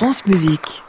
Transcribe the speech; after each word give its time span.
France 0.00 0.24
Musique. 0.24 0.82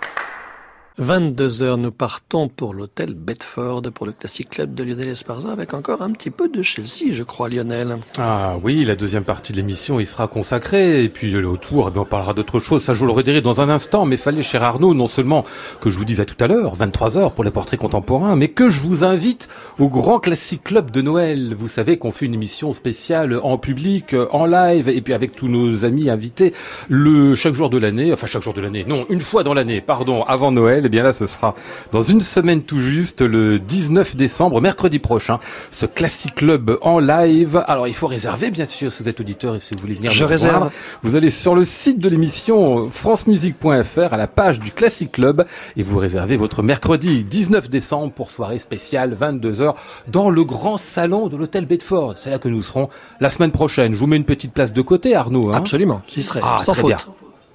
22h, 1.01 1.77
nous 1.77 1.91
partons 1.91 2.47
pour 2.47 2.75
l'hôtel 2.75 3.15
Bedford, 3.15 3.81
pour 3.91 4.05
le 4.05 4.11
Classic 4.11 4.47
Club 4.47 4.75
de 4.75 4.83
Lionel 4.83 5.07
Esparza, 5.07 5.51
avec 5.51 5.73
encore 5.73 6.03
un 6.03 6.11
petit 6.11 6.29
peu 6.29 6.47
de 6.47 6.61
Chelsea, 6.61 7.11
je 7.11 7.23
crois, 7.23 7.49
Lionel. 7.49 7.97
Ah 8.19 8.57
oui, 8.61 8.85
la 8.85 8.95
deuxième 8.95 9.23
partie 9.23 9.51
de 9.51 9.57
l'émission, 9.57 9.99
il 9.99 10.05
sera 10.05 10.27
consacré, 10.27 11.03
et 11.03 11.09
puis 11.09 11.31
le 11.31 11.57
tour, 11.57 11.91
eh 11.91 11.97
on 11.97 12.05
parlera 12.05 12.35
d'autre 12.35 12.59
chose, 12.59 12.83
ça 12.83 12.93
je 12.93 12.99
vous 12.99 13.07
le 13.07 13.13
redirai 13.13 13.41
dans 13.41 13.61
un 13.61 13.69
instant, 13.69 14.05
mais 14.05 14.15
fallait, 14.15 14.43
cher 14.43 14.61
Arnaud, 14.61 14.93
non 14.93 15.07
seulement 15.07 15.43
que 15.79 15.89
je 15.89 15.97
vous 15.97 16.05
dise 16.05 16.19
à 16.19 16.25
tout 16.25 16.35
à 16.39 16.45
l'heure, 16.45 16.77
23h 16.77 17.33
pour 17.33 17.43
les 17.43 17.49
portraits 17.49 17.79
contemporains, 17.79 18.35
mais 18.35 18.49
que 18.49 18.69
je 18.69 18.81
vous 18.81 19.03
invite 19.03 19.49
au 19.79 19.89
Grand 19.89 20.19
Classic 20.19 20.63
Club 20.63 20.91
de 20.91 21.01
Noël. 21.01 21.55
Vous 21.57 21.67
savez 21.67 21.97
qu'on 21.97 22.11
fait 22.11 22.27
une 22.27 22.35
émission 22.35 22.73
spéciale 22.73 23.39
en 23.41 23.57
public, 23.57 24.15
en 24.31 24.45
live, 24.45 24.87
et 24.87 25.01
puis 25.01 25.15
avec 25.15 25.33
tous 25.33 25.47
nos 25.47 25.83
amis 25.83 26.11
invités, 26.11 26.53
le 26.89 27.33
chaque 27.33 27.53
jour 27.53 27.71
de 27.71 27.79
l'année, 27.79 28.13
enfin 28.13 28.27
chaque 28.27 28.43
jour 28.43 28.53
de 28.53 28.61
l'année, 28.61 28.85
non, 28.87 29.07
une 29.09 29.21
fois 29.21 29.41
dans 29.43 29.55
l'année, 29.55 29.81
pardon, 29.81 30.21
avant 30.25 30.51
Noël, 30.51 30.90
bien 30.91 31.01
là, 31.03 31.13
ce 31.13 31.25
sera 31.25 31.55
dans 31.91 32.03
une 32.03 32.21
semaine 32.21 32.61
tout 32.61 32.79
juste, 32.79 33.21
le 33.21 33.57
19 33.57 34.15
décembre, 34.15 34.61
mercredi 34.61 34.99
prochain, 34.99 35.39
ce 35.71 35.87
Classic 35.87 36.33
Club 36.35 36.77
en 36.81 36.99
live. 36.99 37.63
Alors, 37.67 37.87
il 37.87 37.95
faut 37.95 38.07
réserver, 38.07 38.51
bien 38.51 38.65
sûr, 38.65 38.91
si 38.91 39.01
vous 39.01 39.09
êtes 39.09 39.19
auditeur 39.19 39.55
et 39.55 39.59
si 39.59 39.73
vous 39.73 39.81
voulez 39.81 39.95
venir. 39.95 40.11
Je 40.11 40.23
réserve. 40.23 40.69
vous 41.01 41.15
allez 41.15 41.29
sur 41.31 41.55
le 41.55 41.63
site 41.65 41.99
de 41.99 42.09
l'émission 42.09 42.89
francemusique.fr 42.89 44.13
à 44.13 44.17
la 44.17 44.27
page 44.27 44.59
du 44.59 44.71
Classic 44.71 45.11
Club 45.11 45.45
et 45.75 45.83
vous 45.83 45.97
réservez 45.97 46.37
votre 46.37 46.61
mercredi 46.61 47.23
19 47.23 47.69
décembre 47.69 48.13
pour 48.13 48.29
soirée 48.29 48.59
spéciale 48.59 49.17
22h 49.19 49.73
dans 50.07 50.29
le 50.29 50.43
grand 50.43 50.77
salon 50.77 51.27
de 51.27 51.37
l'hôtel 51.37 51.65
Bedford. 51.65 52.15
C'est 52.17 52.29
là 52.29 52.37
que 52.37 52.49
nous 52.49 52.61
serons 52.61 52.89
la 53.19 53.29
semaine 53.29 53.51
prochaine. 53.51 53.93
Je 53.93 53.97
vous 53.97 54.07
mets 54.07 54.17
une 54.17 54.25
petite 54.25 54.53
place 54.53 54.73
de 54.73 54.81
côté, 54.81 55.15
Arnaud. 55.15 55.51
Hein 55.51 55.57
Absolument, 55.57 56.01
j'y 56.13 56.23
serai, 56.23 56.41
ah, 56.43 56.59
sans 56.61 56.73
faute. 56.73 56.87
Bien. 56.87 56.97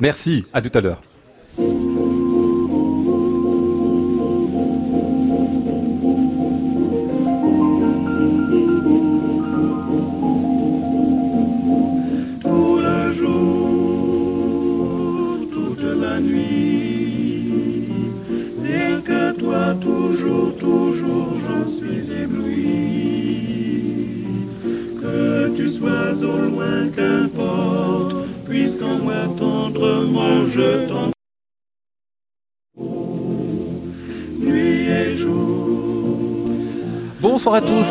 Merci, 0.00 0.44
à 0.52 0.60
tout 0.60 0.76
à 0.76 0.80
l'heure. 0.80 1.00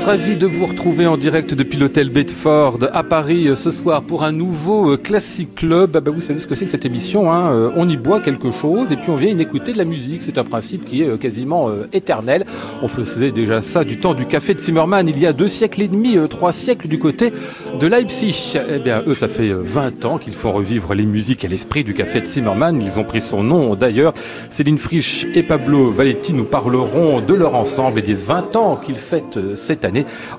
Ravi 0.03 0.35
de 0.35 0.45
vous 0.45 0.65
retrouver 0.65 1.07
en 1.07 1.17
direct 1.17 1.53
depuis 1.53 1.79
l'hôtel 1.79 2.09
Bedford 2.09 2.79
à 2.91 3.03
Paris 3.03 3.47
euh, 3.47 3.55
ce 3.55 3.71
soir 3.71 4.03
pour 4.03 4.23
un 4.23 4.31
nouveau 4.31 4.93
euh, 4.93 4.97
Classic 4.97 5.53
Club. 5.55 5.95
Ah 5.95 6.01
bah 6.01 6.11
vous 6.11 6.21
savez 6.21 6.39
ce 6.39 6.47
que 6.47 6.53
c'est 6.53 6.65
que 6.65 6.71
cette 6.71 6.85
émission, 6.85 7.31
hein 7.31 7.51
euh, 7.51 7.71
on 7.75 7.87
y 7.87 7.95
boit 7.95 8.19
quelque 8.19 8.51
chose 8.51 8.91
et 8.91 8.97
puis 8.97 9.09
on 9.09 9.15
vient 9.15 9.29
y 9.31 9.41
écouter 9.41 9.73
de 9.73 9.77
la 9.77 9.85
musique. 9.85 10.21
C'est 10.21 10.37
un 10.37 10.43
principe 10.43 10.85
qui 10.85 11.01
est 11.01 11.17
quasiment 11.17 11.69
éternel. 11.93 12.45
On 12.83 12.87
faisait 12.87 13.31
déjà 13.31 13.61
ça 13.61 13.83
du 13.83 13.97
temps 13.97 14.13
du 14.13 14.25
café 14.25 14.53
de 14.53 14.59
Zimmermann 14.59 15.07
il 15.07 15.17
y 15.17 15.25
a 15.25 15.33
deux 15.33 15.47
siècles 15.47 15.83
et 15.83 15.87
demi, 15.87 16.17
trois 16.29 16.51
siècles 16.51 16.87
du 16.87 16.99
côté 16.99 17.31
de 17.79 17.87
Leipzig. 17.87 18.59
Eh 18.69 18.79
bien 18.79 19.01
eux, 19.07 19.15
ça 19.15 19.27
fait 19.27 19.53
20 19.53 20.05
ans 20.05 20.17
qu'ils 20.17 20.33
font 20.33 20.51
revivre 20.51 20.93
les 20.93 21.05
musiques 21.05 21.45
et 21.45 21.47
l'esprit 21.47 21.83
du 21.83 21.93
café 21.93 22.21
de 22.21 22.25
Zimmermann. 22.25 22.81
Ils 22.81 22.99
ont 22.99 23.05
pris 23.05 23.21
son 23.21 23.43
nom 23.43 23.75
d'ailleurs. 23.75 24.13
Céline 24.49 24.77
Frisch 24.77 25.25
et 25.33 25.43
Pablo 25.43 25.89
Valetti 25.91 26.33
nous 26.33 26.45
parleront 26.45 27.21
de 27.21 27.33
leur 27.33 27.55
ensemble 27.55 27.99
et 27.99 28.03
des 28.03 28.13
20 28.13 28.55
ans 28.55 28.75
qu'ils 28.75 28.95
fêtent 28.95 29.55
cette 29.55 29.84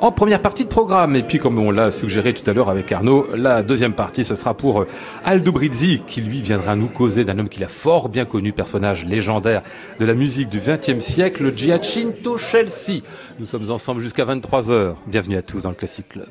en 0.00 0.12
première 0.12 0.41
partie 0.41 0.65
de 0.65 0.69
programme. 0.69 1.16
Et 1.16 1.22
puis, 1.22 1.38
comme 1.38 1.59
on 1.59 1.70
l'a 1.70 1.91
suggéré 1.91 2.34
tout 2.34 2.48
à 2.48 2.53
l'heure 2.53 2.69
avec 2.69 2.91
Arnaud, 2.93 3.28
la 3.34 3.62
deuxième 3.62 3.93
partie, 3.93 4.25
ce 4.25 4.34
sera 4.34 4.54
pour 4.54 4.82
euh, 4.82 4.88
Aldo 5.25 5.53
Brizzi, 5.53 6.03
qui 6.06 6.20
lui 6.20 6.41
viendra 6.41 6.76
nous 6.76 6.88
causer 6.88 7.25
d'un 7.25 7.38
homme 7.38 7.48
qu'il 7.48 7.65
a 7.65 7.69
fort 7.69 8.09
bien 8.09 8.25
connu, 8.25 8.53
personnage 8.53 9.04
légendaire 9.04 9.62
de 9.98 10.04
la 10.04 10.15
musique 10.15 10.48
du 10.48 10.60
XXe 10.60 11.04
siècle, 11.04 11.53
Giacinto 11.56 12.38
Chelsea. 12.38 13.03
Nous 13.38 13.47
sommes 13.47 13.70
ensemble 13.70 14.00
jusqu'à 14.00 14.25
23h. 14.25 14.94
Bienvenue 15.06 15.37
à 15.37 15.43
tous 15.43 15.62
dans 15.62 15.70
le 15.70 15.76
Classic 15.76 16.09
Club. 16.09 16.26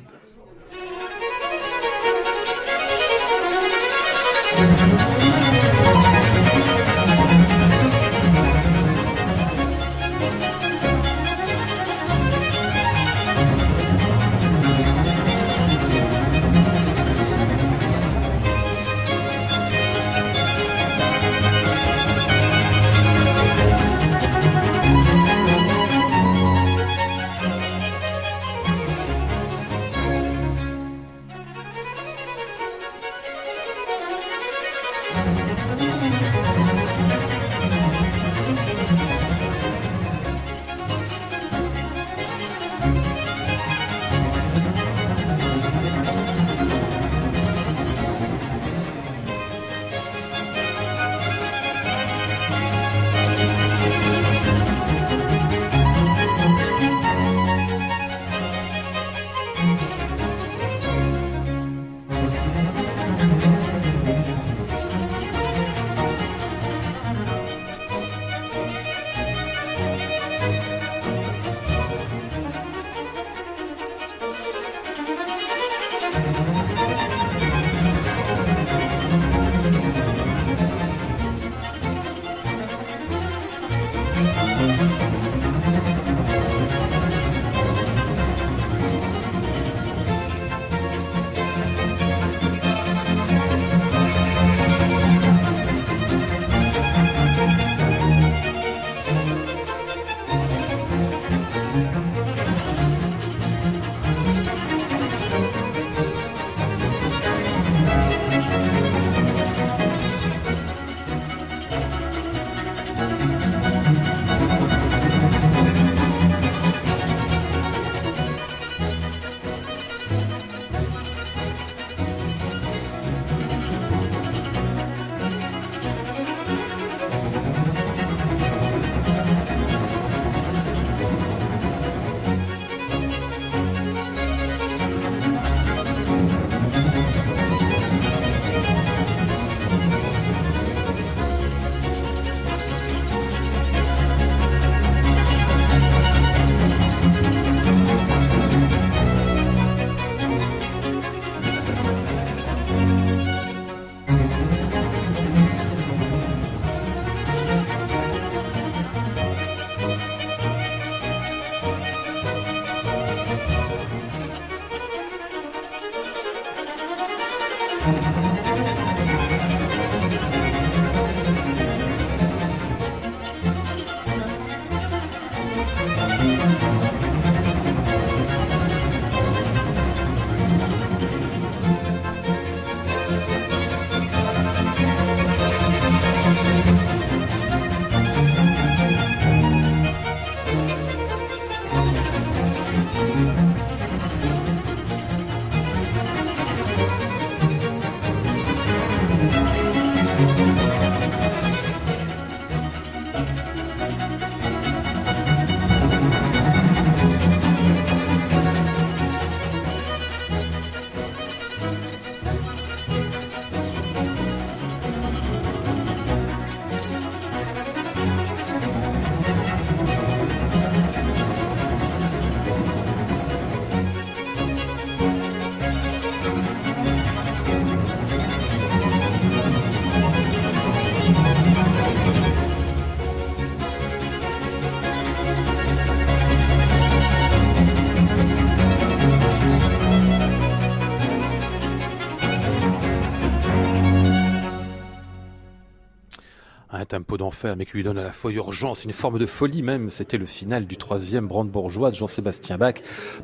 Tempo 246.96 247.18
d'enfer, 247.18 247.56
mais 247.58 247.66
qui 247.66 247.74
lui 247.74 247.84
donne 247.84 247.98
à 247.98 248.04
la 248.04 248.14
fois 248.14 248.32
urgence, 248.32 248.86
une 248.86 248.94
forme 248.94 249.20
de 249.20 249.26
folie 249.26 249.62
même. 249.62 249.90
C'était 249.90 250.18
le 250.18 250.26
final 250.26 250.66
du 250.66 250.78
troisième 250.78 251.28
brandebourgeois 251.28 251.92
de 251.92 251.96
Jean-Sébastien 251.96 252.58
Bach 252.58 252.76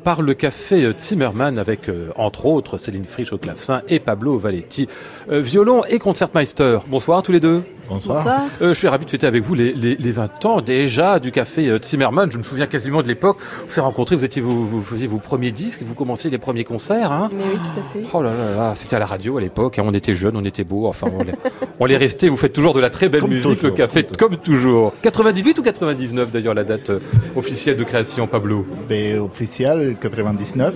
par 0.04 0.20
le 0.20 0.34
café 0.34 0.84
euh, 0.84 0.92
Zimmermann 0.94 1.58
avec, 1.58 1.88
euh, 1.88 2.10
entre 2.16 2.44
autres, 2.44 2.76
Céline 2.76 3.06
Frisch 3.06 3.32
au 3.32 3.38
clavecin 3.38 3.80
et 3.88 3.98
Pablo 3.98 4.36
Valetti, 4.36 4.88
euh, 5.30 5.40
violon 5.40 5.82
et 5.88 5.98
concertmeister. 5.98 6.80
Bonsoir 6.86 7.22
tous 7.22 7.32
les 7.32 7.40
deux. 7.40 7.62
Bonsoir. 7.92 8.48
je 8.60 8.72
suis 8.72 8.88
ravi 8.88 9.04
de 9.04 9.10
fêter 9.10 9.26
avec 9.26 9.42
vous 9.42 9.54
les, 9.54 9.72
les, 9.72 9.96
les 9.96 10.10
20 10.10 10.44
ans 10.46 10.60
déjà 10.60 11.18
du 11.18 11.32
café 11.32 11.70
Zimmermann. 11.82 12.30
Je 12.30 12.38
me 12.38 12.42
souviens 12.42 12.66
quasiment 12.66 13.02
de 13.02 13.08
l'époque. 13.08 13.38
On 13.66 13.70
s'est 13.70 13.80
rencontrés, 13.80 14.16
vous 14.16 14.24
étiez 14.24 14.40
vous, 14.42 14.66
vous, 14.66 14.82
faisiez 14.82 15.06
vos 15.06 15.18
premiers 15.18 15.52
disques, 15.52 15.82
vous 15.82 15.94
commenciez 15.94 16.30
les 16.30 16.38
premiers 16.38 16.64
concerts. 16.64 17.12
Hein 17.12 17.28
Mais 17.32 17.44
oui, 17.44 17.58
tout 17.62 17.80
à 17.80 17.82
fait. 17.92 18.04
Oh 18.12 18.22
là 18.22 18.30
là, 18.30 18.56
là 18.56 18.72
c'était 18.76 18.96
à 18.96 18.98
la 18.98 19.06
radio 19.06 19.38
à 19.38 19.40
l'époque. 19.40 19.78
Hein. 19.78 19.84
on 19.86 19.94
était 19.94 20.14
jeunes, 20.14 20.36
on 20.36 20.44
était 20.44 20.64
beaux. 20.64 20.86
Enfin, 20.86 21.08
on, 21.78 21.86
est, 21.86 21.96
resté. 21.96 22.28
Vous 22.28 22.36
faites 22.36 22.52
toujours 22.52 22.74
de 22.74 22.80
la 22.80 22.90
très 22.90 23.08
belle 23.08 23.26
musique, 23.26 23.62
le 23.62 23.70
café 23.70 24.04
comme 24.18 24.36
toujours. 24.36 24.92
98 25.02 25.58
ou 25.58 25.62
99 25.62 26.32
d'ailleurs 26.32 26.54
la 26.54 26.64
date 26.64 26.90
euh, 26.90 26.98
officielle 27.36 27.76
de 27.76 27.84
création, 27.84 28.26
Pablo? 28.26 28.66
Ben, 28.88 29.20
Officielle 29.20 29.96
99. 30.00 30.74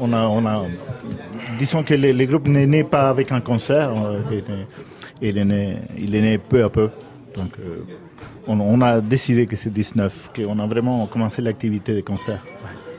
On 0.00 0.12
a, 0.12 0.26
on 0.26 0.44
a, 0.46 0.64
disons 1.58 1.82
que 1.82 1.94
les, 1.94 2.26
groupes 2.26 2.48
n'est 2.48 2.66
né 2.66 2.84
pas 2.84 3.08
avec 3.08 3.30
un 3.30 3.40
concert, 3.40 3.92
euh, 5.22 5.28
il 5.28 5.38
est, 5.38 5.44
né, 5.44 5.76
il 5.98 6.14
est 6.14 6.20
né 6.20 6.38
peu 6.38 6.64
à 6.64 6.68
peu. 6.68 6.90
Donc 7.36 7.52
euh, 7.60 7.82
on, 8.46 8.80
a 8.80 9.00
décidé 9.00 9.46
que 9.46 9.56
c'est 9.56 9.72
19, 9.72 10.30
qu'on 10.34 10.58
a 10.58 10.66
vraiment 10.66 11.06
commencé 11.06 11.42
l'activité 11.42 11.94
des 11.94 12.02
concerts. 12.02 12.44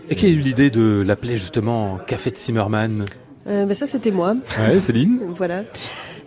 Et 0.10 0.16
qui 0.16 0.26
a 0.26 0.30
eu 0.30 0.40
l'idée 0.40 0.70
de 0.70 1.04
l'appeler 1.06 1.38
justement 1.38 1.98
Café 2.08 2.32
de 2.32 2.36
Zimmerman 2.36 3.06
ben 3.46 3.74
Ça 3.74 3.88
c'était 3.88 4.12
moi. 4.12 4.36
Ouais, 4.60 4.80
Céline. 4.80 5.20
voilà. 5.38 5.64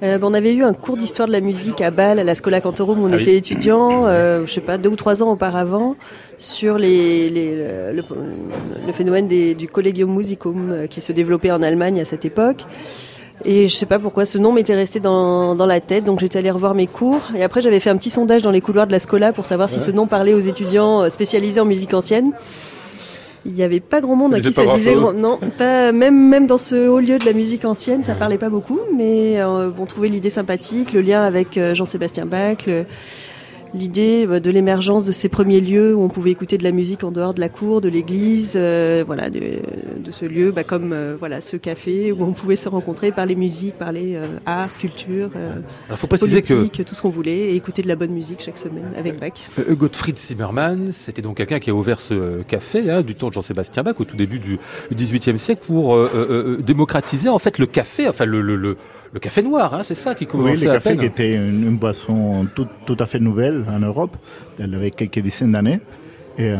Euh, 0.03 0.19
on 0.23 0.35
avait 0.35 0.53
eu 0.53 0.63
un 0.63 0.75
cours 0.75 0.97
d'histoire 0.97 1.27
de 1.27 1.33
la 1.33 1.41
musique 1.41 1.81
à 1.81 1.91
Bâle, 1.91 2.19
à 2.19 2.25
la 2.25 2.35
Scola 2.35 2.61
Cantorum, 2.61 3.03
où 3.03 3.07
on 3.07 3.13
ah 3.13 3.17
était 3.17 3.37
étudiants, 3.37 4.07
euh, 4.07 4.47
je 4.47 4.53
sais 4.53 4.61
pas, 4.61 4.77
deux 4.77 4.91
ou 4.91 4.97
trois 4.97 5.23
ans 5.23 5.31
auparavant, 5.31 5.97
sur 6.37 6.77
les, 6.77 7.31
le, 7.31 8.93
phénomène 8.93 9.27
du 9.27 9.69
Collegium 9.69 10.15
Musicum 10.15 10.71
euh, 10.71 10.87
qui 10.87 11.01
se 11.01 11.13
développait 11.13 11.51
en 11.51 11.63
Allemagne 11.63 12.01
à 12.01 12.05
cette 12.05 12.25
époque. 12.27 12.67
Et 13.45 13.69
je 13.69 13.75
sais 13.75 13.87
pas 13.87 13.99
pourquoi 13.99 14.25
ce 14.25 14.39
nom 14.39 14.53
m'était 14.53 14.75
resté 14.75 14.99
dans, 14.99 15.55
dans 15.55 15.67
la 15.67 15.81
tête, 15.81 16.05
donc 16.05 16.21
j'étais 16.21 16.39
allée 16.39 16.51
revoir 16.51 16.75
mes 16.75 16.87
cours. 16.87 17.21
Et 17.37 17.43
après, 17.43 17.61
j'avais 17.61 17.81
fait 17.81 17.91
un 17.91 17.97
petit 17.97 18.11
sondage 18.11 18.43
dans 18.43 18.51
les 18.51 18.61
couloirs 18.61 18.87
de 18.87 18.93
la 18.93 18.99
Scola 18.99 19.33
pour 19.33 19.47
savoir 19.47 19.69
si 19.69 19.79
ce 19.79 19.91
nom 19.91 20.07
parlait 20.07 20.35
aux 20.35 20.41
étudiants 20.41 21.09
spécialisés 21.11 21.61
en 21.61 21.67
musique 21.67 21.95
ancienne. 21.95 22.33
Il 23.47 23.53
n'y 23.53 23.63
avait 23.63 23.81
pas 23.81 24.01
grand 24.01 24.17
monde 24.17 24.35
à 24.35 24.41
qui 24.41 24.53
ça 24.53 24.67
disait 24.67 24.97
non, 24.97 25.39
pas 25.57 25.93
même 25.93 26.29
même 26.29 26.47
dans 26.47 26.59
ce 26.59 26.89
haut 26.89 26.99
lieu 26.99 27.19
de 27.19 27.25
la 27.25 27.33
musique 27.33 27.65
ancienne, 27.65 28.05
ça 28.05 28.15
parlait 28.15 28.39
pas 28.39 28.49
beaucoup, 28.49 28.81
mais 28.97 29.41
euh, 29.41 29.71
on 29.79 29.87
trouvait 29.87 30.09
l'idée 30.09 30.31
sympathique, 30.31 30.93
le 30.93 31.01
lien 31.01 31.23
avec 31.23 31.57
euh, 31.57 31.73
Jean-Sébastien 31.73 32.27
Bach, 32.27 32.67
le, 32.67 32.85
l'idée 33.77 34.27
euh, 34.27 34.41
de 34.41 34.51
l'émergence 34.51 35.05
de 35.05 35.13
ces 35.13 35.29
premiers 35.29 35.61
lieux 35.61 35.95
où 35.95 36.03
on 36.03 36.09
pouvait 36.09 36.31
écouter 36.31 36.59
de 36.59 36.65
la 36.65 36.73
musique 36.73 37.05
en 37.05 37.13
dehors 37.13 37.35
de 37.35 37.41
la 37.41 37.49
cour, 37.49 37.81
de 37.81 37.89
l'église, 37.89 38.55
euh, 38.57 39.05
voilà, 39.07 39.31
de, 39.31 39.41
ce 40.11 40.25
lieu, 40.25 40.51
bah, 40.51 40.65
comme 40.65 40.93
euh, 40.93 41.17
voilà 41.19 41.41
ce 41.41 41.57
café 41.57 42.13
où 42.13 42.25
on 42.25 42.33
pouvait 42.33 42.57
se 42.57 42.69
rencontrer, 42.69 43.13
parler 43.13 43.35
musique, 43.37 43.77
parler 43.77 44.19
art, 44.47 44.73
culture, 44.79 45.31
faut 45.95 46.07
préciser 46.07 46.43
politique, 46.43 46.85
tout 46.85 46.95
ce 46.95 47.03
qu'on 47.03 47.11
voulait, 47.11 47.53
et 47.53 47.57
écouter 47.57 47.83
de 47.83 47.89
la 47.89 47.97
bonne 47.97 48.13
musique 48.13 48.41
chaque 48.41 48.59
semaine 48.59 48.93
avec 48.99 49.21
Bach. 49.21 49.33
Gottfried 49.71 50.17
Zimmermann, 50.17 50.91
c'était 50.93 51.23
donc 51.23 51.37
quelqu'un 51.37 51.59
qui 51.59 51.71
a 51.71 51.75
ouvert 51.75 52.01
ce 52.01 52.43
café 52.43 52.91
hein, 52.91 53.03
du 53.03 53.15
temps 53.15 53.29
de 53.29 53.35
Jean-Sébastien 53.35 53.83
Bach 53.83 53.97
au 54.01 54.05
tout 54.05 54.17
début 54.17 54.39
du 54.39 54.59
XVIIIe 54.93 55.39
siècle 55.39 55.63
pour 55.67 55.97
démocratiser 56.61 57.29
en 57.29 57.39
fait 57.39 57.59
le 57.59 57.67
café, 57.67 58.09
enfin 58.09 58.25
le, 58.25 58.41
le, 58.41 58.57
le 58.57 58.77
le 59.13 59.21
café 59.21 59.43
noir, 59.43 59.75
hein, 59.75 59.83
c'est 59.83 59.95
ça 59.95 60.15
qui 60.15 60.27
commençait 60.27 60.59
Oui, 60.59 60.65
le 60.67 60.73
café 60.73 60.97
qui 60.97 61.05
était 61.05 61.35
une, 61.35 61.77
boisson 61.77 62.47
tout, 62.55 62.67
tout, 62.85 62.97
à 62.99 63.07
fait 63.07 63.19
nouvelle 63.19 63.65
en 63.73 63.79
Europe, 63.79 64.17
elle 64.59 64.75
avait 64.75 64.91
quelques 64.91 65.21
dizaines 65.21 65.53
d'années. 65.53 65.81
Et, 66.39 66.51
euh, 66.51 66.59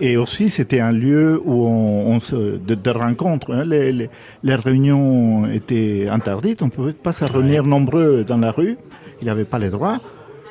et, 0.00 0.16
aussi, 0.16 0.50
c'était 0.50 0.80
un 0.80 0.90
lieu 0.92 1.40
où 1.44 1.66
on, 1.66 2.18
se, 2.18 2.34
de, 2.56 2.90
rencontres. 2.90 3.52
Hein. 3.52 3.64
Les, 3.64 3.92
les, 3.92 4.10
les, 4.42 4.54
réunions 4.54 5.46
étaient 5.46 6.08
interdites, 6.10 6.62
on 6.62 6.66
ne 6.66 6.70
pouvait 6.70 6.92
pas 6.92 7.12
se 7.12 7.24
réunir 7.24 7.62
nombreux 7.62 8.24
dans 8.24 8.38
la 8.38 8.50
rue, 8.50 8.76
il 9.20 9.24
n'y 9.24 9.30
avait 9.30 9.44
pas 9.44 9.58
les 9.58 9.70
droits. 9.70 10.00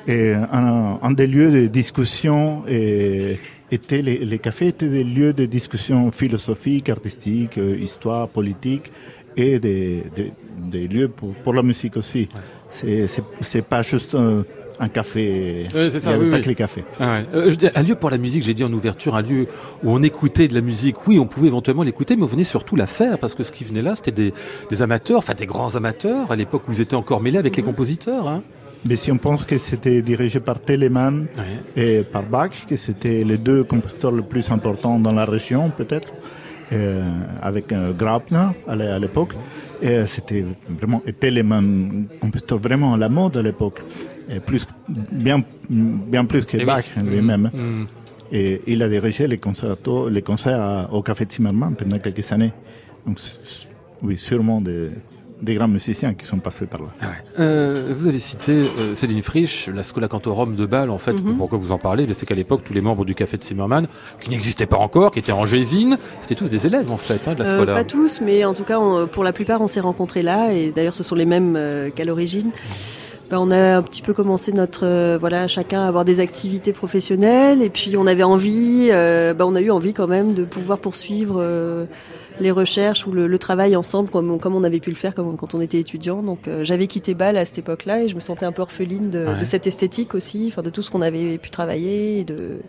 Et 0.07 0.33
un, 0.33 0.99
un, 1.01 1.11
des 1.11 1.25
lieux 1.25 1.51
de 1.51 1.65
discussion 1.65 2.63
et, 2.67 3.37
était 3.71 4.03
les, 4.03 4.19
les, 4.19 4.39
cafés 4.39 4.67
étaient 4.67 4.87
des 4.87 5.03
lieux 5.03 5.33
de 5.33 5.45
discussion 5.45 6.11
philosophique, 6.11 6.89
artistique, 6.89 7.57
euh, 7.57 7.75
histoire, 7.75 8.29
politique 8.29 8.91
et 9.37 9.59
des, 9.59 10.03
des, 10.15 10.31
des 10.57 10.87
lieux 10.87 11.09
pour, 11.09 11.33
pour, 11.35 11.53
la 11.53 11.63
musique 11.63 11.97
aussi. 11.97 12.27
Ouais. 12.71 13.05
C'est 13.41 13.61
pas 13.61 13.81
juste 13.81 14.15
un, 14.15 14.43
un 14.79 14.87
café. 14.87 15.67
Oui, 15.73 15.89
c'est 15.89 15.99
ça. 15.99 16.15
Il 16.15 16.23
n'y 16.23 16.31
pas 16.31 16.39
que 16.39 16.47
les 16.47 16.55
cafés. 16.55 16.83
Ah 16.99 17.19
ouais. 17.19 17.25
euh, 17.33 17.69
un 17.75 17.83
lieu 17.83 17.95
pour 17.95 18.09
la 18.09 18.17
musique, 18.17 18.43
j'ai 18.43 18.53
dit 18.53 18.63
en 18.63 18.73
ouverture, 18.73 19.15
un 19.15 19.21
lieu 19.21 19.47
où 19.83 19.91
on 19.91 20.01
écoutait 20.01 20.47
de 20.47 20.53
la 20.53 20.61
musique. 20.61 21.07
Oui, 21.07 21.19
on 21.19 21.25
pouvait 21.25 21.47
éventuellement 21.47 21.83
l'écouter, 21.83 22.15
mais 22.15 22.23
on 22.23 22.27
venait 22.27 22.43
surtout 22.43 22.75
la 22.75 22.87
faire 22.87 23.19
parce 23.19 23.35
que 23.35 23.43
ce 23.43 23.51
qui 23.51 23.63
venait 23.63 23.81
là, 23.81 23.95
c'était 23.95 24.11
des, 24.11 24.33
des, 24.69 24.81
amateurs, 24.81 25.19
enfin 25.19 25.33
des 25.33 25.45
grands 25.45 25.75
amateurs 25.75 26.31
à 26.31 26.35
l'époque 26.35 26.63
où 26.67 26.71
ils 26.71 26.81
étaient 26.81 26.95
encore 26.95 27.21
mêlés 27.21 27.37
avec 27.37 27.55
les 27.55 27.63
compositeurs. 27.63 28.27
Hein. 28.27 28.43
Mais 28.87 28.95
si 28.97 29.11
on 29.11 29.17
pense 29.17 29.45
que 29.45 29.57
c'était 29.57 30.03
dirigé 30.03 30.39
par 30.39 30.59
Telemann 30.59 31.25
ouais. 31.37 31.83
et 31.83 32.03
par 32.03 32.23
Bach, 32.23 32.51
que 32.69 32.75
c'était 32.75 33.23
les 33.23 33.37
deux 33.37 33.63
compositeurs 33.63 34.11
les 34.11 34.21
plus 34.21 34.51
importants 34.51 34.99
dans 34.99 35.13
la 35.13 35.25
région, 35.25 35.71
peut-être, 35.75 36.09
avec 37.41 37.71
euh, 37.71 37.93
Grabner 37.93 38.47
à 38.67 38.99
l'époque. 38.99 39.33
Et 39.81 39.89
euh, 39.89 40.05
c'était 40.05 40.45
vraiment 40.69 41.01
Telemann, 41.19 42.07
compositeur 42.19 42.57
vraiment 42.59 42.93
à 42.93 42.97
la 42.97 43.09
mode 43.09 43.37
à 43.37 43.41
l'époque, 43.41 43.81
plus 44.45 44.65
bien 45.11 45.43
bien 45.69 46.25
plus 46.25 46.45
que 46.45 46.65
Bach 46.65 46.85
lui-même. 47.03 47.49
Mm, 47.53 47.81
mm. 47.81 47.87
Et 48.31 48.61
il 48.67 48.81
a 48.81 48.89
dirigé 48.89 49.27
les 49.27 49.37
concerts, 49.37 49.75
les 50.09 50.21
concerts 50.21 50.89
au 50.91 51.01
Café 51.01 51.27
Zimmermann 51.29 51.75
pendant 51.75 51.99
quelques 51.99 52.31
années. 52.31 52.51
Donc 53.05 53.19
oui, 54.01 54.17
sûrement 54.17 54.61
des 54.61 54.89
des 55.45 55.53
grands 55.53 55.67
musiciens 55.69 56.13
qui 56.13 56.25
sont 56.25 56.39
passés 56.39 56.65
par 56.65 56.81
là. 56.81 56.87
Ah 57.01 57.05
ouais. 57.05 57.11
euh, 57.39 57.93
vous 57.97 58.07
avez 58.07 58.17
cité 58.17 58.51
euh, 58.51 58.95
Céline 58.95 59.23
Frisch, 59.23 59.69
la 59.73 59.83
Scola 59.83 60.07
Cantorum 60.07 60.55
de 60.55 60.65
Bâle, 60.65 60.89
en 60.89 60.97
fait, 60.97 61.13
mm 61.13 61.17
-hmm. 61.19 61.37
pourquoi 61.37 61.57
vous 61.63 61.71
en 61.71 61.77
parlez? 61.87 62.03
C'est 62.17 62.25
qu'à 62.25 62.35
l'époque, 62.35 62.61
tous 62.67 62.73
les 62.73 62.81
membres 62.81 63.05
du 63.05 63.15
Café 63.15 63.37
de 63.37 63.43
Zimmermann, 63.43 63.85
qui 64.21 64.29
n'existaient 64.31 64.71
pas 64.75 64.81
encore, 64.87 65.09
qui 65.13 65.19
étaient 65.19 65.37
en 65.43 65.45
gésine, 65.45 65.93
c'était 66.21 66.39
tous 66.41 66.49
des 66.49 66.63
élèves, 66.69 66.89
en 66.91 67.01
fait, 67.07 67.21
hein, 67.27 67.33
de 67.35 67.41
la 67.43 67.49
Scola. 67.51 67.71
Euh, 67.71 67.75
pas 67.81 67.89
tous, 67.97 68.13
mais 68.27 68.37
en 68.51 68.53
tout 68.57 68.65
cas, 68.69 68.77
on, 68.85 69.07
pour 69.07 69.23
la 69.29 69.33
plupart, 69.37 69.59
on 69.61 69.69
s'est 69.73 69.85
rencontrés 69.89 70.23
là, 70.31 70.39
et 70.57 70.71
d'ailleurs, 70.75 70.97
ce 71.01 71.05
sont 71.09 71.17
les 71.23 71.29
mêmes 71.33 71.55
euh, 71.55 71.89
qu'à 71.95 72.05
l'origine. 72.09 72.51
Ben, 73.29 73.39
on 73.39 73.49
a 73.49 73.77
un 73.77 73.81
petit 73.81 74.03
peu 74.03 74.13
commencé 74.13 74.51
notre 74.51 74.85
euh, 74.85 75.17
voilà 75.19 75.47
chacun 75.47 75.81
à 75.85 75.87
avoir 75.87 76.05
des 76.05 76.19
activités 76.19 76.73
professionnelles 76.73 77.61
et 77.63 77.71
puis 77.71 77.97
on 77.97 78.05
avait 78.05 78.27
envie 78.35 78.89
euh, 78.91 79.33
ben, 79.33 79.45
on 79.45 79.55
a 79.55 79.61
eu 79.61 79.71
envie 79.71 79.93
quand 79.93 80.07
même 80.17 80.35
de 80.35 80.43
pouvoir 80.45 80.77
poursuivre 80.77 81.37
euh, 81.39 81.85
les 82.39 82.51
recherches 82.51 83.07
ou 83.07 83.11
le, 83.11 83.27
le, 83.27 83.39
travail 83.39 83.75
ensemble 83.75 84.09
comme, 84.09 84.39
comme 84.39 84.55
on 84.55 84.63
avait 84.63 84.79
pu 84.79 84.89
le 84.89 84.95
faire 84.95 85.15
comme, 85.15 85.35
quand 85.37 85.53
on 85.53 85.61
était 85.61 85.79
étudiant. 85.79 86.21
Donc 86.21 86.47
euh, 86.47 86.63
j'avais 86.63 86.87
quitté 86.87 87.13
Bâle 87.13 87.37
à 87.37 87.45
cette 87.45 87.59
époque-là 87.59 88.03
et 88.03 88.07
je 88.07 88.15
me 88.15 88.19
sentais 88.19 88.45
un 88.45 88.51
peu 88.51 88.61
orpheline 88.61 89.09
de, 89.09 89.25
ouais. 89.25 89.39
de 89.39 89.45
cette 89.45 89.67
esthétique 89.67 90.15
aussi, 90.15 90.45
enfin 90.51 90.61
de 90.61 90.69
tout 90.69 90.81
ce 90.81 90.89
qu'on 90.89 91.01
avait 91.01 91.37
pu 91.37 91.49
travailler 91.49 92.19
et 92.19 92.23
de 92.23 92.59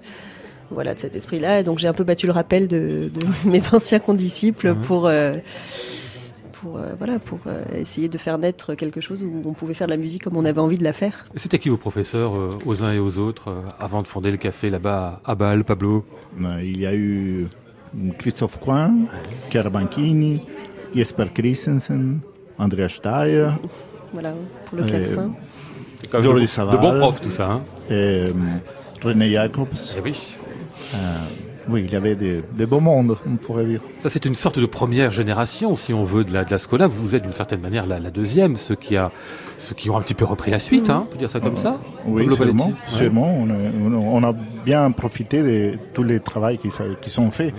voilà 0.71 0.95
de 0.95 0.99
cet 0.99 1.15
esprit-là. 1.15 1.61
Et 1.61 1.63
donc 1.63 1.79
j'ai 1.79 1.89
un 1.89 1.93
peu 1.93 2.05
battu 2.05 2.27
le 2.27 2.33
rappel 2.33 2.69
de, 2.69 3.11
de 3.13 3.27
mes 3.49 3.69
anciens 3.73 3.99
condisciples 3.99 4.73
mmh. 4.73 4.81
pour 4.81 5.07
euh, 5.07 5.37
pour 6.61 6.79
euh, 6.79 6.95
voilà 6.99 7.19
pour 7.19 7.41
euh, 7.47 7.63
essayer 7.75 8.09
de 8.09 8.19
faire 8.19 8.39
naître 8.39 8.75
quelque 8.75 9.01
chose 9.01 9.23
où 9.23 9.43
on 9.45 9.53
pouvait 9.53 9.75
faire 9.75 9.87
de 9.87 9.93
la 9.93 9.97
musique 9.97 10.25
comme 10.25 10.37
on 10.37 10.45
avait 10.45 10.61
envie 10.61 10.79
de 10.79 10.85
la 10.85 10.93
faire. 10.93 11.27
C'était 11.35 11.59
qui 11.59 11.69
vos 11.69 11.77
professeurs 11.77 12.37
euh, 12.37 12.59
aux 12.65 12.83
uns 12.83 12.93
et 12.93 12.99
aux 12.99 13.19
autres 13.19 13.55
avant 13.79 14.03
de 14.03 14.07
fonder 14.07 14.31
le 14.31 14.37
café 14.37 14.71
là-bas 14.71 15.21
à 15.25 15.35
Bâle, 15.35 15.65
Pablo? 15.65 16.05
Il 16.63 16.81
y 16.81 16.87
a 16.87 16.95
eu 16.95 17.49
Christophe 18.19 18.59
Coin, 18.61 19.07
Pierre 19.51 19.71
Banchini, 19.71 20.41
Jesper 20.95 21.27
Christensen, 21.33 22.21
Andrea 22.59 22.89
Steyer. 22.89 23.51
Voilà, 24.13 24.33
pour 24.69 24.79
le 24.79 24.85
clavecin. 24.85 25.31
Euh, 26.15 26.21
de, 26.21 26.73
de 26.73 26.77
bons 26.77 26.99
profs 26.99 27.21
tout 27.21 27.31
ça. 27.31 27.51
Hein 27.51 27.61
et, 27.91 27.93
euh, 27.93 28.27
René 29.03 29.31
Jacobs. 29.31 29.69
Et 29.97 30.01
oui. 30.01 30.37
Euh, 30.95 30.99
oui, 31.69 31.83
il 31.85 31.93
y 31.93 31.97
avait 31.97 32.15
des, 32.15 32.43
des, 32.53 32.67
beaux 32.67 32.79
mondes, 32.79 33.17
on 33.27 33.37
pourrait 33.37 33.67
dire. 33.67 33.81
Ça, 34.01 34.09
c'est 34.09 34.25
une 34.25 34.37
sorte 34.37 34.59
de 34.59 34.67
première 34.67 35.11
génération, 35.11 35.75
si 35.75 35.93
on 35.93 36.05
veut, 36.05 36.23
de 36.23 36.33
la, 36.33 36.45
de 36.45 36.51
la 36.51 36.59
Scola. 36.61 36.87
Vous 36.87 37.17
êtes 37.17 37.25
d'une 37.25 37.33
certaine 37.33 37.61
manière 37.61 37.87
la, 37.87 37.99
la, 37.99 38.11
deuxième, 38.11 38.57
ceux 38.57 38.77
qui, 38.77 38.97
a, 38.97 39.11
ceux 39.59 39.75
qui 39.75 39.91
ont 39.91 39.97
un 39.97 40.01
petit 40.01 40.15
peu 40.15 40.25
repris 40.25 40.53
la 40.53 40.61
suite, 40.61 40.91
hein, 40.91 41.07
on 41.07 41.13
peut 41.13 41.19
dire 41.19 41.31
ça 41.31 41.41
comme 41.41 41.55
euh, 41.55 41.57
ça 41.57 41.81
Oui, 42.07 42.33
sûrement. 42.33 42.67
Ouais. 42.67 42.75
sûrement. 42.87 43.37
On, 43.37 43.51
a, 43.51 43.55
on, 43.97 44.23
a, 44.23 44.33
bien 44.65 44.91
profité 44.93 45.43
de 45.43 45.79
tous 45.93 46.05
les 46.05 46.21
travaux 46.21 46.57
qui, 46.57 46.69
qui 47.01 47.11
sont 47.11 47.31
faits. 47.33 47.53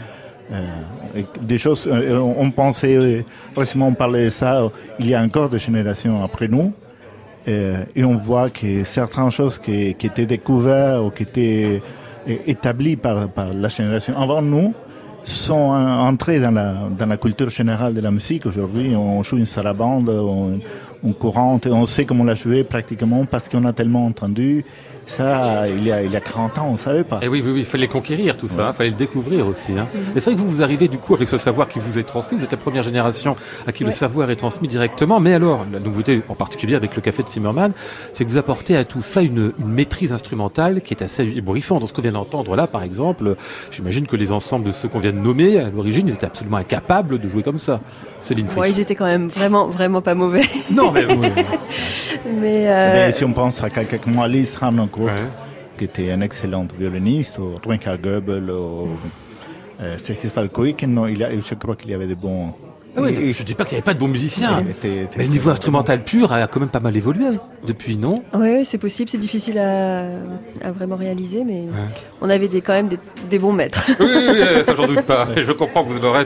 Euh, 0.52 1.22
des 1.42 1.58
choses, 1.58 1.90
euh, 1.92 2.18
on 2.20 2.52
pensait, 2.52 2.96
euh, 2.96 3.24
récemment 3.56 3.88
on 3.88 3.94
parlait 3.94 4.26
de 4.26 4.30
ça, 4.30 4.62
il 5.00 5.08
y 5.08 5.14
a 5.14 5.22
encore 5.22 5.50
des 5.50 5.60
générations 5.60 6.24
après 6.24 6.48
nous, 6.48 6.72
et 7.48 8.04
on 8.04 8.16
voit 8.16 8.50
que 8.50 8.84
certaines 8.84 9.32
choses 9.32 9.58
qui, 9.58 9.96
qui 9.96 10.08
étaient 10.08 10.26
découvertes 10.26 11.02
ou 11.02 11.12
qui 11.12 11.24
étaient 11.24 11.82
établies 12.46 12.98
par, 12.98 13.30
par 13.30 13.54
la 13.54 13.70
génération 13.70 14.20
avant 14.20 14.42
nous 14.42 14.74
sont 15.24 15.54
entrées 15.54 16.42
dans 16.42 16.52
la, 16.52 16.76
dans 16.98 17.06
la 17.06 17.16
culture 17.16 17.50
générale 17.50 17.94
de 17.94 18.02
la 18.02 18.12
musique. 18.12 18.46
Aujourd'hui, 18.46 18.94
on 18.98 19.24
joue 19.24 19.38
une 19.38 19.46
sarabande, 19.46 20.10
on, 20.10 20.60
en 21.08 21.14
courante 21.14 21.68
on 21.68 21.86
sait 21.86 22.04
comment 22.04 22.26
la 22.26 22.36
jouer 22.36 22.66
pratiquement 22.66 23.24
parce 23.26 23.48
qu'on 23.48 23.64
a 23.64 23.72
tellement 23.72 24.06
entendu. 24.06 24.66
Ça, 25.08 25.68
il 25.70 25.86
y 25.86 25.92
a, 25.92 26.04
il 26.04 26.12
y 26.12 26.16
a 26.16 26.20
40 26.20 26.58
ans, 26.58 26.68
on 26.68 26.72
ne 26.74 26.78
savait 26.78 27.06
pas. 27.06 27.20
Et 27.24 27.30
oui, 27.30 27.42
oui, 27.44 27.52
oui, 27.52 27.60
il 27.60 27.66
fallait 27.66 27.88
conquérir 27.88 28.36
tout 28.36 28.50
ça, 28.50 28.70
il 28.72 28.76
fallait 28.76 28.90
le 28.90 28.96
découvrir 28.96 29.48
aussi. 29.48 29.72
Hein. 29.72 29.88
Et 30.16 30.20
c'est 30.20 30.32
vrai 30.32 30.36
que 30.36 30.40
vous, 30.40 30.50
vous 30.50 30.62
arrivez 30.62 30.90
du 30.90 30.98
coup 30.98 31.16
avec 31.16 31.30
ce 31.30 31.38
savoir 31.38 31.70
qui 31.70 31.80
vous 31.80 31.98
est 31.98 32.04
transmis, 32.04 32.38
vous 32.38 32.44
êtes 32.44 32.52
la 32.52 32.58
première 32.58 32.84
génération 32.84 33.38
à 33.66 33.72
qui 33.72 33.84
le 33.86 33.92
savoir 33.92 34.30
est 34.30 34.36
transmis 34.36 34.68
directement. 34.68 35.20
Mais 35.20 35.34
alors, 35.34 35.66
la 35.72 35.80
nouveauté 35.80 36.22
en 36.28 36.36
particulier 36.36 36.76
avec 36.76 36.96
le 36.96 37.02
café 37.02 37.24
de 37.24 37.28
Zimmerman, 37.30 37.72
c'est 38.12 38.26
que 38.26 38.30
vous 38.30 38.38
apportez 38.38 38.76
à 38.76 38.84
tout 38.84 39.02
ça 39.02 39.22
une, 39.22 39.54
une 39.60 39.70
maîtrise 39.70 40.12
instrumentale 40.12 40.82
qui 40.82 40.94
est 40.94 41.02
assez 41.02 41.24
ébouriffante. 41.24 41.82
Dans 41.82 41.88
ce 41.88 41.94
qu'on 41.94 42.02
vient 42.02 42.12
d'entendre 42.12 42.56
là, 42.56 42.68
par 42.68 42.84
exemple, 42.84 43.36
j'imagine 43.72 44.08
que 44.08 44.18
les 44.18 44.32
ensembles 44.32 44.66
de 44.66 44.72
ceux 44.74 44.90
qu'on 44.90 45.00
vient 45.00 45.14
de 45.14 45.20
nommer, 45.20 45.60
à 45.60 45.70
l'origine, 45.70 46.08
ils 46.08 46.14
étaient 46.14 46.26
absolument 46.26 46.58
incapables 46.58 47.20
de 47.20 47.28
jouer 47.30 47.44
comme 47.44 47.60
ça. 47.60 47.80
Céline 48.22 48.48
ouais, 48.58 48.72
ils 48.72 48.80
étaient 48.80 48.96
quand 48.96 49.06
même 49.06 49.28
vraiment, 49.28 49.68
vraiment 49.68 50.02
pas 50.02 50.16
mauvais. 50.16 50.42
Non, 50.72 50.92
mais... 50.92 51.06
oui. 51.06 51.28
mais, 52.26 52.68
euh... 52.68 52.94
mais, 52.94 53.12
si 53.12 53.24
on 53.24 53.32
pense 53.32 53.64
à 53.64 53.70
quelqu'un 53.70 53.98
comme 53.98 54.20
Alice 54.20 54.56
Ouais. 55.06 55.12
qui 55.78 55.86
était 55.86 56.12
un 56.12 56.22
excellent 56.22 56.68
violoniste, 56.78 57.40
ou 57.40 57.56
Trinka 57.62 57.98
Goebel, 57.98 58.50
ou 58.50 58.90
euh, 59.80 59.98
Sergei 59.98 60.30
non, 60.88 61.08
il 61.08 61.24
a, 61.24 61.32
je 61.32 61.54
crois 61.56 61.76
qu'il 61.76 61.92
y 61.92 61.94
avait 61.94 62.08
des 62.08 62.16
bons... 62.16 62.54
Ah 62.96 63.02
oui, 63.04 63.12
et, 63.12 63.32
je 63.32 63.44
dis 63.44 63.54
pas 63.54 63.64
qu'il 63.64 63.74
n'y 63.74 63.78
avait 63.78 63.86
pas 63.86 63.94
de 63.94 64.00
bons 64.00 64.08
musiciens, 64.08 64.66
était, 64.68 65.04
était 65.04 65.20
mais 65.20 65.26
le 65.26 65.30
niveau 65.30 65.52
instrumental 65.52 66.04
pur 66.04 66.34
a 66.34 66.48
quand 66.48 66.60
même 66.60 66.70
pas 66.70 66.80
mal 66.80 66.98
évolué 66.98 67.26
depuis, 67.68 67.96
non? 67.96 68.24
Oui, 68.34 68.66
c'est 68.66 68.80
possible, 68.80 69.08
c'est 69.08 69.20
difficile 69.20 69.60
à, 69.60 70.06
à, 70.64 70.72
vraiment 70.72 70.96
réaliser, 70.96 71.44
mais 71.44 71.62
ouais. 71.62 71.88
on 72.22 72.30
avait 72.32 72.48
des, 72.48 72.62
quand 72.62 72.74
même 72.74 72.88
des, 72.88 72.98
des 73.30 73.38
bons 73.38 73.54
maîtres. 73.54 73.86
Oui, 74.00 74.08
oui, 74.10 74.30
oui 74.30 74.64
ça 74.64 74.74
j'en 74.74 74.88
doute 74.88 75.04
pas. 75.04 75.28
Et 75.36 75.44
je 75.44 75.52
comprends 75.52 75.84
que 75.84 75.90
vous 75.90 76.02
l'aurez 76.02 76.26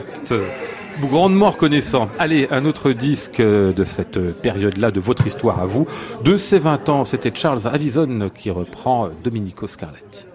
grandement 1.00 1.50
reconnaissant. 1.50 2.08
Allez, 2.18 2.48
un 2.50 2.64
autre 2.64 2.92
disque 2.92 3.40
de 3.40 3.84
cette 3.84 4.40
période-là, 4.40 4.90
de 4.90 5.00
votre 5.00 5.26
histoire 5.26 5.60
à 5.60 5.66
vous. 5.66 5.86
De 6.24 6.36
ces 6.36 6.58
20 6.58 6.88
ans, 6.88 7.04
c'était 7.04 7.32
Charles 7.34 7.66
Avison 7.66 8.30
qui 8.34 8.50
reprend 8.50 9.08
Domenico 9.22 9.66
Scarlatti. 9.66 10.26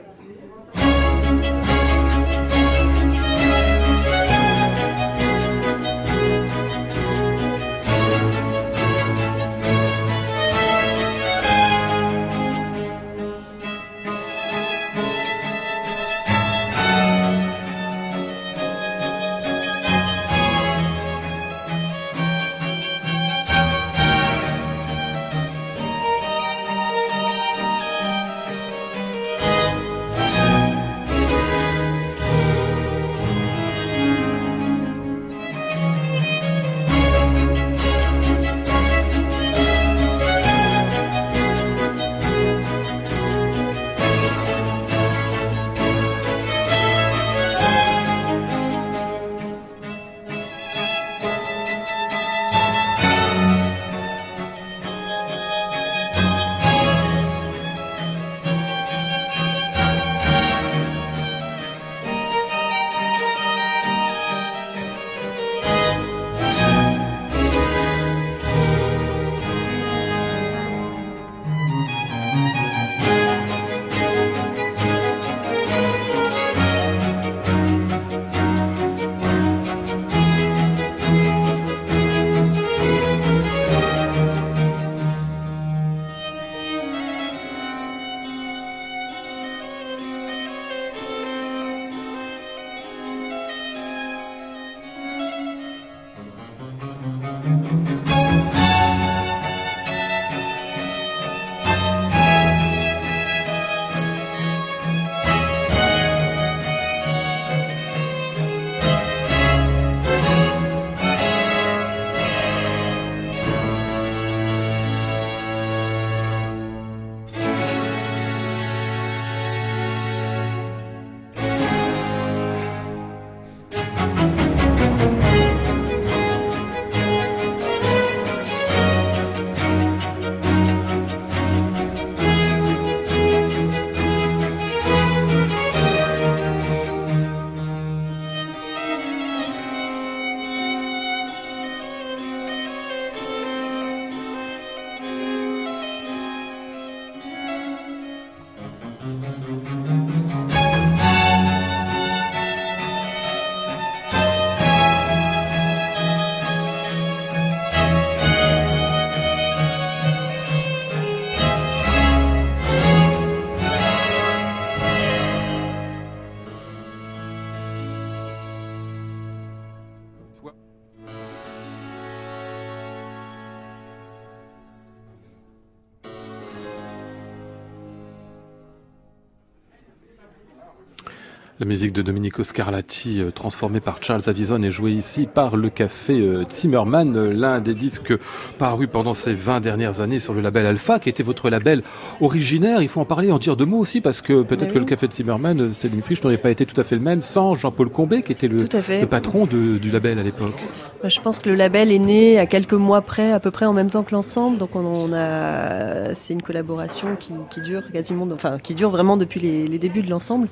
La 181.60 181.66
musique 181.66 181.92
de 181.92 182.04
Domenico 182.04 182.44
Scarlatti, 182.44 183.20
euh, 183.20 183.32
transformée 183.32 183.80
par 183.80 183.98
Charles 184.04 184.22
Addison, 184.28 184.62
est 184.62 184.70
jouée 184.70 184.92
ici 184.92 185.26
par 185.26 185.56
le 185.56 185.72
Café 185.72 186.14
euh, 186.14 186.44
Zimmerman, 186.48 187.18
euh, 187.18 187.34
l'un 187.34 187.60
des 187.62 187.74
disques 187.74 188.14
parus 188.60 188.88
pendant 188.92 189.16
ces 189.16 189.34
20 189.34 189.60
dernières 189.60 190.00
années 190.00 190.20
sur 190.20 190.36
le 190.36 190.42
label 190.42 190.68
Alpha, 190.68 191.00
qui 191.00 191.10
était 191.10 191.24
votre 191.24 191.50
label 191.50 191.82
originaire. 192.22 192.84
Il 192.84 192.90
faut 192.90 193.02
en 193.02 193.06
parler, 193.06 193.32
en 193.32 193.40
dire 193.40 193.56
deux 193.56 193.66
mots 193.66 193.80
aussi, 193.80 194.02
parce 194.02 194.22
que 194.22 194.44
peut-être 194.44 194.68
oui. 194.68 194.74
que 194.76 194.80
le 194.80 194.86
Café 194.86 195.08
de 195.08 195.14
Zimmerman, 195.14 195.74
Céline 195.74 196.04
Fiche, 196.04 196.24
n'aurait 196.24 196.38
pas 196.38 196.52
été 196.52 196.64
tout 196.68 196.80
à 196.80 196.84
fait 196.84 196.96
le 196.96 197.02
même 197.02 197.24
sans 197.24 197.56
Jean-Paul 197.56 197.90
Combet, 197.90 198.22
qui 198.22 198.34
était 198.34 198.48
le, 198.48 198.58
le 198.60 199.06
patron 199.08 199.48
de, 199.48 199.80
du 199.80 199.90
label 199.90 200.20
à 200.20 200.24
l'époque. 200.24 200.64
Je 201.04 201.20
pense 201.22 201.40
que 201.40 201.50
le 201.50 201.56
label 201.56 201.92
est 201.92 201.98
né 201.98 202.38
à 202.38 202.46
quelques 202.46 202.74
mois 202.74 203.02
près, 203.02 203.32
à 203.32 203.40
peu 203.40 203.50
près 203.50 203.66
en 203.66 203.74
même 203.74 203.90
temps 203.90 204.04
que 204.04 204.14
l'ensemble. 204.14 204.60
Donc 204.60 204.76
on, 204.76 204.86
on 204.86 205.12
a, 205.12 206.14
c'est 206.14 206.34
une 206.34 206.44
collaboration 206.44 207.16
qui, 207.20 207.34
qui, 207.50 207.62
dure 207.62 207.92
quasiment, 207.92 208.28
enfin 208.32 208.60
qui 208.62 208.76
dure 208.76 208.92
vraiment 208.92 209.18
depuis 209.18 209.40
les, 209.40 209.68
les 209.68 209.80
débuts 209.80 210.04
de 210.04 210.12
l'ensemble. 210.12 210.50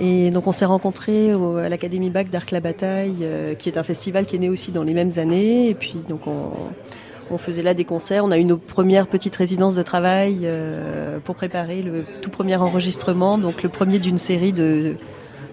Et 0.00 0.30
donc 0.30 0.46
on 0.46 0.52
s'est 0.52 0.64
rencontrés 0.64 1.34
au, 1.34 1.56
à 1.56 1.68
l'Académie 1.68 2.10
Bac 2.10 2.28
d'Arc 2.30 2.50
la 2.50 2.60
Bataille, 2.60 3.16
euh, 3.22 3.54
qui 3.54 3.68
est 3.68 3.78
un 3.78 3.82
festival 3.82 4.26
qui 4.26 4.36
est 4.36 4.38
né 4.38 4.48
aussi 4.48 4.70
dans 4.70 4.82
les 4.82 4.94
mêmes 4.94 5.12
années. 5.16 5.68
Et 5.70 5.74
puis 5.74 5.96
donc 6.08 6.26
on, 6.26 6.52
on 7.30 7.38
faisait 7.38 7.62
là 7.62 7.74
des 7.74 7.84
concerts. 7.84 8.24
On 8.24 8.30
a 8.30 8.38
eu 8.38 8.44
nos 8.44 8.58
premières 8.58 9.06
petites 9.06 9.36
résidences 9.36 9.74
de 9.74 9.82
travail 9.82 10.40
euh, 10.44 11.18
pour 11.24 11.36
préparer 11.36 11.82
le 11.82 12.04
tout 12.22 12.30
premier 12.30 12.56
enregistrement, 12.56 13.38
donc 13.38 13.62
le 13.62 13.68
premier 13.68 13.98
d'une 13.98 14.18
série 14.18 14.52
de 14.52 14.94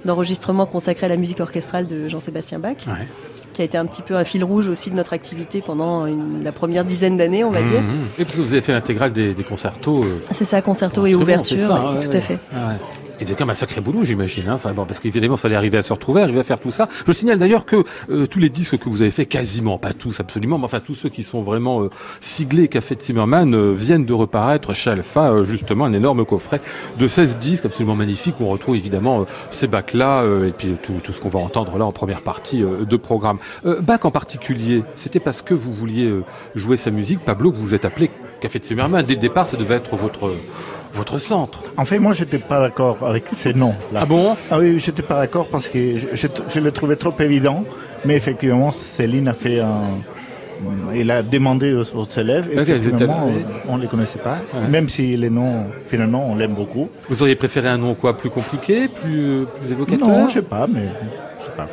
d'enregistrements 0.03 0.67
consacrés 0.67 1.07
à 1.07 1.09
la 1.09 1.17
musique 1.17 1.39
orchestrale 1.39 1.87
de 1.87 2.07
Jean-Sébastien 2.07 2.59
Bach. 2.59 2.77
Ouais. 2.85 3.07
qui 3.53 3.61
a 3.63 3.65
été 3.65 3.75
un 3.75 3.87
petit 3.87 4.03
peu 4.03 4.15
un 4.15 4.23
fil 4.23 4.43
rouge 4.43 4.67
aussi 4.67 4.91
de 4.91 4.95
notre 4.95 5.13
activité 5.13 5.63
pendant 5.65 6.05
la 6.05 6.51
première 6.51 6.83
dizaine 6.85 7.17
d'années, 7.17 7.43
on 7.43 7.49
va 7.49 7.63
dire. 7.63 7.81
Mmh, 7.81 7.85
mmh. 7.85 8.07
Et 8.19 8.23
parce 8.25 8.35
que 8.35 8.41
vous 8.41 8.53
avez 8.53 8.61
fait 8.61 8.73
l'intégrale 8.73 9.13
des, 9.13 9.33
concertos. 9.47 10.03
Euh, 10.03 10.19
c'est 10.29 10.45
ça, 10.45 10.61
concerto 10.61 11.07
et 11.07 11.15
ouverture, 11.15 11.97
tout 12.01 12.15
à 12.15 12.21
fait. 12.21 12.37
Ah 12.53 12.73
c'était 13.19 13.33
quand 13.33 13.45
même 13.45 13.51
un 13.51 13.55
sacré 13.55 13.81
boulot, 13.81 14.03
j'imagine. 14.03 14.49
Hein. 14.49 14.55
Enfin 14.55 14.73
bon, 14.73 14.85
parce 14.85 14.99
qu'évidemment, 14.99 15.35
il 15.35 15.39
fallait 15.39 15.55
arriver 15.55 15.77
à 15.77 15.81
se 15.81 15.93
retrouver, 15.93 16.21
arriver 16.21 16.39
à 16.39 16.43
faire 16.43 16.59
tout 16.59 16.71
ça. 16.71 16.89
Je 17.07 17.11
signale 17.11 17.39
d'ailleurs 17.39 17.65
que 17.65 17.83
euh, 18.09 18.27
tous 18.27 18.39
les 18.39 18.49
disques 18.49 18.77
que 18.77 18.89
vous 18.89 19.01
avez 19.01 19.11
fait, 19.11 19.25
quasiment, 19.25 19.77
pas 19.77 19.93
tous 19.93 20.19
absolument, 20.19 20.57
mais 20.57 20.65
enfin 20.65 20.79
tous 20.79 20.95
ceux 20.95 21.09
qui 21.09 21.23
sont 21.23 21.41
vraiment 21.41 21.83
euh, 21.83 21.89
siglés 22.19 22.67
qu'a 22.67 22.81
fait 22.81 23.01
Zimmerman 23.01 23.53
euh, 23.53 23.71
viennent 23.71 24.05
de 24.05 24.13
reparaître 24.13 24.73
chez 24.73 24.89
Alpha, 24.89 25.43
justement, 25.43 25.85
un 25.85 25.93
énorme 25.93 26.25
coffret 26.25 26.61
de 26.97 27.07
16 27.07 27.37
disques 27.37 27.65
absolument 27.65 27.95
magnifiques 27.95 28.39
où 28.39 28.45
on 28.45 28.49
retrouve 28.49 28.75
évidemment 28.75 29.25
ces 29.51 29.67
bacs-là 29.67 30.23
et 30.45 30.51
puis 30.51 30.75
tout, 30.81 30.93
tout 31.03 31.13
ce 31.13 31.21
qu'on 31.21 31.29
va 31.29 31.39
entendre 31.39 31.77
là 31.77 31.85
en 31.85 31.91
première 31.91 32.21
partie 32.21 32.61
de 32.61 32.97
programme. 32.97 33.37
Bach 33.63 33.99
en 34.03 34.11
particulier, 34.11 34.83
c'était 34.95 35.19
parce 35.19 35.41
que 35.41 35.53
vous 35.53 35.73
vouliez 35.73 36.11
jouer 36.55 36.77
sa 36.77 36.91
musique, 36.91 37.19
Pablo, 37.19 37.51
que 37.51 37.57
vous 37.57 37.63
vous 37.63 37.75
êtes 37.75 37.85
appelé 37.85 38.09
Café 38.41 38.59
de 38.59 38.63
Zimmerman. 38.63 39.05
Dès 39.05 39.15
le 39.15 39.19
départ, 39.19 39.45
ça 39.45 39.57
devait 39.57 39.75
être 39.75 39.95
votre 39.95 40.33
votre 40.95 41.19
centre. 41.19 41.59
En 41.77 41.85
fait, 41.85 41.99
moi, 41.99 42.13
j'étais 42.13 42.37
pas 42.37 42.59
d'accord 42.61 42.97
avec 43.05 43.25
ces 43.31 43.53
noms. 43.53 43.75
Là. 43.91 44.01
Ah 44.03 44.05
bon? 44.05 44.35
Ah 44.49 44.59
oui, 44.59 44.79
j'étais 44.79 45.01
pas 45.01 45.15
d'accord 45.15 45.47
parce 45.47 45.67
que 45.67 45.97
je, 45.97 46.27
je, 46.49 46.59
le 46.59 46.71
trouvais 46.71 46.95
trop 46.95 47.13
évident. 47.19 47.63
Mais 48.05 48.15
effectivement, 48.15 48.71
Céline 48.71 49.27
a 49.27 49.33
fait 49.33 49.59
un. 49.59 49.81
Il 50.95 51.11
a 51.11 51.21
demandé 51.21 51.73
aux, 51.73 52.05
élèves. 52.17 52.49
Et 52.51 52.57
on 53.67 53.77
ne 53.77 53.81
les 53.81 53.87
connaissait 53.87 54.19
pas. 54.19 54.37
Même 54.69 54.87
si 54.87 55.17
les 55.17 55.29
noms, 55.29 55.67
finalement, 55.85 56.29
on 56.29 56.35
l'aime 56.35 56.53
beaucoup. 56.53 56.89
Vous 57.09 57.21
auriez 57.21 57.35
préféré 57.35 57.67
un 57.67 57.77
nom 57.77 57.93
quoi 57.93 58.17
Plus 58.17 58.29
compliqué 58.29 58.87
Plus, 58.87 59.45
plus 59.59 59.71
évocateur? 59.71 60.07
Non, 60.07 60.29
je 60.29 60.35
sais 60.35 60.41
pas, 60.41 60.65
mais 60.67 60.89
je 61.39 61.45
sais 61.45 61.51
pas. 61.51 61.67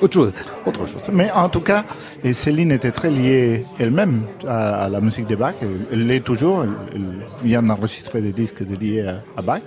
Autre 0.00 0.14
chose. 0.14 0.32
Autre 0.66 0.86
chose. 0.86 1.02
Mais 1.12 1.30
en 1.30 1.48
tout 1.48 1.60
cas, 1.60 1.84
Céline 2.32 2.72
était 2.72 2.90
très 2.90 3.10
liée 3.10 3.64
elle-même 3.78 4.22
à, 4.46 4.88
la 4.88 5.00
musique 5.00 5.26
de 5.26 5.36
Bach. 5.36 5.54
Elle 5.92 6.06
l'est 6.06 6.20
toujours. 6.20 6.64
Elle, 6.64 7.02
vient 7.44 7.62
d'enregistrer 7.62 8.20
des 8.20 8.32
disques 8.32 8.62
dédiés 8.62 9.06
à, 9.36 9.42
Bach. 9.42 9.62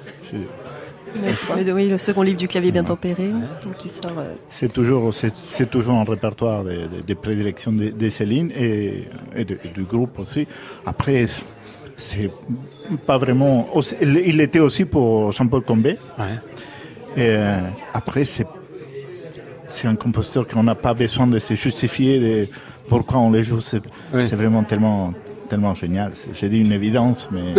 oui, 1.74 1.90
le 1.90 1.98
second 1.98 2.22
livre 2.22 2.38
du 2.38 2.48
clavier 2.48 2.72
bien 2.72 2.84
tempéré, 2.84 3.32
qui 3.78 3.90
sort. 3.90 4.12
Euh, 4.18 4.34
c'est 4.50 4.72
toujours, 4.72 5.14
c'est, 5.14 5.70
toujours 5.70 5.96
un 5.96 6.04
répertoire 6.04 6.64
des 6.64 7.16
prédilections 7.16 7.72
de, 7.72 8.10
Céline 8.10 8.52
et, 8.56 9.08
du 9.74 9.84
groupe 9.84 10.20
aussi. 10.20 10.48
Après, 10.86 11.26
c'est 11.98 12.32
pas 13.06 13.18
vraiment. 13.18 13.68
il 14.02 14.42
était 14.42 14.60
aussi 14.60 14.86
pour 14.86 15.32
Jean-Paul 15.32 15.62
Combé. 15.62 15.98
Et 17.18 17.30
euh, 17.30 17.60
après, 17.94 18.26
c'est 18.26 18.46
c'est 19.68 19.88
un 19.88 19.96
compositeur 19.96 20.48
qu'on 20.48 20.64
n'a 20.64 20.76
pas 20.76 20.94
besoin 20.94 21.28
de 21.28 21.40
se 21.40 21.54
justifier 21.54 22.20
de 22.20 22.48
pourquoi 22.88 23.20
on 23.20 23.32
les 23.32 23.44
joue. 23.44 23.62
C'est 23.62 23.82
vraiment 24.36 24.64
tellement 24.64 25.14
tellement 25.48 25.76
génial. 25.76 26.12
J'ai 26.34 26.50
dit 26.50 26.60
une 26.60 26.72
évidence, 26.72 27.30
mais... 27.32 27.54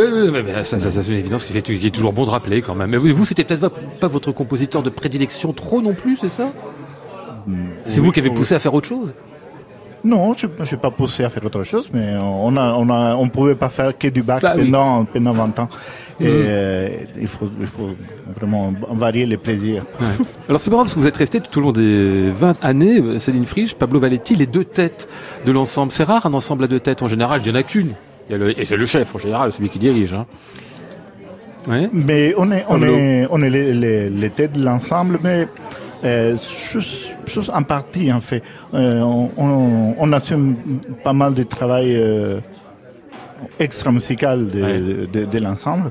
ça, 0.64 0.80
c'est 0.80 1.06
une 1.06 1.18
évidence 1.18 1.44
qui, 1.44 1.52
fait, 1.52 1.62
qui 1.62 1.86
est 1.86 1.94
toujours 1.94 2.12
bon 2.12 2.24
de 2.24 2.30
rappeler 2.30 2.60
quand 2.60 2.74
même. 2.74 2.90
Mais 2.90 2.96
vous, 2.96 3.24
c'était 3.24 3.44
peut-être 3.44 3.70
pas 4.00 4.08
votre 4.08 4.32
compositeur 4.32 4.82
de 4.82 4.90
prédilection 4.90 5.52
trop 5.52 5.80
non 5.80 5.94
plus, 5.94 6.16
c'est 6.16 6.28
ça? 6.28 6.52
Hmm. 7.46 7.68
C'est 7.84 8.00
vous 8.00 8.10
qui 8.10 8.20
avez 8.20 8.30
poussé 8.30 8.54
à 8.54 8.58
faire 8.58 8.74
autre 8.74 8.88
chose? 8.88 9.12
Non, 10.06 10.32
je 10.34 10.46
n'ai 10.46 10.80
pas 10.80 10.90
poussé 10.90 11.24
à 11.24 11.28
faire 11.28 11.44
autre 11.44 11.64
chose, 11.64 11.90
mais 11.92 12.16
on 12.16 12.50
ne 12.52 12.60
on 12.60 12.88
on 13.20 13.28
pouvait 13.28 13.56
pas 13.56 13.68
faire 13.70 13.96
que 13.98 14.08
du 14.08 14.22
bac 14.22 14.40
bah 14.40 14.54
pendant, 14.56 15.04
pendant 15.04 15.32
20 15.32 15.58
ans. 15.58 15.68
Et 16.20 16.24
mm. 16.24 16.28
euh, 16.28 16.88
il, 17.20 17.26
faut, 17.26 17.48
il 17.60 17.66
faut 17.66 17.90
vraiment 18.34 18.72
varier 18.92 19.26
les 19.26 19.36
plaisirs. 19.36 19.84
Alors 20.48 20.60
c'est 20.60 20.70
marrant 20.70 20.84
parce 20.84 20.94
que 20.94 21.00
vous 21.00 21.06
êtes 21.06 21.16
resté 21.16 21.40
tout 21.40 21.58
au 21.58 21.60
long 21.60 21.72
des 21.72 22.30
20 22.30 22.64
années, 22.64 23.18
Céline 23.18 23.46
Frisch, 23.46 23.74
Pablo 23.74 23.98
Valetti, 23.98 24.36
les 24.36 24.46
deux 24.46 24.64
têtes 24.64 25.08
de 25.44 25.52
l'ensemble. 25.52 25.90
C'est 25.92 26.04
rare 26.04 26.24
un 26.24 26.34
ensemble 26.34 26.64
à 26.64 26.68
deux 26.68 26.80
têtes. 26.80 27.02
En 27.02 27.08
général, 27.08 27.40
il 27.44 27.50
n'y 27.50 27.56
en 27.56 27.60
a 27.60 27.64
qu'une. 27.64 27.94
Et 28.30 28.64
c'est 28.64 28.76
le 28.76 28.86
chef, 28.86 29.14
en 29.14 29.18
général, 29.18 29.52
celui 29.52 29.68
qui 29.68 29.78
dirige. 29.78 30.14
Hein. 30.14 30.26
Mais 31.92 32.32
on 32.36 32.50
est, 32.52 32.64
on 32.68 32.82
est, 32.82 33.26
on 33.30 33.42
est 33.42 33.50
les, 33.50 34.08
les, 34.08 34.30
têtes 34.30 34.52
de 34.52 34.64
l'ensemble, 34.64 35.18
mais 35.22 35.48
euh, 36.04 36.36
chose, 37.26 37.50
en 37.52 37.62
partie 37.62 38.12
en 38.12 38.20
fait. 38.20 38.42
Euh, 38.74 39.00
on, 39.00 39.94
on, 39.98 40.12
assume 40.12 40.56
pas 41.02 41.12
mal 41.12 41.34
de 41.34 41.42
travail 41.42 42.00
extra 43.58 43.92
musical 43.92 44.48
de, 44.48 45.06
de, 45.06 45.38
l'ensemble. 45.38 45.90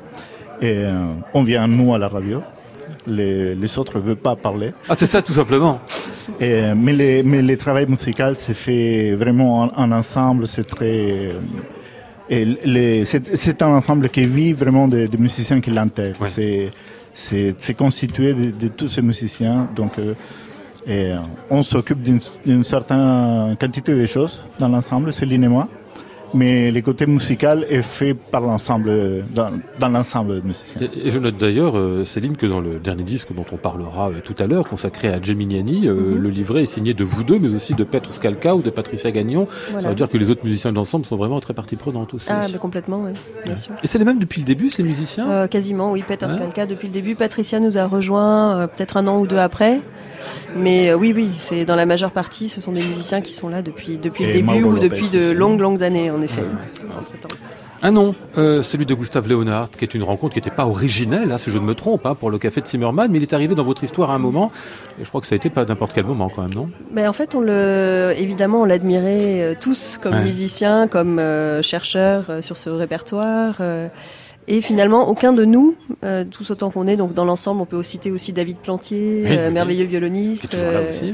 Et 0.62 0.78
euh, 0.78 0.92
on 1.34 1.44
vient, 1.44 1.68
nous, 1.68 1.94
à 1.94 1.98
la 1.98 2.08
radio. 2.08 2.42
Les, 3.08 3.54
les 3.56 3.80
autres 3.80 3.98
ne 3.98 4.04
veulent 4.04 4.16
pas 4.16 4.36
parler. 4.36 4.74
Ah, 4.90 4.96
c'est 4.98 5.06
ça, 5.06 5.22
tout 5.22 5.34
simplement. 5.34 5.80
Et, 6.40 6.74
mais, 6.76 6.94
les, 6.94 7.24
mais 7.24 7.42
le 7.42 7.58
travail 7.58 7.86
musical 7.88 8.36
s'est 8.36 8.54
fait 8.54 9.14
vraiment 9.14 9.72
en, 9.78 9.92
ensemble. 9.92 10.48
C'est 10.48 10.64
très. 10.64 11.36
c'est 12.30 13.62
un 13.62 13.68
ensemble 13.68 14.10
qui 14.10 14.26
vit 14.26 14.54
vraiment 14.54 14.88
des 14.88 15.08
de 15.08 15.18
musiciens 15.18 15.62
qui 15.62 15.72
l'intègrent. 15.72 16.26
C'est 16.28 16.72
constitué 17.74 18.34
de, 18.34 18.68
tous 18.68 18.88
ces 18.88 19.02
musiciens. 19.02 19.68
Donc, 19.76 19.98
euh, 20.00 20.14
et 20.88 21.14
on 21.50 21.64
s'occupe 21.64 22.02
d'une 22.02 22.64
certaine 22.64 23.58
quantité 23.60 23.96
de 23.96 24.06
choses 24.06 24.42
dans 24.60 24.70
l'ensemble, 24.70 25.12
Céline 25.12 25.44
et 25.44 25.48
moi 25.48 25.68
mais 26.36 26.70
le 26.70 26.82
côté 26.82 27.08
musical 27.08 27.66
est 27.70 27.82
fait 27.82 28.14
par 28.14 28.42
l'ensemble, 28.42 29.24
dans, 29.34 29.50
dans 29.80 29.90
l'ensemble 29.90 30.42
musicien. 30.44 30.82
Et, 31.04 31.10
je 31.10 31.20
note 31.20 31.38
d'ailleurs, 31.38 31.78
euh, 31.78 32.04
Céline, 32.04 32.36
que 32.36 32.46
dans 32.46 32.60
le 32.60 32.80
dernier 32.80 33.04
disque 33.04 33.34
dont 33.34 33.46
on 33.52 33.58
parlera 33.58 34.10
euh, 34.10 34.20
tout 34.24 34.36
à 34.40 34.46
l'heure, 34.46 34.68
consacré 34.68 35.08
à 35.08 35.22
Geminiani, 35.22 35.88
euh, 35.88 35.94
mhm. 35.94 36.18
le 36.18 36.30
livret 36.30 36.64
est 36.64 36.68
signé 36.68 36.94
de 36.94 37.04
vous 37.04 37.24
deux, 37.24 37.40
mais 37.40 37.54
aussi 37.54 37.74
de 37.74 37.84
Petr 37.84 38.12
Skalka 38.12 38.56
ou 38.56 38.62
de 38.62 38.70
Patricia 38.70 39.12
Gagnon. 39.12 39.48
Ça 39.72 39.88
veut 39.88 39.96
dire 39.96 40.10
que 40.10 40.18
les 40.18 40.30
autres 40.30 40.46
musiciens 40.46 40.72
de 40.72 40.76
l'ensemble 40.76 41.06
sont 41.06 41.16
vraiment 41.16 41.40
très 41.40 41.54
partie 41.54 41.78
prenante 41.78 42.14
aussi. 42.14 42.28
Ah, 42.30 42.46
complètement, 42.60 43.04
oui, 43.06 43.12
bien 43.46 43.56
sûr. 43.56 43.74
Et 43.84 43.88
c'est 43.88 43.98
les 43.98 44.06
mêmes 44.06 44.20
depuis 44.20 44.42
le 44.42 44.46
début, 44.46 44.70
ces 44.70 44.84
musiciens? 44.84 45.48
Quasiment, 45.48 45.92
oui. 45.92 46.04
Petr 46.06 46.30
Skalka 46.30 46.66
depuis 46.66 46.88
le 46.88 46.94
début. 46.94 47.16
Patricia 47.16 47.60
nous 47.60 47.78
a 47.78 47.86
rejoint 47.86 48.68
peut-être 48.68 48.98
un 48.98 49.08
an 49.08 49.20
ou 49.20 49.28
deux 49.28 49.38
après. 49.38 49.82
Mais 50.56 50.94
oui, 50.94 51.14
oui, 51.16 51.30
c'est 51.40 51.66
dans 51.66 51.76
la 51.76 51.86
majeure 51.86 52.12
partie, 52.12 52.50
ce 52.50 52.62
sont 52.62 52.72
des 52.72 52.84
musiciens 52.84 53.22
qui 53.22 53.34
sont 53.34 53.50
là 53.50 53.62
depuis, 53.62 53.98
depuis 53.98 54.26
le 54.26 54.32
début 54.32 54.64
ou 54.64 54.80
depuis 54.80 55.10
de 55.10 55.32
longues, 55.32 55.60
longues 55.60 55.84
années, 55.84 56.10
effet. 56.26 56.44
Un 57.84 57.92
nom, 57.92 58.16
euh, 58.38 58.64
celui 58.64 58.86
de 58.86 58.94
Gustave 58.96 59.28
Léonard, 59.28 59.70
qui 59.70 59.84
est 59.86 59.94
une 59.94 60.04
rencontre 60.04 60.34
qui 60.34 60.40
n'était 60.40 60.50
pas 60.50 60.66
originelle, 60.66 61.32
hein, 61.32 61.38
si 61.38 61.52
je 61.52 61.58
ne 61.58 61.64
me 61.64 61.76
trompe, 61.76 62.06
hein, 62.06 62.16
pour 62.16 62.32
le 62.32 62.40
café 62.40 62.62
de 62.62 62.66
Zimmermann, 62.66 63.12
mais 63.12 63.20
il 63.20 63.22
est 63.22 63.34
arrivé 63.34 63.54
dans 63.54 63.64
votre 63.64 63.84
histoire 63.84 64.10
à 64.12 64.16
un 64.16 64.18
moment, 64.18 64.52
et 65.00 65.04
je 65.04 65.10
crois 65.10 65.22
que 65.22 65.28
ça 65.28 65.36
a 65.36 65.38
été 65.38 65.50
pas 65.50 65.66
n'importe 65.66 65.94
quel 65.94 66.06
moment 66.06 66.30
quand 66.30 66.42
même, 66.42 66.54
non? 66.56 66.70
Mais 66.92 67.08
En 67.08 67.14
fait, 67.14 67.36
on 67.36 67.42
le, 67.42 68.16
évidemment, 68.18 68.62
on 68.62 68.66
l'admirait 68.66 69.42
euh, 69.42 69.54
tous 69.60 70.00
comme 70.02 70.20
musicien, 70.24 70.88
comme 70.88 71.20
euh, 71.20 71.62
chercheur 71.62 72.24
sur 72.42 72.58
ce 72.58 72.70
répertoire. 72.70 73.62
Et 74.48 74.62
finalement, 74.62 75.10
aucun 75.10 75.34
de 75.34 75.44
nous, 75.44 75.76
tous 76.32 76.52
autant 76.52 76.72
qu'on 76.72 76.88
est, 76.88 76.98
donc 76.98 77.14
dans 77.14 77.26
l'ensemble, 77.26 77.62
on 77.62 77.66
peut 77.66 77.84
citer 77.84 78.10
aussi 78.10 78.32
David 78.34 78.58
Plantier, 78.58 79.50
merveilleux 79.52 79.86
violoniste. 79.86 80.48
Qui 80.48 80.56
est 80.56 80.60
toujours 80.60 80.72
là 80.72 80.82
aussi. 80.90 81.14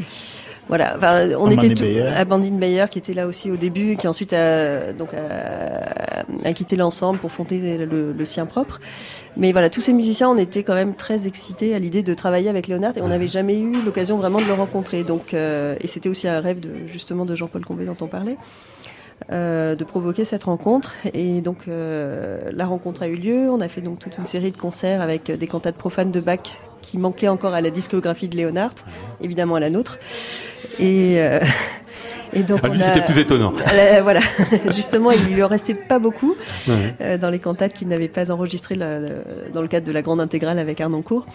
Voilà, 0.71 0.97
on 1.37 1.51
était 1.51 2.01
à 2.01 2.23
Bandine 2.23 2.57
Bayer 2.57 2.85
qui 2.89 2.97
était 2.97 3.13
là 3.13 3.27
aussi 3.27 3.51
au 3.51 3.57
début, 3.57 3.97
qui 3.97 4.07
ensuite 4.07 4.31
a, 4.31 4.93
donc 4.93 5.09
a, 5.13 6.53
quitté 6.53 6.77
l'ensemble 6.77 7.19
pour 7.19 7.33
fonder 7.33 7.77
le, 7.77 8.25
sien 8.25 8.45
propre. 8.45 8.79
Mais 9.35 9.51
voilà, 9.51 9.69
tous 9.69 9.81
ces 9.81 9.91
musiciens, 9.91 10.29
on 10.29 10.37
était 10.37 10.63
quand 10.63 10.73
même 10.73 10.95
très 10.95 11.27
excités 11.27 11.75
à 11.75 11.79
l'idée 11.79 12.03
de 12.03 12.13
travailler 12.13 12.47
avec 12.47 12.69
Léonard 12.69 12.95
et 12.95 13.01
on 13.01 13.09
n'avait 13.09 13.27
jamais 13.27 13.59
eu 13.59 13.83
l'occasion 13.83 14.15
vraiment 14.15 14.39
de 14.39 14.45
le 14.45 14.53
rencontrer. 14.53 15.03
Donc, 15.03 15.33
euh, 15.33 15.75
et 15.81 15.87
c'était 15.87 16.07
aussi 16.07 16.29
un 16.29 16.39
rêve 16.39 16.61
de, 16.61 16.69
justement 16.87 17.25
de 17.25 17.35
Jean-Paul 17.35 17.65
Combé 17.65 17.83
dont 17.83 17.97
on 17.99 18.07
parlait. 18.07 18.37
Euh, 19.29 19.75
de 19.75 19.83
provoquer 19.83 20.23
cette 20.23 20.45
rencontre. 20.45 20.95
Et 21.13 21.41
donc 21.41 21.67
euh, 21.67 22.39
la 22.53 22.65
rencontre 22.65 23.03
a 23.03 23.07
eu 23.07 23.17
lieu. 23.17 23.51
On 23.51 23.59
a 23.59 23.67
fait 23.67 23.81
donc 23.81 23.99
toute 23.99 24.17
une 24.17 24.25
série 24.25 24.51
de 24.51 24.57
concerts 24.57 25.01
avec 25.01 25.29
des 25.29 25.47
cantates 25.47 25.75
profanes 25.75 26.11
de 26.11 26.21
Bach 26.21 26.39
qui 26.81 26.97
manquaient 26.97 27.27
encore 27.27 27.53
à 27.53 27.61
la 27.61 27.69
discographie 27.69 28.27
de 28.27 28.37
Léonard, 28.37 28.73
évidemment 29.21 29.55
à 29.55 29.59
la 29.59 29.69
nôtre. 29.69 29.99
Et, 30.79 31.15
euh, 31.17 31.39
et 32.33 32.43
donc, 32.43 32.59
ah, 32.63 32.67
lui, 32.67 32.81
c'était 32.81 33.01
plus 33.01 33.19
étonnant. 33.19 33.53
voilà, 34.03 34.21
justement, 34.71 35.11
il 35.11 35.33
lui 35.33 35.43
en 35.43 35.47
restait 35.47 35.75
pas 35.75 35.99
beaucoup 35.99 36.35
euh, 36.69 37.17
dans 37.17 37.29
les 37.29 37.39
cantates 37.39 37.73
qu'il 37.73 37.87
n'avait 37.87 38.07
pas 38.07 38.31
enregistrées 38.31 38.75
dans 38.75 39.61
le 39.61 39.67
cadre 39.67 39.85
de 39.85 39.91
la 39.91 40.01
grande 40.01 40.21
intégrale 40.21 40.59
avec 40.59 40.81
Arnoncourt. 40.81 41.25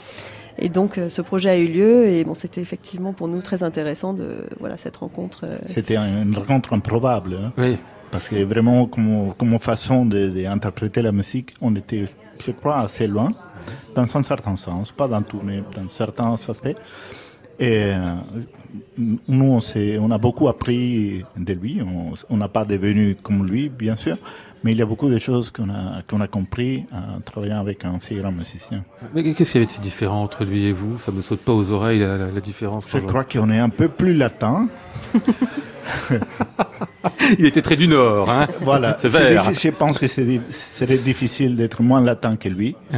Et 0.58 0.70
donc, 0.70 0.96
euh, 0.96 1.10
ce 1.10 1.20
projet 1.20 1.50
a 1.50 1.58
eu 1.58 1.68
lieu 1.68 2.06
et 2.06 2.24
bon, 2.24 2.32
c'était 2.32 2.62
effectivement 2.62 3.12
pour 3.12 3.28
nous 3.28 3.42
très 3.42 3.62
intéressant 3.62 4.14
de 4.14 4.36
voilà 4.58 4.78
cette 4.78 4.96
rencontre. 4.96 5.44
C'était 5.68 5.96
une 5.96 6.34
rencontre 6.34 6.72
improbable. 6.72 7.38
Hein. 7.42 7.52
oui. 7.58 7.76
Parce 8.10 8.28
que 8.28 8.36
vraiment, 8.36 8.86
comme, 8.86 9.34
comme 9.36 9.58
façon 9.58 10.06
d'interpréter 10.06 11.02
la 11.02 11.12
musique, 11.12 11.54
on 11.60 11.74
était, 11.74 12.04
je 12.44 12.50
crois, 12.52 12.78
assez 12.78 13.06
loin, 13.06 13.28
dans 13.94 14.16
un 14.16 14.22
certain 14.22 14.56
sens, 14.56 14.92
pas 14.92 15.08
dans 15.08 15.22
tout, 15.22 15.40
mais 15.42 15.62
dans 15.74 15.88
certains 15.88 16.34
aspects. 16.34 16.76
Et 17.58 17.84
euh, 17.84 18.14
nous, 18.98 19.58
on, 19.58 19.60
on, 20.00 20.10
a 20.10 20.18
beaucoup 20.18 20.48
appris 20.48 21.24
de 21.36 21.52
lui. 21.54 21.80
On 22.28 22.36
n'a 22.36 22.48
pas 22.48 22.66
devenu 22.66 23.16
comme 23.22 23.46
lui, 23.46 23.70
bien 23.70 23.96
sûr, 23.96 24.18
Mais 24.62 24.72
il 24.72 24.78
y 24.78 24.82
a 24.82 24.86
beaucoup 24.86 25.08
de 25.08 25.18
choses 25.18 25.50
qu'on 25.50 25.70
a, 25.70 26.02
qu'on 26.06 26.20
a 26.20 26.28
compris 26.28 26.84
en 26.92 27.20
travaillant 27.20 27.60
avec 27.60 27.86
un 27.86 27.98
si 27.98 28.14
grand 28.16 28.32
musicien. 28.32 28.84
Mais 29.14 29.22
qu'est-ce 29.22 29.52
qu'il 29.52 29.60
y 29.60 29.64
avait 29.64 29.68
de 29.68 29.72
si 29.72 29.80
différent 29.80 30.22
entre 30.22 30.44
lui 30.44 30.66
et 30.66 30.72
vous? 30.72 30.98
Ça 30.98 31.12
me 31.12 31.22
saute 31.22 31.40
pas 31.40 31.52
aux 31.52 31.70
oreilles 31.70 32.00
la, 32.00 32.40
différence. 32.40 32.86
Je 32.90 32.98
crois 32.98 33.24
qu'on 33.24 33.50
est 33.50 33.58
un 33.58 33.70
peu 33.70 33.88
plus 33.88 34.12
latin. 34.12 34.68
il 37.38 37.46
était 37.46 37.62
très 37.62 37.76
du 37.76 37.88
Nord, 37.88 38.28
hein 38.30 38.46
Voilà. 38.60 38.96
Je 39.02 39.70
pense 39.70 39.98
que 39.98 40.08
c'est 40.08 40.40
serait 40.50 40.98
difficile 40.98 41.54
d'être 41.54 41.82
moins 41.82 42.00
latin 42.00 42.36
que 42.36 42.48
lui. 42.48 42.76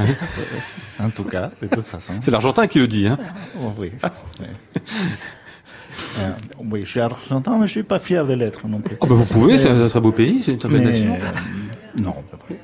En 1.00 1.10
tout 1.10 1.22
cas, 1.22 1.48
de 1.62 1.68
toute 1.68 1.84
façon. 1.84 2.14
C'est 2.20 2.32
l'Argentin 2.32 2.66
qui 2.66 2.80
le 2.80 2.88
dit, 2.88 3.06
hein 3.06 3.16
oh, 3.62 3.72
Oui. 3.78 3.92
Euh, 6.18 6.30
oui, 6.70 6.80
je 6.84 6.90
suis 6.90 7.00
argentin, 7.00 7.58
mais 7.58 7.66
je 7.66 7.72
suis 7.72 7.82
pas 7.82 7.98
fier 7.98 8.26
de 8.26 8.34
l'être 8.34 8.66
non 8.66 8.80
plus. 8.80 8.96
Oh, 9.00 9.06
bah 9.06 9.14
vous 9.14 9.24
pouvez, 9.24 9.58
c'est 9.58 9.68
un 9.68 9.88
très 9.88 10.00
beau 10.00 10.12
pays, 10.12 10.42
c'est 10.42 10.52
une 10.52 10.58
très 10.58 10.68
belle 10.68 10.84
nation. 10.84 11.14
Euh, 11.14 12.00
non, 12.00 12.14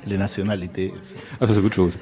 les 0.07 0.16
nationalités. 0.16 0.92
Ah, 1.40 1.47
ça 1.47 1.55
c'est 1.55 1.61
autre 1.61 1.75
chose. 1.75 1.99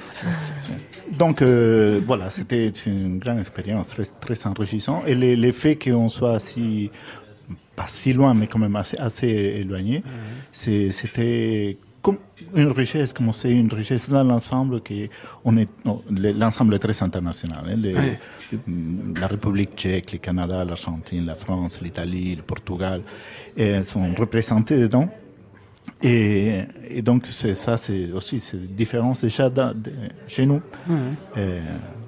Donc 1.17 1.41
euh, 1.41 1.99
voilà, 2.05 2.29
c'était 2.29 2.69
une 2.85 3.19
grande 3.19 3.39
expérience, 3.39 3.89
très, 3.89 4.03
très 4.03 4.47
enrichissante. 4.47 5.03
Et 5.07 5.15
les, 5.15 5.35
les 5.35 5.51
faits 5.51 5.83
qu'on 5.83 6.09
soit 6.09 6.39
si 6.39 6.91
pas 7.75 7.85
si 7.87 8.13
loin, 8.13 8.33
mais 8.33 8.47
quand 8.47 8.59
même 8.59 8.75
assez, 8.75 8.97
assez 8.97 9.27
éloigné, 9.27 10.03
c'était 10.51 11.77
comme 12.01 12.17
une 12.53 12.71
richesse, 12.71 13.13
comme 13.13 13.31
c'est 13.31 13.49
une 13.49 13.71
richesse 13.71 14.09
dans 14.09 14.23
l'ensemble 14.25 14.81
qui 14.81 15.09
on 15.45 15.55
est, 15.57 15.69
l'ensemble 16.09 16.75
est 16.75 16.79
très 16.79 17.01
international. 17.01 17.63
Hein, 17.65 18.15
la 19.19 19.27
République 19.27 19.71
tchèque, 19.75 20.11
le 20.11 20.19
Canada, 20.19 20.65
l'Argentine, 20.65 21.25
la 21.25 21.35
France, 21.35 21.79
l'Italie, 21.81 22.35
le 22.35 22.41
Portugal, 22.41 23.01
et 23.55 23.81
sont 23.83 24.13
représentés 24.15 24.77
dedans. 24.77 25.09
Et, 26.01 26.59
et 26.89 27.01
donc 27.01 27.25
c'est 27.27 27.55
ça, 27.55 27.77
c'est 27.77 28.11
aussi 28.11 28.41
une 28.53 28.67
différence 28.75 29.21
déjà 29.21 29.49
chez 30.27 30.45
nous 30.45 30.61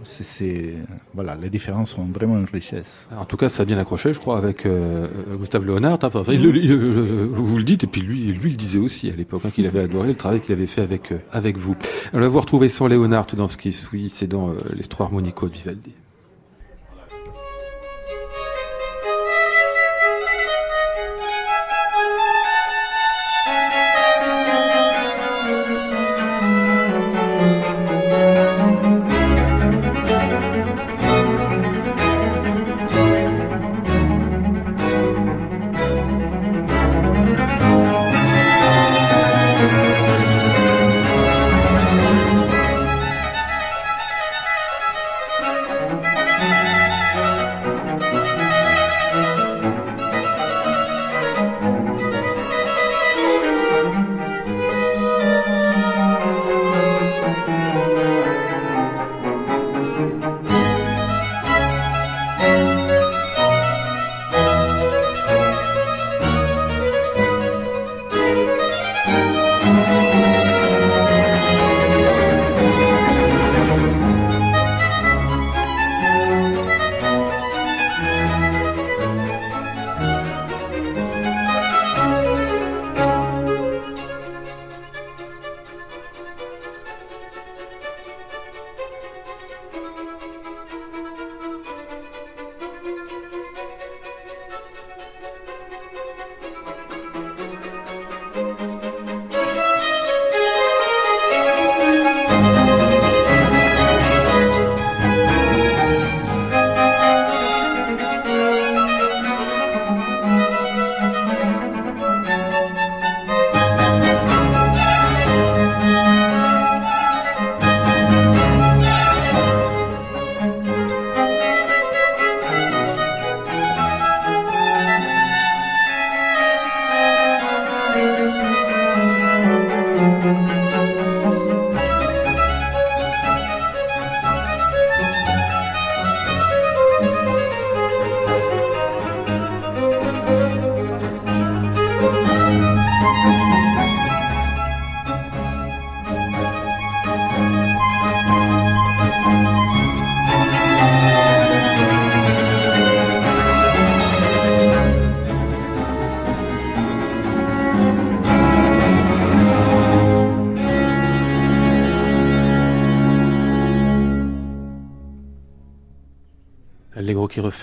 c'est 0.06 0.74
voilà, 1.14 1.36
les 1.36 1.50
différences 1.50 1.92
sont 1.92 2.06
vraiment 2.06 2.38
une 2.38 2.46
richesse. 2.46 3.08
En 3.16 3.26
tout 3.26 3.38
cas, 3.38 3.50
ça 3.50 3.64
a 3.64 3.66
bien 3.66 3.78
accroché, 3.78 4.14
je 4.14 4.20
crois, 4.20 4.38
avec 4.38 4.66
euh, 4.66 5.08
Gustave 5.38 5.66
Léonard. 5.66 6.00
Enfin, 6.02 6.22
vous 6.22 7.58
le 7.58 7.64
dites, 7.64 7.84
et 7.84 7.88
puis 7.88 8.02
lui, 8.02 8.34
lui 8.34 8.52
le 8.52 8.56
disait 8.56 8.80
aussi 8.80 9.10
à 9.10 9.16
l'époque 9.16 9.42
hein, 9.46 9.50
qu'il 9.54 9.66
avait 9.66 9.82
adoré 9.82 10.10
le 10.10 10.16
travail 10.16 10.42
qu'il 10.42 10.54
avait 10.54 10.68
fait 10.68 10.82
avec 10.82 11.12
euh, 11.12 11.18
avec 11.32 11.58
vous. 11.58 11.76
Vous 12.14 12.40
retrouver 12.40 12.70
sans 12.70 12.88
Léonard 12.88 13.28
dans 13.36 13.48
ce 13.48 13.58
qui 13.58 13.72
suit, 13.72 14.10
c'est 14.10 14.28
dans 14.28 14.50
euh, 14.50 14.56
l'histoire 14.76 15.12
Monico 15.12 15.48
de 15.48 15.54
Vivaldi. 15.54 15.92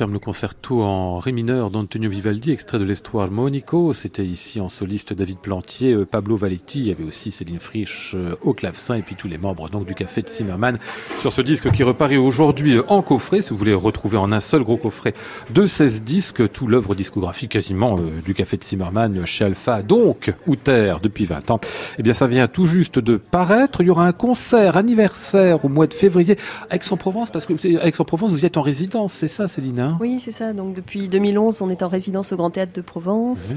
Qui 0.03 0.05
referme 0.05 0.13
le 0.15 0.19
concerto 0.63 0.83
en 0.83 1.19
ré 1.19 1.33
mineur 1.33 1.71
d'Antonio 1.71 2.11
Vivaldi, 2.11 2.51
extrait 2.53 2.79
de 2.79 2.85
l'Histoire 2.85 3.31
Monico. 3.31 3.93
C'était 3.93 4.25
ici 4.25 4.61
en 4.61 4.69
soliste 4.69 5.13
David 5.13 5.39
Plantier, 5.39 5.93
euh, 5.93 6.05
Pablo 6.05 6.37
Valetti, 6.37 6.81
il 6.81 6.87
y 6.89 6.91
avait 6.91 7.05
aussi 7.05 7.31
Céline 7.31 7.59
Frisch 7.59 8.13
euh, 8.15 8.37
au 8.43 8.53
clavecin 8.53 8.97
et 8.97 9.03
puis 9.03 9.15
tous 9.17 9.29
les 9.29 9.39
membres 9.39 9.69
donc 9.69 9.87
du 9.87 9.95
Café 9.95 10.23
de 10.23 10.29
Zimmermann 10.29 10.79
sur 11.17 11.33
ce 11.33 11.41
disque 11.43 11.71
qui 11.73 11.83
reparaît 11.83 12.17
aujourd'hui 12.17 12.77
euh, 12.77 12.83
en 12.89 13.03
coffret. 13.03 13.41
Si 13.41 13.51
vous 13.51 13.57
voulez 13.57 13.75
retrouver 13.75 14.19
en 14.19 14.31
un 14.31 14.41
seul 14.41 14.63
gros 14.63 14.77
coffret 14.77 15.15
de 15.51 15.67
16 15.67 16.03
disques, 16.03 16.53
tout 16.53 16.67
l'œuvre 16.67 16.95
discographique 16.95 17.53
quasiment 17.53 17.99
du 18.25 18.35
Café 18.35 18.57
de 18.57 18.63
Zimmermann 18.63 19.25
chez 19.25 19.45
Alpha, 19.45 19.83
donc 19.83 20.33
Outer 20.47 20.97
depuis 21.03 21.25
20 21.25 21.51
ans. 21.51 21.61
Eh 21.99 22.03
bien, 22.03 22.15
ça 22.15 22.27
vient 22.27 22.47
tout 22.47 22.67
juste 22.67 22.99
de 22.99 23.17
paraître. 23.17 23.81
Il 23.81 23.87
y 23.87 23.91
aura 23.91 24.07
un 24.07 24.13
concert 24.13 24.77
anniversaire 24.77 25.65
au 25.65 25.69
mois 25.69 25.87
de 25.87 25.95
février 25.95 26.37
à 26.71 26.77
Aix-en-Provence 26.77 27.31
parce 27.31 27.47
que 27.47 27.55
Aix-en-Provence, 27.55 28.31
vous 28.31 28.43
y 28.43 28.47
êtes 28.47 28.57
en 28.57 28.63
résidence, 28.63 29.13
c'est 29.13 29.29
ça, 29.29 29.49
c'est 29.49 29.63
oui, 30.01 30.19
c'est 30.19 30.33
ça. 30.33 30.52
Donc 30.55 30.75
depuis 30.75 31.09
2011, 31.09 31.63
on 31.63 31.71
est 31.71 31.83
en 31.83 31.89
résidence 31.89 32.33
au 32.33 32.37
Grand 32.37 32.51
Théâtre 32.51 32.73
de 32.73 32.81
Provence. 32.81 33.55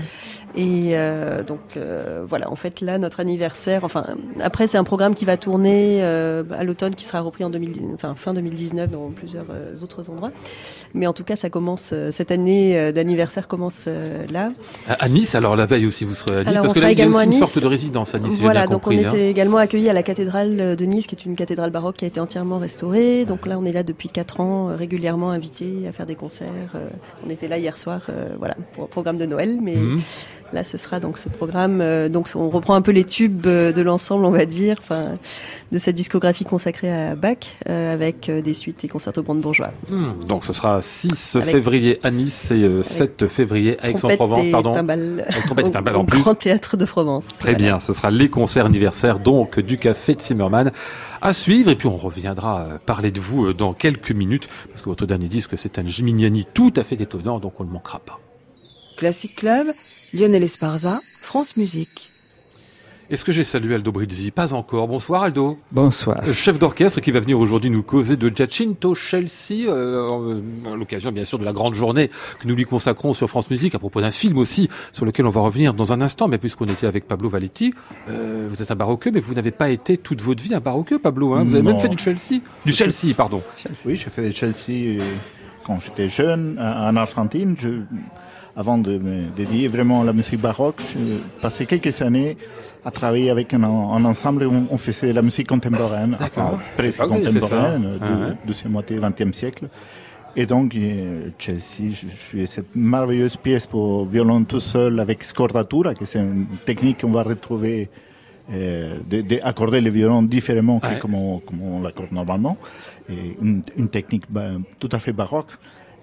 Et 0.56 0.92
euh, 0.94 1.44
donc 1.44 1.76
euh, 1.76 2.24
voilà, 2.28 2.50
en 2.50 2.56
fait 2.56 2.82
là, 2.82 2.98
notre 2.98 3.20
anniversaire. 3.20 3.84
Enfin, 3.84 4.06
après, 4.42 4.68
c'est 4.68 4.78
un 4.78 4.84
programme 4.84 5.14
qui 5.14 5.26
va 5.26 5.38
tourner 5.38 6.00
euh, 6.02 6.44
à 6.58 6.64
l'automne, 6.64 6.96
qui 6.96 7.04
sera 7.04 7.22
repris 7.22 7.44
en 7.44 7.50
2000, 7.50 7.82
enfin, 7.94 8.16
fin 8.16 8.34
2019 8.34 8.90
dans 8.90 9.10
plusieurs 9.10 9.46
autres 9.84 10.10
endroits. 10.10 10.32
Mais 10.94 11.08
en 11.08 11.14
tout 11.14 11.24
cas, 11.24 11.36
ça 11.36 11.50
commence 11.50 11.94
cette 12.12 12.32
année 12.32 12.92
d'anniversaire 12.94 13.48
commence 13.48 13.90
là. 14.32 14.50
À, 14.88 15.10
Nice, 15.10 15.36
alors 15.36 15.56
la 15.56 15.66
veille 15.66 15.86
aussi, 15.86 16.06
vous 16.06 16.16
serez 16.16 16.40
à 16.40 16.44
Nice 16.44 16.60
parce 16.62 16.74
que 16.74 16.80
là, 16.80 16.92
il 16.92 17.00
y 17.00 17.02
a 17.02 17.08
aussi 17.08 17.26
une 17.26 17.34
sorte 17.34 17.60
de 17.60 17.68
résidence 17.68 18.16
à 18.16 18.20
Nice. 18.20 18.40
Voilà, 18.40 18.68
donc 18.68 18.88
on 18.88 18.92
était 18.92 19.08
hein. 19.08 19.30
également 19.30 19.58
accueillis 19.58 19.90
à 19.90 19.94
la 19.94 20.04
cathédrale 20.04 20.76
de 20.76 20.86
Nice, 20.86 21.08
qui 21.08 21.16
est 21.16 21.26
une 21.26 21.36
cathédrale 21.36 21.72
baroque 21.72 21.98
qui 21.98 22.06
a 22.06 22.08
été 22.08 22.20
entièrement 22.20 22.60
restaurée. 22.60 23.26
Donc 23.26 23.46
là, 23.46 23.58
on 23.60 23.66
est 23.66 23.74
là 23.74 23.84
depuis 23.84 24.10
quatre 24.10 24.40
ans, 24.40 24.68
régulièrement 24.76 25.32
invités 25.32 25.88
à 25.88 25.92
faire 25.92 26.06
des 26.06 26.16
concerts. 26.16 26.76
On 27.26 27.30
était 27.30 27.48
là 27.48 27.58
hier 27.58 27.78
soir, 27.78 28.02
voilà, 28.38 28.56
pour 28.74 28.86
un 28.86 28.88
programme 28.88 29.18
de 29.18 29.26
Noël, 29.26 29.60
mais 29.62 29.76
mhm. 29.76 30.02
là 30.54 30.64
ce 30.64 30.78
sera 30.78 31.00
donc 31.00 31.18
ce 31.18 31.30
programme. 31.30 31.84
donc 32.10 32.30
on 32.36 32.50
reprend 32.50 32.76
un 32.76 32.82
peu 32.82 32.92
les 32.92 33.04
tubes 33.04 33.42
de 33.42 33.82
l'ensemble, 33.82 34.26
on 34.26 34.32
va 34.32 34.46
dire, 34.46 34.78
enfin, 34.80 35.14
de 35.72 35.78
cette 35.78 35.96
discographie 35.96 36.46
consacrée 36.46 36.92
à 36.92 37.16
Bach, 37.16 37.38
avec 37.66 38.30
des 38.30 38.54
suites 38.54 38.84
et 38.84 38.88
concertos 38.88 39.24
brandebourgeois. 39.24 39.72
Hmm, 39.90 40.26
donc 40.28 40.46
ce 40.46 40.54
sera 40.54 40.82
6 40.82 41.40
février 41.42 42.00
à 42.04 42.12
Nice 42.12 42.52
et 42.52 42.82
7 42.82 43.28
février 43.28 43.78
à 43.82 43.90
Aix-en-Provence, 43.90 44.48
pardon. 44.52 44.74
Timbales, 44.74 45.26
trompette 45.46 45.68
et 45.68 45.90
en 45.96 46.06
plus. 46.06 46.22
Grand 46.22 46.36
théâtre 46.36 46.78
de 46.78 46.86
Provence. 46.86 47.40
Très 47.40 47.56
bien, 47.56 47.80
ce 47.80 47.94
sera 47.94 48.12
les 48.12 48.30
concerts 48.30 48.66
anniversaires 48.66 49.20
donc 49.20 49.60
du 49.60 49.78
Café 49.78 50.16
de 50.16 50.22
Zimmermann 50.22 50.72
à 51.22 51.34
suivre. 51.34 51.70
Et 51.72 51.76
puis 51.76 51.88
on 51.88 51.98
reviendra 51.98 52.62
euh, 52.62 52.78
parler 52.86 53.12
de 53.12 53.20
vous 53.20 53.48
euh, 53.48 53.54
dans 53.54 53.74
quelques 53.74 54.12
minutes, 54.12 54.48
parce 54.70 54.82
que 54.82 54.90
votre 54.90 55.06
dernier 55.06 55.28
disque, 55.28 55.58
c'est 55.58 55.80
un 55.80 55.86
Gimignani 55.86 56.46
tout 56.54 56.74
à 56.80 56.84
fait 56.84 57.00
étonnant, 57.00 57.40
donc 57.40 57.60
on 57.60 57.64
ne 57.64 57.72
manquera 57.72 58.00
pas. 58.00 58.20
Classic 58.98 59.36
Club, 59.36 59.68
Lionel 60.14 60.44
Esparza, 60.44 61.00
France 61.22 61.58
Musique. 61.58 62.10
Est-ce 63.08 63.24
que 63.24 63.32
j'ai 63.32 63.44
salué 63.44 63.76
Aldo 63.76 63.92
Brizzi? 63.92 64.32
Pas 64.32 64.54
encore. 64.54 64.88
Bonsoir 64.88 65.22
Aldo. 65.22 65.60
Bonsoir. 65.72 66.22
Euh, 66.28 66.34
chef 66.34 66.58
d'orchestre 66.58 67.02
qui 67.02 67.12
va 67.12 67.20
venir 67.20 67.40
aujourd'hui 67.40 67.70
nous 67.70 67.84
causer 67.84 68.18
de 68.18 68.36
Giacinto 68.36 68.96
Chelsea, 68.96 69.68
euh, 69.68 70.42
à 70.66 70.76
l'occasion 70.76 71.12
bien 71.12 71.24
sûr 71.24 71.38
de 71.38 71.46
la 71.46 71.54
grande 71.54 71.76
journée 71.76 72.10
que 72.40 72.48
nous 72.48 72.56
lui 72.56 72.66
consacrons 72.66 73.14
sur 73.14 73.30
France 73.30 73.52
Musique, 73.52 73.76
à 73.76 73.80
propos 73.80 74.02
d'un 74.02 74.10
film 74.10 74.40
aussi 74.40 74.70
sur 74.92 75.06
lequel 75.06 75.28
on 75.28 75.30
va 75.30 75.42
revenir 75.42 75.76
dans 75.76 75.94
un 75.94 76.02
instant. 76.02 76.28
Mais 76.28 76.40
puisqu'on 76.40 76.66
était 76.66 76.88
avec 76.88 77.08
Pablo 77.08 77.30
Valetti, 77.30 77.76
euh, 78.10 78.48
vous 78.50 78.64
êtes 78.64 78.72
un 78.72 78.76
baroqueux, 78.76 79.12
mais 79.12 79.20
vous 79.20 79.36
n'avez 79.36 79.52
pas 79.52 79.70
été 79.70 79.98
toute 79.98 80.22
votre 80.22 80.42
vie 80.42 80.56
un 80.56 80.60
baroqueux, 80.60 80.98
Pablo. 80.98 81.36
Hein 81.36 81.44
vous 81.44 81.54
avez 81.54 81.62
même 81.62 81.80
fait 81.80 81.90
du 81.90 82.00
Chelsea. 82.00 82.42
Du 82.66 82.74
Chelsea, 82.74 83.14
pardon. 83.16 83.44
Oui, 83.86 83.98
j'ai 83.98 84.10
fait 84.10 84.28
du 84.28 84.36
Chelsea 84.36 85.00
quand 85.66 85.80
j'étais 85.82 86.10
jeune 86.10 86.58
en 86.60 86.96
Argentine. 86.96 87.56
Je, 87.60 87.82
avant 88.56 88.78
de 88.78 88.98
me 88.98 89.30
dédier 89.36 89.68
vraiment 89.68 90.02
à 90.02 90.06
la 90.06 90.14
musique 90.14 90.40
baroque, 90.40 90.82
j'ai 90.94 91.18
passé 91.42 91.66
quelques 91.66 92.02
années 92.02 92.38
à 92.86 92.92
travailler 92.92 93.30
avec 93.30 93.54
un, 93.54 93.64
ensemble 93.64 94.44
où 94.46 94.68
on 94.70 94.78
faisait 94.78 95.12
la 95.12 95.22
musique 95.22 95.48
contemporaine, 95.48 96.16
enfin, 96.22 96.60
presque 96.78 97.02
contemporaine, 97.02 97.98
de, 98.00 98.54
ah 98.54 98.70
moitié 98.70 98.98
20e 98.98 99.34
siècle. 99.34 99.68
Et 100.38 100.46
donc, 100.46 100.76
euh, 100.76 101.30
Chelsea, 101.40 101.92
je, 101.92 102.08
fais 102.08 102.46
cette 102.46 102.76
merveilleuse 102.76 103.38
pièce 103.38 103.68
pour 103.68 104.06
violon 104.06 104.44
tout 104.44 104.60
seul 104.60 105.00
avec 105.00 105.24
scordatura, 105.24 105.96
que 105.96 106.06
c'est 106.06 106.20
une 106.20 106.46
technique 106.66 107.02
qu'on 107.02 107.12
va 107.12 107.24
retrouver 107.24 107.90
euh, 108.52 108.98
d'accorder 109.10 109.82
les 109.82 109.90
violons 109.90 110.22
différemment 110.22 110.80
que 110.80 111.00
comme 111.00 111.16
on, 111.16 111.82
l'accorde 111.82 112.12
normalement. 112.12 112.58
Une, 113.08 113.62
une 113.78 113.90
technique 113.90 114.24
tout 114.80 114.90
à 114.92 115.00
fait 115.00 115.14
baroque 115.14 115.52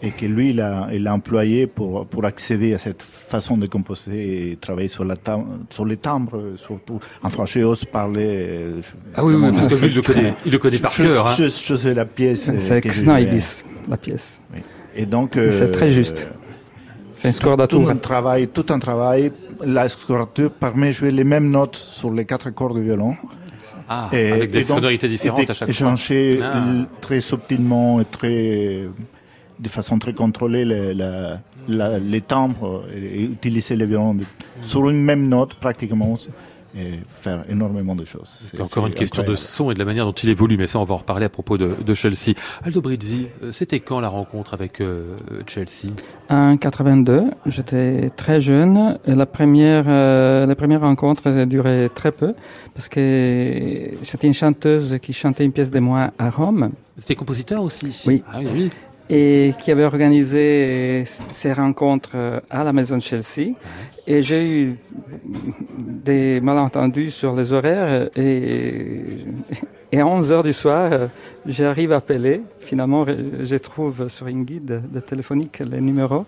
et 0.03 0.11
que 0.11 0.27
lui, 0.27 0.51
il 0.51 0.61
a, 0.61 0.88
il 0.93 1.07
a 1.07 1.15
employé 1.15 1.69
pour, 1.69 2.07
pour 2.07 2.25
accéder 2.25 2.75
à 2.75 2.79
cette 2.79 3.03
façon 3.03 3.57
de 3.57 3.67
composer 3.67 4.51
et 4.51 4.57
travailler 4.57 4.88
sur, 4.88 5.05
la 5.05 5.15
sur 5.71 5.85
les 5.85 5.97
timbres, 5.97 6.57
surtout. 6.57 6.99
Enfin, 7.23 7.45
j'ose 7.47 7.85
parler. 7.85 8.73
ah 9.15 9.25
oui, 9.25 9.35
oui, 9.35 9.51
parce 9.53 9.69
que 9.69 9.75
lui, 9.77 9.87
il 9.87 9.95
le 9.95 10.03
connaît, 10.03 10.35
il 10.45 10.53
le 10.53 10.59
connaît 10.59 10.79
par 10.79 10.93
cœur. 10.93 11.29
Hein. 11.29 11.35
Je, 11.38 11.45
je, 11.45 11.77
sais 11.77 11.95
la 11.95 12.05
pièce. 12.05 12.51
C'est 12.59 12.79
Ex 12.79 13.03
Nihilus, 13.03 13.65
la 13.88 13.97
pièce. 13.97 14.41
Oui. 14.53 14.61
Et 14.97 15.07
donc. 15.07 15.38
c'est 15.51 15.71
très 15.71 15.87
euh, 15.87 15.95
juste. 15.95 16.27
C'est 17.12 17.29
un 17.29 17.33
scordature. 17.33 17.85
Tout 17.85 17.91
un 17.91 17.97
travail, 17.97 18.49
tout 18.49 18.67
un 18.71 18.79
travail. 18.81 19.31
La 19.65 19.88
scordature 19.88 20.51
permet 20.51 20.88
de 20.88 20.93
jouer 20.93 21.12
les 21.12 21.25
mêmes 21.25 21.49
notes 21.49 21.77
sur 21.77 22.12
les 22.12 22.25
quatre 22.25 22.51
cordes 22.51 22.77
de 22.77 22.83
violon. 22.83 23.15
Ah, 23.88 24.09
et, 24.12 24.33
avec 24.33 24.51
des 24.51 24.62
sonorités 24.62 25.09
différentes 25.09 25.49
à 25.49 25.55
chaque 25.55 25.71
fois. 25.71 25.88
Changer 25.88 26.40
ah. 26.42 26.62
très 27.01 27.21
subtilement 27.21 28.01
et 28.01 28.05
très 28.05 28.88
de 29.59 29.68
façon 29.68 29.99
très 29.99 30.12
contrôlée 30.12 30.64
les, 30.64 30.92
les 32.01 32.21
timbres 32.21 32.85
et 32.95 33.23
utiliser 33.23 33.77
les 33.77 33.87
violons 33.87 34.16
sur 34.62 34.88
une 34.88 35.03
même 35.03 35.29
note 35.29 35.55
pratiquement 35.55 36.16
et 36.77 37.01
faire 37.07 37.45
énormément 37.49 37.95
de 37.95 38.05
choses. 38.05 38.39
C'est 38.39 38.61
encore 38.61 38.87
une 38.87 38.95
question 38.95 39.23
de 39.23 39.37
son 39.37 39.71
et 39.71 39.75
de 39.75 39.79
la 39.79 39.85
manière 39.85 40.05
dont 40.05 40.13
il 40.13 40.29
évolue, 40.29 40.57
mais 40.57 40.67
ça 40.67 40.79
on 40.79 40.85
va 40.85 40.95
en 40.95 40.99
reparler 40.99 41.27
à 41.27 41.29
propos 41.29 41.59
de, 41.59 41.71
de 41.85 41.95
Chelsea. 41.95 42.35
Aldo 42.63 42.81
Brizzi, 42.81 43.29
euh, 43.43 43.53
c'était 43.53 43.81
quand 43.81 44.01
la 44.01 44.09
rencontre 44.09 44.55
avec 44.55 44.81
euh, 44.81 45.17
Chelsea? 45.47 45.93
En 46.31 46.57
82, 46.57 47.25
j'étais 47.47 48.11
très 48.17 48.41
jeune 48.41 48.99
et 49.07 49.15
la 49.15 49.27
première, 49.27 49.85
euh, 49.87 50.47
la 50.47 50.55
première 50.55 50.81
rencontre 50.81 51.29
a 51.29 51.45
duré 51.47 51.91
très 51.95 52.13
peu 52.13 52.35
parce 52.75 52.89
que 52.89 53.91
c'était 54.03 54.27
une 54.27 54.35
chanteuse 54.35 54.99
qui 55.03 55.13
chantait 55.13 55.45
une 55.45 55.53
pièce 55.53 55.71
de 55.71 55.81
moi 55.81 56.13
à 56.19 56.31
Rome. 56.31 56.71
C'était 56.97 57.15
compositeur 57.15 57.63
aussi? 57.63 58.03
Oui. 58.07 58.23
Ah, 58.33 58.39
oui, 58.41 58.49
oui 58.55 58.71
et 59.11 59.53
qui 59.59 59.71
avait 59.71 59.85
organisé 59.85 61.05
ces 61.33 61.53
rencontres 61.53 62.43
à 62.49 62.65
la 62.65 62.73
maison 62.73 62.97
de 62.97 63.03
Chelsea. 63.03 63.55
Et 64.07 64.23
j'ai 64.23 64.51
eu 64.51 64.77
des 65.79 66.41
malentendus 66.41 67.11
sur 67.11 67.37
les 67.37 67.53
horaires 67.53 68.09
et, 68.17 69.03
et 69.93 70.01
à 70.01 70.07
11 70.07 70.33
heures 70.33 70.43
du 70.43 70.53
soir, 70.53 70.91
j'arrive 71.47 71.93
à 71.93 71.97
appeler. 71.97 72.41
Finalement, 72.61 73.05
je 73.07 73.57
trouve 73.57 74.09
sur 74.09 74.27
une 74.27 74.45
guide 74.45 74.83
de 74.91 75.01
téléphonique 75.01 75.61
les 75.61 75.81
numéros 75.81 76.27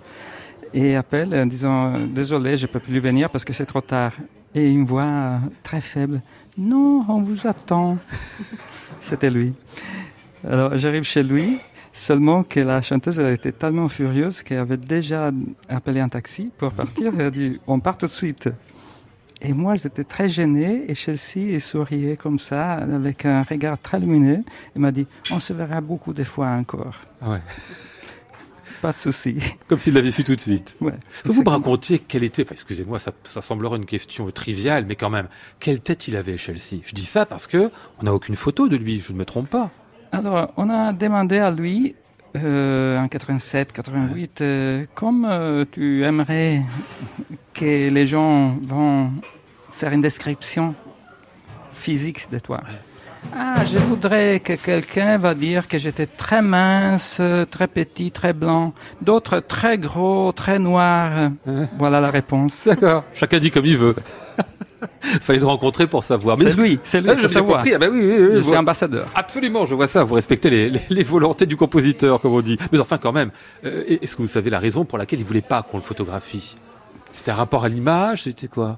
et 0.75 0.97
appelle 0.97 1.35
en 1.35 1.47
disant 1.47 1.95
désolé, 2.07 2.57
je 2.57 2.67
peux 2.67 2.81
plus 2.81 2.99
venir 2.99 3.31
parce 3.31 3.45
que 3.45 3.53
c'est 3.53 3.65
trop 3.65 3.81
tard. 3.81 4.13
Et 4.55 4.71
une 4.71 4.85
voix 4.85 5.41
très 5.63 5.81
faible. 5.81 6.21
Non, 6.59 7.05
on 7.09 7.23
vous 7.23 7.47
attend. 7.47 7.97
C'était 9.01 9.31
lui. 9.31 9.53
Alors 10.47 10.77
j'arrive 10.77 11.05
chez 11.05 11.23
lui 11.23 11.59
Seulement 11.97 12.43
que 12.43 12.59
la 12.59 12.83
chanteuse 12.83 13.21
elle 13.21 13.33
était 13.33 13.53
tellement 13.53 13.89
furieuse 13.89 14.43
qu'elle 14.43 14.59
avait 14.59 14.77
déjà 14.77 15.31
appelé 15.69 16.01
un 16.01 16.09
taxi 16.09 16.51
pour 16.59 16.73
partir. 16.73 17.13
Elle 17.17 17.27
a 17.27 17.31
dit 17.31 17.61
on 17.69 17.79
part 17.79 17.97
tout 17.97 18.09
de 18.09 18.13
suite. 18.13 18.49
Et 19.41 19.53
moi, 19.53 19.77
j'étais 19.77 20.03
très 20.03 20.29
gêné 20.29 20.91
et 20.91 20.95
Chelsea 20.97 21.61
souriait 21.61 22.17
comme 22.17 22.39
ça, 22.41 22.73
avec 22.73 23.25
un 23.27 23.43
regard 23.45 23.79
très 23.79 24.01
lumineux. 24.01 24.43
Elle 24.75 24.83
m'a 24.83 24.91
dit 24.91 25.07
on 25.31 25.39
se 25.39 25.53
verra 25.53 25.81
beaucoup 25.81 26.13
de 26.13 26.25
fois 26.25 26.49
encore. 26.49 26.97
Ah 27.23 27.31
ouais. 27.31 27.43
Pas 28.83 28.91
de 28.91 28.97
souci. 28.97 29.37
Comme 29.69 29.79
s'il 29.79 29.95
l'avait 29.95 30.11
su 30.11 30.25
tout 30.25 30.35
de 30.37 30.41
suite. 30.41 30.77
Ouais, 30.83 30.93
vous 31.25 31.43
me 31.43 31.49
racontiez 31.49 32.01
quelle 32.01 32.23
était, 32.23 32.43
enfin, 32.43 32.53
excusez-moi, 32.53 32.99
ça, 32.99 33.13
ça 33.23 33.41
semblera 33.41 33.77
une 33.77 33.87
question 33.87 34.31
triviale, 34.31 34.85
mais 34.87 34.95
quand 34.95 35.09
même, 35.09 35.29
quelle 35.59 35.81
tête 35.81 36.07
il 36.07 36.17
avait, 36.17 36.37
Chelsea? 36.37 36.83
Je 36.85 36.93
dis 36.93 37.07
ça 37.07 37.25
parce 37.25 37.47
que 37.47 37.71
on 37.99 38.03
n'a 38.03 38.13
aucune 38.13 38.37
photo 38.37 38.69
de 38.69 38.77
lui, 38.77 39.01
je 39.01 39.15
ne 39.15 39.19
me 39.19 39.25
trompe 39.25 39.49
pas. 39.49 39.71
Alors, 40.15 40.53
on 40.57 40.71
a 40.71 40.93
demandé 40.93 41.39
à 41.39 41.51
lui, 41.51 41.97
euh, 42.37 43.01
en 43.01 43.09
87, 43.09 43.73
88, 43.73 44.41
euh, 44.41 44.85
comme 44.95 45.27
euh, 45.29 45.65
tu 45.69 46.05
aimerais 46.05 46.63
que 47.53 47.89
les 47.91 48.07
gens 48.07 48.57
vont 48.63 49.11
faire 49.73 49.93
une 49.93 50.03
description 50.03 50.77
physique 51.73 52.29
de 52.31 52.39
toi. 52.39 52.61
Ah, 53.35 53.65
je 53.65 53.77
voudrais 53.77 54.39
que 54.39 54.53
quelqu'un 54.53 55.19
va 55.19 55.35
dire 55.35 55.67
que 55.67 55.79
j'étais 55.79 56.07
très 56.07 56.43
mince, 56.43 57.21
très 57.51 57.67
petit, 57.67 58.13
très 58.13 58.33
blanc. 58.33 58.73
D'autres 59.03 59.41
très 59.41 59.79
gros, 59.79 60.31
très 60.31 60.61
noirs. 60.61 61.33
Voilà 61.77 62.01
la 62.01 62.13
réponse. 62.13 62.69
D'accord. 62.69 63.03
Chacun 63.15 63.41
dit 63.41 63.51
comme 63.51 63.67
il 63.67 63.79
veut. 63.79 63.97
Fallait 65.21 65.39
le 65.39 65.47
rencontrer 65.47 65.87
pour 65.87 66.05
savoir. 66.05 66.39
C'est 66.39 66.57
lui, 66.57 66.79
c'est 66.83 67.01
lui. 67.01 67.11
Ah, 67.11 67.15
je 67.15 67.27
Ah, 67.27 67.79
bah 67.79 67.87
oui, 67.91 68.01
oui, 68.01 68.37
je, 68.37 68.43
suis 68.43 68.57
ambassadeur. 68.57 69.07
Absolument, 69.15 69.67
je 69.67 69.75
vois 69.75 69.89
ça. 69.89 70.05
Vous 70.05 70.15
respectez 70.15 70.51
les, 70.51 70.73
les, 70.91 71.03
volontés 71.03 71.47
du 71.47 71.57
compositeur, 71.57 72.21
comme 72.21 72.33
on 72.33 72.41
dit. 72.41 72.59
Mais 72.73 72.79
enfin, 72.79 72.99
quand 72.99 73.13
même, 73.13 73.31
euh, 73.65 73.85
est-ce 73.89 74.17
que 74.17 74.23
vous 74.23 74.29
savez 74.29 74.51
la 74.51 74.59
raison 74.59 74.85
pour 74.85 74.99
laquelle 74.99 75.21
il 75.21 75.25
voulait 75.25 75.41
pas 75.41 75.63
qu'on 75.63 75.77
le 75.77 75.83
photographie? 75.83 76.57
C'était 77.13 77.31
un 77.31 77.37
rapport 77.37 77.65
à 77.65 77.69
l'image 77.69 78.25
C'était 78.25 78.49
quoi? 78.49 78.77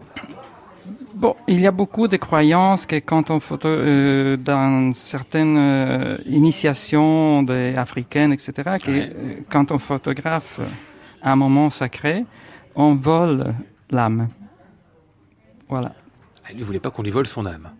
Bon, 1.14 1.35
il 1.49 1.61
y 1.61 1.66
a 1.66 1.71
beaucoup 1.71 2.09
de 2.09 2.19
croyances 2.19 2.85
que 2.85 2.97
quand 2.97 3.31
on 3.31 3.40
photo, 3.40 3.69
euh, 3.69 4.37
dans 4.37 4.92
certaines 4.92 5.57
euh, 5.57 6.19
initiations 6.27 7.47
africaines, 7.77 8.33
etc., 8.33 8.53
que 8.85 8.90
euh, 8.90 9.12
quand 9.51 9.73
on 9.73 9.79
photographe 9.79 10.61
un 11.23 11.37
moment 11.37 11.71
sacré, 11.71 12.25
on 12.75 12.95
vole 12.95 13.55
l'âme. 13.90 14.29
Voilà. 15.69 15.93
Ah, 16.45 16.49
il 16.53 16.59
ne 16.59 16.65
voulait 16.65 16.81
pas 16.81 16.91
qu'on 16.91 17.03
lui 17.03 17.11
vole 17.11 17.27
son 17.27 17.45
âme. 17.47 17.71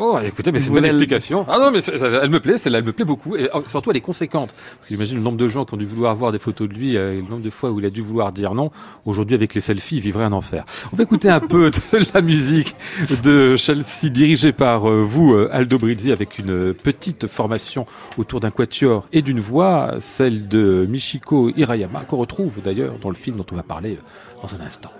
Oh, 0.00 0.16
écoutez, 0.24 0.52
mais 0.52 0.60
c'est 0.60 0.68
une 0.68 0.74
bonne 0.74 0.84
explication. 0.84 1.44
Ah 1.48 1.58
non, 1.58 1.72
mais 1.72 1.80
elle 1.80 2.30
me 2.30 2.38
plaît, 2.38 2.56
celle-là, 2.56 2.78
elle 2.78 2.84
me 2.84 2.92
plaît 2.92 3.04
beaucoup. 3.04 3.34
Et 3.34 3.50
oh, 3.52 3.64
surtout, 3.66 3.90
elle 3.90 3.96
est 3.96 4.00
conséquente. 4.00 4.54
Parce 4.76 4.88
j'imagine 4.88 5.16
le 5.16 5.24
nombre 5.24 5.38
de 5.38 5.48
gens 5.48 5.64
qui 5.64 5.74
ont 5.74 5.76
dû 5.76 5.86
vouloir 5.86 6.14
voir 6.14 6.30
des 6.30 6.38
photos 6.38 6.68
de 6.68 6.74
lui, 6.74 6.96
euh, 6.96 7.16
le 7.16 7.22
nombre 7.22 7.42
de 7.42 7.50
fois 7.50 7.72
où 7.72 7.80
il 7.80 7.84
a 7.84 7.90
dû 7.90 8.00
vouloir 8.00 8.30
dire 8.30 8.54
non. 8.54 8.70
Aujourd'hui, 9.06 9.34
avec 9.34 9.54
les 9.54 9.60
selfies, 9.60 9.96
il 9.96 10.02
vivrait 10.02 10.22
un 10.22 10.30
enfer. 10.30 10.62
On 10.92 10.96
va 10.96 11.02
écouter 11.02 11.28
un 11.30 11.40
peu 11.48 11.72
de 11.72 12.14
la 12.14 12.20
musique 12.20 12.76
de 13.24 13.56
Chelsea, 13.56 14.08
dirigée 14.08 14.52
par 14.52 14.88
euh, 14.88 15.02
vous, 15.02 15.34
euh, 15.34 15.50
Aldo 15.50 15.78
Brizzi, 15.78 16.12
avec 16.12 16.38
une 16.38 16.74
petite 16.74 17.26
formation 17.26 17.84
autour 18.18 18.38
d'un 18.38 18.52
quatuor 18.52 19.08
et 19.12 19.20
d'une 19.20 19.40
voix, 19.40 19.96
celle 19.98 20.46
de 20.46 20.86
Michiko 20.88 21.50
Hirayama, 21.56 22.04
qu'on 22.04 22.18
retrouve 22.18 22.62
d'ailleurs 22.62 23.00
dans 23.00 23.10
le 23.10 23.16
film 23.16 23.36
dont 23.36 23.46
on 23.50 23.56
va 23.56 23.64
parler 23.64 23.98
dans 24.40 24.54
un 24.54 24.60
instant. 24.60 24.92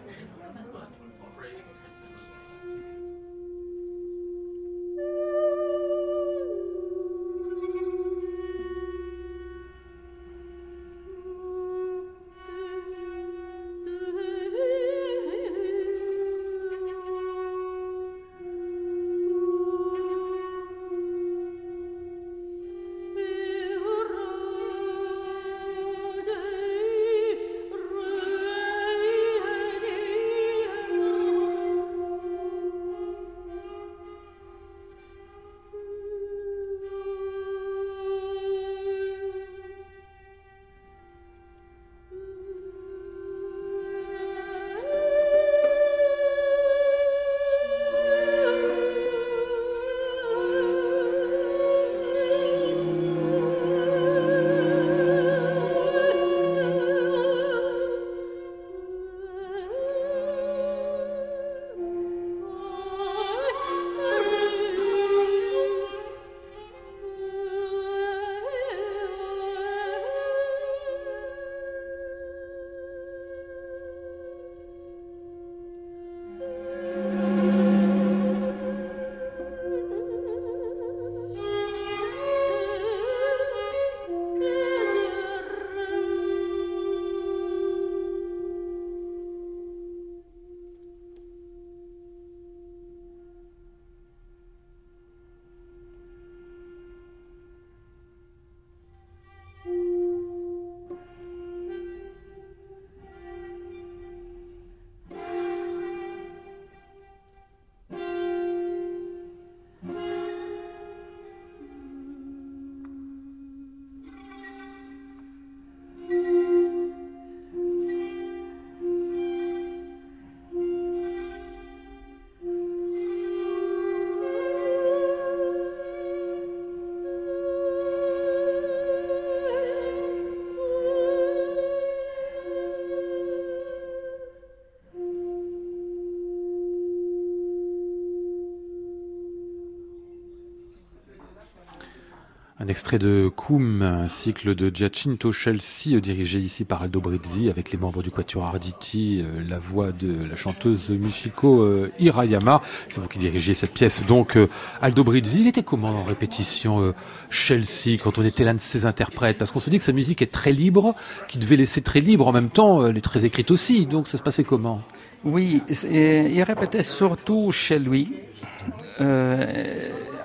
Extrait 142.68 142.98
de 142.98 143.30
Koum, 143.34 143.80
un 143.80 144.08
cycle 144.08 144.54
de 144.54 144.70
Giacinto 144.72 145.32
Chelsea, 145.32 145.94
euh, 145.94 146.00
dirigé 146.02 146.38
ici 146.38 146.66
par 146.66 146.82
Aldo 146.82 147.00
Brizzi, 147.00 147.48
avec 147.48 147.72
les 147.72 147.78
membres 147.78 148.02
du 148.02 148.10
Quatuor 148.10 148.44
Arditi, 148.44 149.22
euh, 149.22 149.42
la 149.48 149.58
voix 149.58 149.90
de 149.90 150.14
la 150.28 150.36
chanteuse 150.36 150.90
Michiko 150.90 151.62
euh, 151.62 151.90
Hirayama. 151.98 152.60
C'est 152.88 153.00
vous 153.00 153.08
qui 153.08 153.18
dirigez 153.18 153.54
cette 153.54 153.72
pièce. 153.72 154.02
Donc, 154.06 154.36
Aldo 154.82 155.02
Brizzi, 155.02 155.40
il 155.40 155.46
était 155.46 155.62
comment 155.62 155.88
en 155.88 156.04
répétition 156.04 156.92
Chelsea, 157.30 157.96
quand 158.02 158.18
on 158.18 158.22
était 158.22 158.44
l'un 158.44 158.54
de 158.54 158.60
ses 158.60 158.84
interprètes? 158.84 159.38
Parce 159.38 159.50
qu'on 159.50 159.60
se 159.60 159.70
dit 159.70 159.78
que 159.78 159.84
sa 159.84 159.92
musique 159.92 160.20
est 160.20 160.30
très 160.30 160.52
libre, 160.52 160.94
qu'il 161.26 161.40
devait 161.40 161.56
laisser 161.56 161.80
très 161.80 162.00
libre. 162.00 162.28
En 162.28 162.32
même 162.32 162.50
temps, 162.50 162.86
elle 162.86 162.98
est 162.98 163.00
très 163.00 163.24
écrite 163.24 163.50
aussi. 163.50 163.86
Donc, 163.86 164.08
ça 164.08 164.18
se 164.18 164.22
passait 164.22 164.44
comment? 164.44 164.82
Oui, 165.24 165.62
il 165.90 166.42
répétait 166.42 166.82
surtout 166.82 167.50
chez 167.50 167.78
lui. 167.78 168.12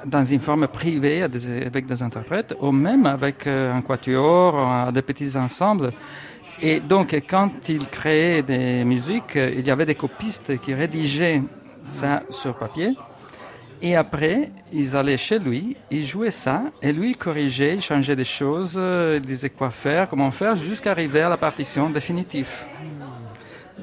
Dans 0.06 0.24
une 0.24 0.40
forme 0.40 0.68
privée 0.68 1.24
avec 1.24 1.86
des 1.86 2.04
interprètes, 2.04 2.56
ou 2.60 2.72
même 2.72 3.06
avec 3.06 3.48
euh, 3.48 3.74
un 3.74 3.82
quatuor, 3.82 4.92
des 4.92 5.02
petits 5.02 5.38
ensembles. 5.38 5.92
Et 6.62 6.80
donc, 6.80 7.14
quand 7.30 7.52
il 7.68 7.88
créait 7.88 8.42
des 8.44 8.84
musiques, 8.84 9.36
il 9.36 9.66
y 9.66 9.72
avait 9.72 9.86
des 9.86 9.96
copistes 9.96 10.60
qui 10.60 10.74
rédigeaient 10.74 11.42
ça 11.84 12.24
sur 12.30 12.56
papier. 12.56 12.94
Et 13.82 13.96
après, 13.98 14.52
ils 14.72 14.96
allaient 14.96 15.18
chez 15.18 15.40
lui, 15.40 15.76
ils 15.92 16.06
jouaient 16.06 16.32
ça, 16.32 16.64
et 16.82 16.94
lui, 16.94 17.10
il 17.10 17.18
corrigeait, 17.18 17.76
il 17.76 17.82
changeait 17.82 18.16
des 18.16 18.24
choses, 18.24 18.80
il 18.80 19.20
disait 19.20 19.50
quoi 19.50 19.72
faire, 19.72 20.08
comment 20.08 20.32
faire, 20.32 20.56
jusqu'à 20.56 20.92
arriver 20.92 21.22
à 21.22 21.28
la 21.28 21.38
partition 21.38 21.90
définitive. 21.90 22.66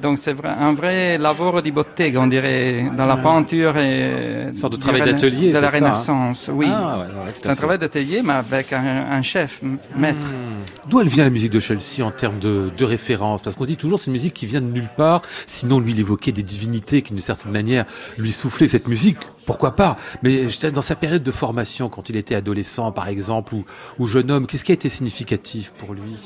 Donc 0.01 0.17
c'est 0.17 0.33
vrai, 0.33 0.49
un 0.49 0.73
vrai 0.73 1.17
lavoro 1.17 1.61
di 1.61 1.71
bottega, 1.71 2.19
on 2.19 2.27
dirait, 2.27 2.91
dans 2.97 3.05
la 3.05 3.17
peinture 3.17 3.77
et... 3.77 4.47
Une 4.47 4.53
sorte 4.53 4.73
de 4.73 4.77
travail 4.77 5.03
d'atelier, 5.03 5.51
De 5.51 5.59
la 5.59 5.67
hein 5.67 5.71
Renaissance, 5.71 6.49
oui. 6.51 6.67
Ah, 6.69 7.05
c'est 7.35 7.49
un 7.49 7.55
travail 7.55 7.77
d'atelier, 7.77 8.21
mais 8.23 8.33
avec 8.33 8.73
un, 8.73 9.21
chef, 9.21 9.61
maître. 9.95 10.25
Hmm. 10.25 10.89
D'où 10.89 10.99
elle 10.99 11.07
vient 11.07 11.23
la 11.23 11.29
musique 11.29 11.51
de 11.51 11.59
Chelsea 11.59 12.03
en 12.03 12.11
termes 12.11 12.39
de, 12.39 12.71
de 12.75 12.85
référence? 12.85 13.41
Parce 13.41 13.55
qu'on 13.55 13.63
se 13.63 13.67
dit 13.67 13.77
toujours 13.77 13.99
c'est 13.99 14.07
une 14.07 14.13
musique 14.13 14.33
qui 14.33 14.45
vient 14.47 14.61
de 14.61 14.65
nulle 14.65 14.89
part. 14.97 15.21
Sinon, 15.45 15.79
lui, 15.79 15.91
il 15.91 15.99
évoquait 15.99 16.31
des 16.31 16.43
divinités 16.43 17.01
qui, 17.01 17.13
d'une 17.13 17.21
certaine 17.21 17.51
manière, 17.51 17.85
lui 18.17 18.31
soufflaient 18.31 18.67
cette 18.67 18.87
musique. 18.87 19.17
Pourquoi 19.45 19.75
pas? 19.75 19.97
Mais 20.23 20.45
dans 20.73 20.81
sa 20.81 20.95
période 20.95 21.23
de 21.23 21.31
formation, 21.31 21.89
quand 21.89 22.09
il 22.09 22.17
était 22.17 22.35
adolescent, 22.35 22.91
par 22.91 23.07
exemple, 23.07 23.53
ou, 23.53 23.65
ou 23.99 24.05
jeune 24.05 24.31
homme, 24.31 24.47
qu'est-ce 24.47 24.65
qui 24.65 24.71
a 24.71 24.75
été 24.75 24.89
significatif 24.89 25.71
pour 25.77 25.93
lui? 25.93 26.17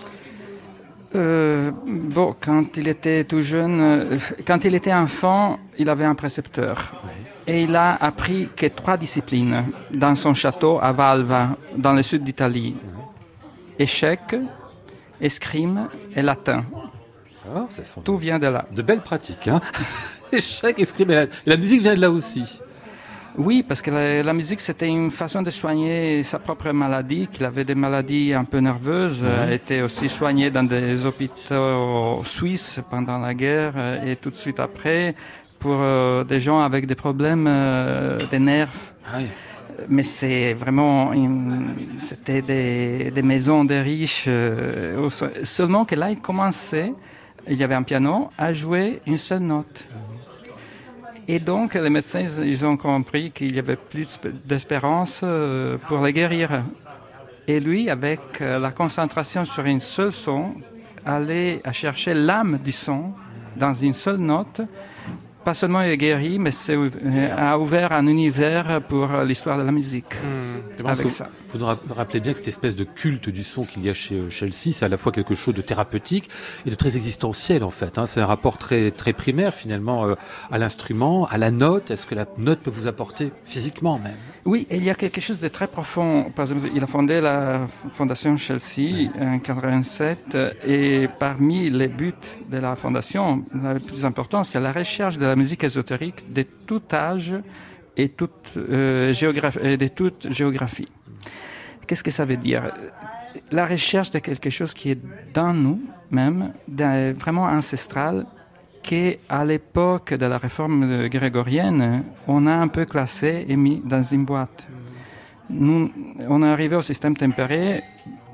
Euh, 1.16 1.72
bon, 1.86 2.36
quand 2.40 2.78
il 2.78 2.88
était 2.88 3.24
tout 3.24 3.42
jeune, 3.42 3.80
euh, 3.80 4.18
quand 4.46 4.66
il 4.66 4.76
était 4.76 4.94
enfant, 4.94 5.60
il 5.78 5.90
avait 5.90 6.06
un 6.06 6.16
précepteur. 6.16 6.94
Et 7.48 7.64
il 7.64 7.76
a 7.76 7.96
appris 7.96 8.50
que 8.56 8.66
trois 8.68 8.98
disciplines 8.98 9.66
dans 9.92 10.16
son 10.16 10.34
château 10.34 10.80
à 10.82 10.92
Valva, 10.92 11.50
dans 11.78 11.94
le 11.94 12.02
sud 12.02 12.24
d'Italie. 12.24 12.76
Échec, 13.78 14.36
escrime 15.22 15.88
et 16.16 16.22
latin. 16.22 16.66
Ah, 17.54 17.68
Tout 18.04 18.18
vient 18.18 18.40
de 18.40 18.48
là. 18.48 18.66
De 18.72 18.82
belles 18.82 19.02
pratiques, 19.02 19.48
hein 19.48 19.62
Échec, 20.32 20.80
escrime 20.80 21.12
et 21.12 21.28
la 21.46 21.58
musique 21.58 21.82
vient 21.82 21.94
de 21.94 22.02
là 22.02 22.10
aussi. 22.10 22.62
Oui, 23.38 23.64
parce 23.64 23.82
que 23.82 23.92
la, 23.92 24.34
musique, 24.34 24.62
c'était 24.62 24.88
une 24.88 25.12
façon 25.12 25.42
de 25.42 25.50
soigner 25.50 26.24
sa 26.24 26.40
propre 26.40 26.72
maladie, 26.72 27.28
qu'il 27.28 27.44
avait 27.44 27.66
des 27.66 27.76
maladies 27.76 28.34
un 28.34 28.46
peu 28.46 28.60
nerveuses, 28.60 29.24
a 29.26 29.52
été 29.52 29.82
aussi 29.82 30.08
soigné 30.08 30.50
dans 30.52 30.64
des 30.64 31.06
hôpitaux 31.06 32.22
suisses 32.24 32.80
pendant 32.90 33.20
la 33.20 33.34
guerre 33.34 33.74
euh, 33.76 34.12
et 34.12 34.16
tout 34.16 34.30
de 34.30 34.36
suite 34.36 34.60
après 34.60 35.16
pour 35.60 35.78
euh, 35.80 36.24
des 36.24 36.40
gens 36.40 36.60
avec 36.60 36.86
des 36.88 36.96
problèmes 36.96 37.46
euh, 37.48 38.20
des 38.32 38.40
nerfs. 38.40 38.94
Ah 39.06 39.20
Mais 39.90 40.04
c'est 40.04 40.54
vraiment, 40.54 41.12
c'était 42.00 42.42
des, 42.42 43.12
des, 43.12 43.22
maisons 43.22 43.66
de 43.66 43.76
riches. 43.76 44.30
seulement 45.44 45.84
que 45.84 45.96
là, 45.96 46.10
il 46.12 46.20
commençait, 46.20 46.94
il 47.50 47.58
y 47.58 47.64
avait 47.64 47.76
un 47.76 47.84
piano, 47.84 48.30
à 48.38 48.54
jouer 48.54 49.02
une 49.06 49.18
seule 49.18 49.42
note. 49.42 49.86
Et 51.28 51.40
donc, 51.40 51.74
les 51.74 51.90
médecins, 51.90 52.26
ils 52.44 52.66
ont 52.66 52.78
compris 52.78 53.32
qu'il 53.32 53.56
y 53.56 53.60
avait 53.60 53.76
plus 53.76 54.20
d'espérance 54.46 55.22
euh, 55.24 55.78
pour 55.88 56.04
les 56.04 56.14
guérir. 56.14 56.64
Et 57.48 57.60
lui, 57.60 57.90
avec 57.90 58.20
euh, 58.42 58.60
la 58.60 58.72
concentration 58.72 59.44
sur 59.46 59.66
une 59.66 59.80
seule 59.80 60.12
son, 60.12 60.54
allait 61.06 61.62
chercher 61.72 62.14
l'âme 62.14 62.60
du 62.64 62.72
son 62.72 63.12
dans 63.56 63.74
une 63.74 63.94
seule 63.94 64.18
note 64.18 64.62
pas 65.44 65.54
seulement 65.54 65.84
est 65.84 65.96
guéri, 65.96 66.40
mais 66.40 66.50
c'est, 66.50 66.76
euh, 66.76 66.90
a 67.38 67.60
ouvert 67.60 67.92
un 67.92 68.08
univers 68.08 68.82
pour 68.82 69.10
l'histoire 69.24 69.60
de 69.60 69.64
la 69.64 69.72
musique. 69.72 70.16
Mmh. 70.16 70.88
avec 70.88 71.10
ça. 71.12 71.30
Vous 71.56 71.62
nous 71.62 71.96
rappelez 71.96 72.20
bien 72.20 72.34
que 72.34 72.38
cette 72.38 72.50
espèce 72.50 72.76
de 72.76 72.84
culte 72.84 73.30
du 73.30 73.42
son 73.42 73.62
qu'il 73.62 73.86
y 73.86 73.90
a 73.90 73.94
chez 73.94 74.16
euh, 74.16 74.30
Chelsea, 74.30 74.74
c'est 74.74 74.84
à 74.84 74.90
la 74.90 74.98
fois 74.98 75.14
quelque 75.14 75.36
chose 75.36 75.56
de 75.56 75.62
thérapeutique 75.62 76.30
et 76.66 76.70
de 76.70 76.76
très 76.76 76.98
existentiel 76.98 77.64
en 77.64 77.70
fait. 77.70 77.98
Hein. 77.98 78.06
C'est 78.08 78.20
un 78.20 78.26
rapport 78.26 78.58
très 78.58 78.92
très 78.92 79.14
primaire 79.14 79.54
finalement 79.54 80.06
euh, 80.06 80.16
à 80.52 80.58
l'instrument, 80.58 81.28
à 81.28 81.38
la 81.38 81.52
note. 81.52 81.92
Est-ce 81.92 82.08
que 82.08 82.14
la 82.14 82.26
note 82.38 82.60
peut 82.60 82.72
vous 82.72 82.88
apporter 82.88 83.32
physiquement 83.46 84.00
même? 84.00 84.18
Oui, 84.44 84.68
il 84.70 84.84
y 84.84 84.90
a 84.90 84.96
quelque 84.96 85.22
chose 85.22 85.40
de 85.40 85.48
très 85.48 85.68
profond. 85.68 86.30
Par 86.36 86.44
exemple, 86.44 86.70
il 86.76 86.84
a 86.84 86.88
fondé 86.88 87.22
la 87.22 87.68
fondation 87.94 88.36
Chelsea 88.36 89.10
en 89.18 89.40
87 89.40 90.38
et 90.68 91.08
parmi 91.20 91.70
les 91.70 91.88
buts 91.88 92.14
de 92.52 92.58
la 92.58 92.76
fondation, 92.76 93.46
le 93.54 93.80
plus 93.80 94.04
important, 94.04 94.44
c'est 94.44 94.60
la 94.60 94.74
recherche 94.74 95.18
de 95.18 95.26
la 95.26 95.38
musique 95.38 95.64
ésotérique 95.64 96.34
de 96.34 96.44
tout 96.68 96.84
âge 96.92 97.34
et 97.98 98.10
toute, 98.10 98.54
euh, 98.58 99.14
géographie, 99.14 99.78
de 99.78 99.88
toute 99.88 100.32
géographie. 100.32 100.90
Qu'est-ce 101.88 102.04
que 102.04 102.12
ça 102.12 102.26
veut 102.26 102.38
dire? 102.38 102.72
La 103.52 103.66
recherche 103.66 104.12
de 104.12 104.20
quelque 104.20 104.50
chose 104.50 104.74
qui 104.74 104.92
est 104.92 105.00
dans 105.34 105.54
nous 105.54 105.82
même, 106.12 106.54
vraiment 107.18 107.46
ancestral, 107.46 108.26
qui 108.82 109.18
à 109.28 109.44
l'époque 109.44 110.14
de 110.14 110.26
la 110.26 110.38
réforme 110.38 111.08
grégorienne, 111.08 112.04
on 112.28 112.46
a 112.48 112.54
un 112.54 112.68
peu 112.68 112.86
classé 112.86 113.46
et 113.48 113.56
mis 113.56 113.82
dans 113.84 114.04
une 114.04 114.26
boîte. 114.26 114.68
On 115.50 116.44
est 116.44 116.48
arrivé 116.48 116.76
au 116.76 116.82
système 116.82 117.16
tempéré 117.16 117.82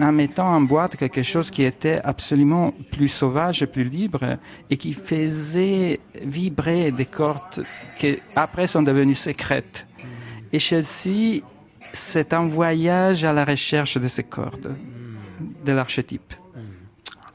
en 0.04 0.12
mettant 0.12 0.48
en 0.48 0.62
boîte 0.62 0.96
quelque 0.96 1.24
chose 1.24 1.52
qui 1.52 1.64
était 1.64 2.02
absolument 2.04 2.74
plus 2.92 3.08
sauvage, 3.08 3.66
plus 3.66 3.84
libre 3.84 4.38
et 4.70 4.78
qui 4.78 4.94
faisait 4.94 6.00
vibrer 6.24 6.92
des 6.92 7.06
cordes 7.06 7.64
qui 7.98 8.18
après 8.36 8.68
sont 8.68 8.84
devenues 8.84 9.16
secrètes. 9.16 9.86
Et 10.54 10.60
Chelsea, 10.60 11.42
c'est 11.94 12.34
un 12.34 12.46
voyage 12.46 13.24
à 13.24 13.34
la 13.34 13.46
recherche 13.46 13.98
de 13.98 14.08
ces 14.08 14.24
cordes, 14.24 14.76
de 15.66 15.72
l'archétype. 15.72 16.34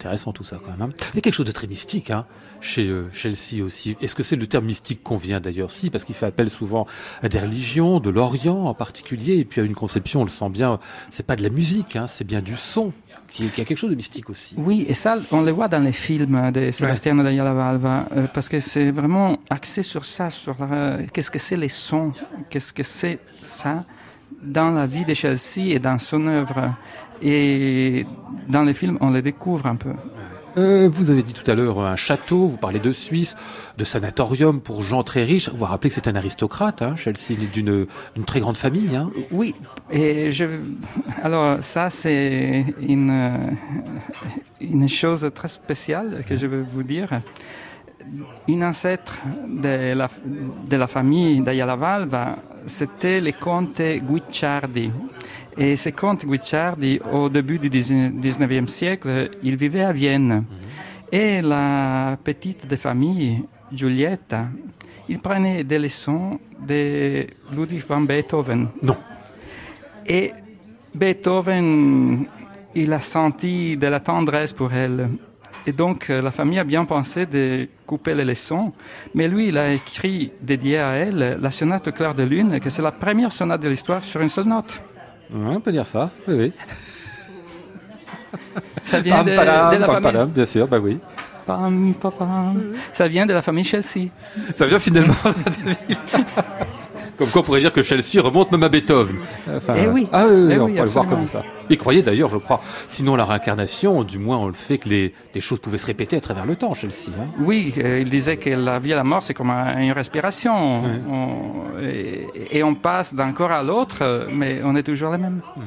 Intéressant 0.06 0.30
tout 0.30 0.44
ça 0.44 0.60
quand 0.64 0.76
même. 0.78 0.92
Il 1.14 1.16
y 1.16 1.18
a 1.18 1.20
quelque 1.20 1.34
chose 1.34 1.46
de 1.46 1.50
très 1.52 1.66
mystique 1.66 2.12
hein, 2.12 2.26
chez 2.60 2.86
euh, 2.86 3.10
Chelsea 3.12 3.60
aussi. 3.60 3.96
Est-ce 4.00 4.14
que 4.14 4.22
c'est 4.22 4.36
le 4.36 4.46
terme 4.46 4.64
mystique 4.64 5.02
qu'on 5.02 5.16
vient 5.16 5.40
d'ailleurs? 5.40 5.72
Si, 5.72 5.90
parce 5.90 6.04
qu'il 6.04 6.14
fait 6.14 6.26
appel 6.26 6.48
souvent 6.48 6.86
à 7.24 7.28
des 7.28 7.40
religions, 7.40 7.98
de 7.98 8.08
l'Orient 8.08 8.66
en 8.66 8.74
particulier, 8.74 9.38
et 9.38 9.44
puis 9.44 9.60
à 9.60 9.64
une 9.64 9.74
conception, 9.74 10.20
on 10.20 10.24
le 10.24 10.30
sent 10.30 10.48
bien, 10.50 10.78
c'est 11.10 11.26
pas 11.26 11.34
de 11.34 11.42
la 11.42 11.48
musique, 11.48 11.96
hein, 11.96 12.06
c'est 12.06 12.22
bien 12.24 12.40
du 12.40 12.56
son. 12.56 12.92
Qui, 13.28 13.48
qui 13.48 13.60
a 13.60 13.64
quelque 13.64 13.78
chose 13.78 13.90
de 13.90 13.96
mystique 13.96 14.30
aussi. 14.30 14.54
Oui, 14.56 14.86
et 14.88 14.94
ça, 14.94 15.16
on 15.32 15.42
le 15.42 15.50
voit 15.50 15.66
dans 15.66 15.80
les 15.80 15.92
films 15.92 16.52
de 16.52 16.70
Sebastiano 16.70 17.24
ouais. 17.24 17.36
Dalla 17.36 17.52
Valva, 17.52 18.08
euh, 18.16 18.26
parce 18.32 18.48
que 18.48 18.60
c'est 18.60 18.92
vraiment 18.92 19.38
axé 19.50 19.82
sur 19.82 20.04
ça, 20.04 20.30
sur 20.30 20.56
qu'est-ce 21.12 21.32
que 21.32 21.40
c'est 21.40 21.56
les 21.56 21.68
sons, 21.68 22.12
qu'est-ce 22.48 22.72
que 22.72 22.84
c'est 22.84 23.18
ça 23.42 23.84
dans 24.42 24.70
la 24.70 24.86
vie 24.86 25.04
de 25.04 25.14
Chelsea 25.14 25.74
et 25.74 25.78
dans 25.78 25.98
son 25.98 26.26
œuvre. 26.26 26.74
Et 27.22 28.06
dans 28.48 28.62
les 28.62 28.74
films, 28.74 28.98
on 29.00 29.10
les 29.10 29.22
découvre 29.22 29.66
un 29.66 29.76
peu. 29.76 29.90
Euh, 30.56 30.88
vous 30.90 31.10
avez 31.10 31.22
dit 31.22 31.34
tout 31.34 31.48
à 31.50 31.54
l'heure 31.54 31.80
un 31.80 31.96
château, 31.96 32.46
vous 32.46 32.56
parlez 32.56 32.78
de 32.78 32.90
Suisse, 32.90 33.36
de 33.76 33.84
sanatorium 33.84 34.60
pour 34.60 34.80
gens 34.80 35.02
très 35.02 35.22
riches. 35.22 35.50
Vous 35.50 35.64
rappelez 35.64 35.90
que 35.90 35.94
c'est 35.94 36.08
un 36.08 36.14
aristocrate, 36.14 36.80
hein, 36.80 36.96
Chelsea, 36.96 37.36
d'une 37.52 37.86
très 38.26 38.40
grande 38.40 38.56
famille. 38.56 38.96
Hein. 38.96 39.10
Oui, 39.30 39.54
et 39.90 40.30
je, 40.30 40.46
alors 41.22 41.62
ça 41.62 41.90
c'est 41.90 42.64
une, 42.80 43.54
une 44.62 44.88
chose 44.88 45.30
très 45.34 45.48
spéciale 45.48 46.24
que 46.26 46.36
je 46.36 46.46
veux 46.46 46.62
vous 46.62 46.84
dire. 46.84 47.20
Une 48.48 48.64
ancêtre 48.64 49.18
de 49.48 49.94
la, 49.94 50.08
de 50.24 50.76
la 50.76 50.86
famille 50.86 51.40
d'Ayala 51.40 51.76
Valva, 51.76 52.36
c'était 52.66 53.20
le 53.20 53.32
comte 53.32 53.80
Guicciardi. 53.80 54.90
Et 55.56 55.76
ce 55.76 55.88
comte 55.90 56.24
Guicciardi, 56.24 57.00
au 57.12 57.28
début 57.28 57.58
du 57.58 57.68
19e 57.70 58.68
siècle, 58.68 59.30
il 59.42 59.56
vivait 59.56 59.84
à 59.84 59.92
Vienne. 59.92 60.44
Et 61.10 61.40
la 61.40 62.16
petite 62.22 62.66
de 62.66 62.76
famille, 62.76 63.44
Giulietta, 63.72 64.46
il 65.08 65.18
prenait 65.18 65.64
des 65.64 65.78
leçons 65.78 66.38
de 66.66 67.26
Ludwig 67.52 67.84
van 67.86 68.00
Beethoven. 68.00 68.68
Non. 68.82 68.96
Et 70.06 70.32
Beethoven, 70.94 72.26
il 72.74 72.92
a 72.92 73.00
senti 73.00 73.76
de 73.76 73.86
la 73.86 74.00
tendresse 74.00 74.52
pour 74.52 74.72
elle. 74.72 75.08
Et 75.66 75.72
donc, 75.72 76.08
la 76.08 76.30
famille 76.30 76.60
a 76.60 76.64
bien 76.64 76.84
pensé 76.84 77.26
de 77.26 77.68
couper 77.86 78.14
les 78.14 78.24
leçons. 78.24 78.72
Mais 79.14 79.26
lui, 79.26 79.48
il 79.48 79.58
a 79.58 79.72
écrit, 79.72 80.30
dédié 80.40 80.78
à 80.78 80.92
elle, 80.92 81.38
la 81.40 81.50
sonate 81.50 81.92
clair 81.92 82.14
de 82.14 82.22
lune, 82.22 82.60
que 82.60 82.70
c'est 82.70 82.82
la 82.82 82.92
première 82.92 83.32
sonate 83.32 83.60
de 83.60 83.68
l'histoire 83.68 84.04
sur 84.04 84.20
une 84.20 84.28
seule 84.28 84.46
note. 84.46 84.80
on 85.34 85.60
peut 85.60 85.72
dire 85.72 85.86
ça, 85.86 86.10
oui, 86.28 86.34
oui. 86.34 86.52
Ça 88.82 89.00
vient 89.00 89.24
de, 89.24 89.30
de 89.30 89.36
la 89.36 90.00
famille. 90.00 90.32
bien 90.32 90.44
sûr, 90.44 90.68
bah 90.68 90.78
oui. 90.78 90.98
Ça 92.92 93.08
vient 93.08 93.26
de 93.26 93.32
la 93.32 93.42
famille 93.42 93.64
Chelsea. 93.64 94.08
Ça 94.54 94.66
vient 94.66 94.78
finalement. 94.78 95.14
Comme 97.16 97.30
quoi 97.30 97.40
on 97.40 97.44
pourrait 97.44 97.60
dire 97.60 97.72
que 97.72 97.82
Chelsea 97.82 98.20
remonte 98.20 98.52
même 98.52 98.62
à 98.62 98.68
Beethoven. 98.68 99.16
Enfin, 99.48 99.74
eh 99.76 99.86
oui. 99.88 100.06
Ah 100.12 100.26
oui, 100.28 100.48
eh 100.50 100.58
on 100.58 100.68
pourrait 100.68 100.82
le 100.82 100.88
voir 100.88 101.08
comme 101.08 101.26
ça. 101.26 101.42
Il 101.70 101.78
croyait 101.78 102.02
d'ailleurs, 102.02 102.28
je 102.28 102.36
crois, 102.36 102.60
sinon 102.86 103.16
la 103.16 103.24
réincarnation, 103.24 104.04
du 104.04 104.18
moins 104.18 104.38
on 104.38 104.46
le 104.46 104.52
fait 104.52 104.78
que 104.78 104.88
les, 104.88 105.12
choses 105.40 105.58
pouvaient 105.58 105.78
se 105.78 105.86
répéter 105.86 106.16
à 106.16 106.20
travers 106.20 106.46
le 106.46 106.56
temps, 106.56 106.74
Chelsea. 106.74 107.10
Hein. 107.18 107.26
Oui, 107.40 107.74
euh, 107.78 108.00
il 108.00 108.10
disait 108.10 108.36
que 108.36 108.50
la 108.50 108.78
vie 108.78 108.92
et 108.92 108.94
la 108.94 109.04
mort, 109.04 109.22
c'est 109.22 109.34
comme 109.34 109.50
une 109.50 109.92
respiration. 109.92 110.82
et, 111.82 112.62
on 112.62 112.74
passe 112.74 113.14
d'un 113.14 113.32
corps 113.32 113.52
à 113.52 113.62
l'autre, 113.62 114.26
mais 114.30 114.60
on 114.64 114.74
est 114.74 114.82
toujours 114.82 115.12
les 115.12 115.18
mêmes. 115.18 115.40
Hmm. 115.56 115.60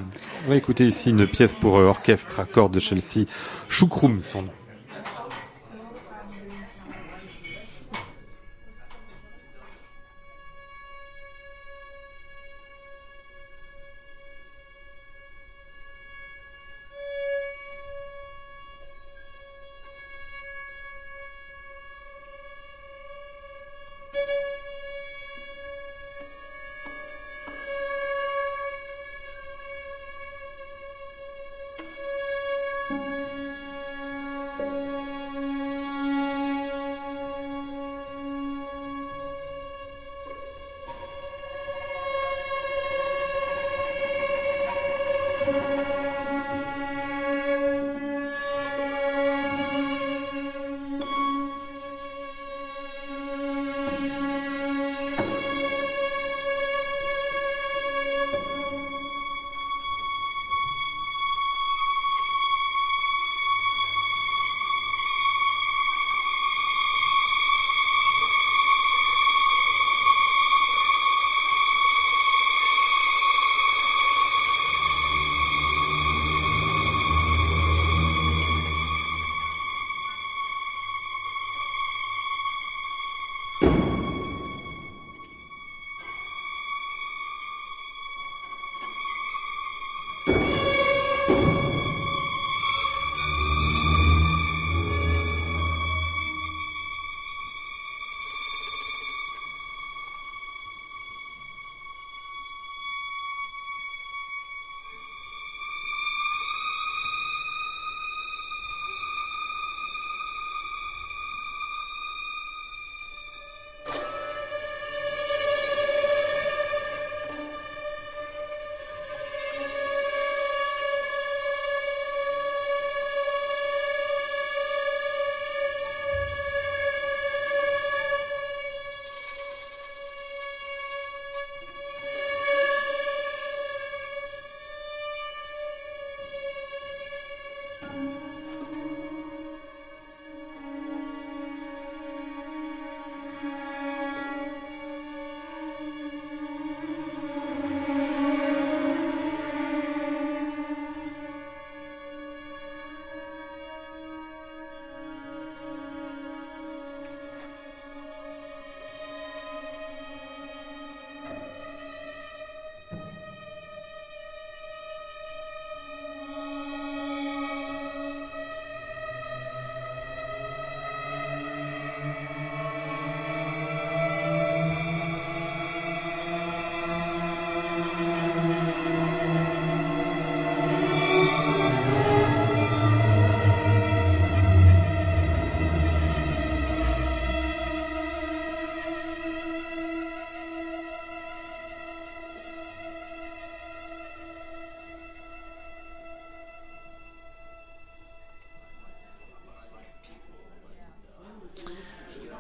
On 0.47 0.50
va 0.50 0.56
écouter 0.56 0.86
ici 0.86 1.12
une 1.12 1.28
pièce 1.28 1.54
pour 1.54 1.78
euh, 1.78 1.86
orchestre 1.86 2.39
à 2.39 2.45
cordes 2.45 2.74
de 2.74 2.80
Chelsea, 2.80 3.26
Choukroum, 3.70 4.20
son 4.22 4.41
nom. 4.43 4.50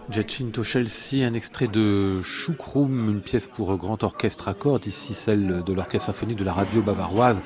Giacinto 0.09 0.63
Chelsea, 0.63 1.23
un 1.23 1.35
extrait 1.35 1.67
de 1.67 2.23
Choukroum, 2.23 3.09
une 3.09 3.21
pièce 3.21 3.45
pour 3.45 3.77
grand 3.77 4.03
orchestre 4.03 4.47
à 4.47 4.55
cordes, 4.55 4.87
ici 4.87 5.13
celle 5.13 5.63
de 5.63 5.71
l'orchestre 5.73 6.07
symphonique 6.07 6.39
de 6.39 6.43
la 6.43 6.53
radio 6.53 6.81
bavaroise, 6.81 7.41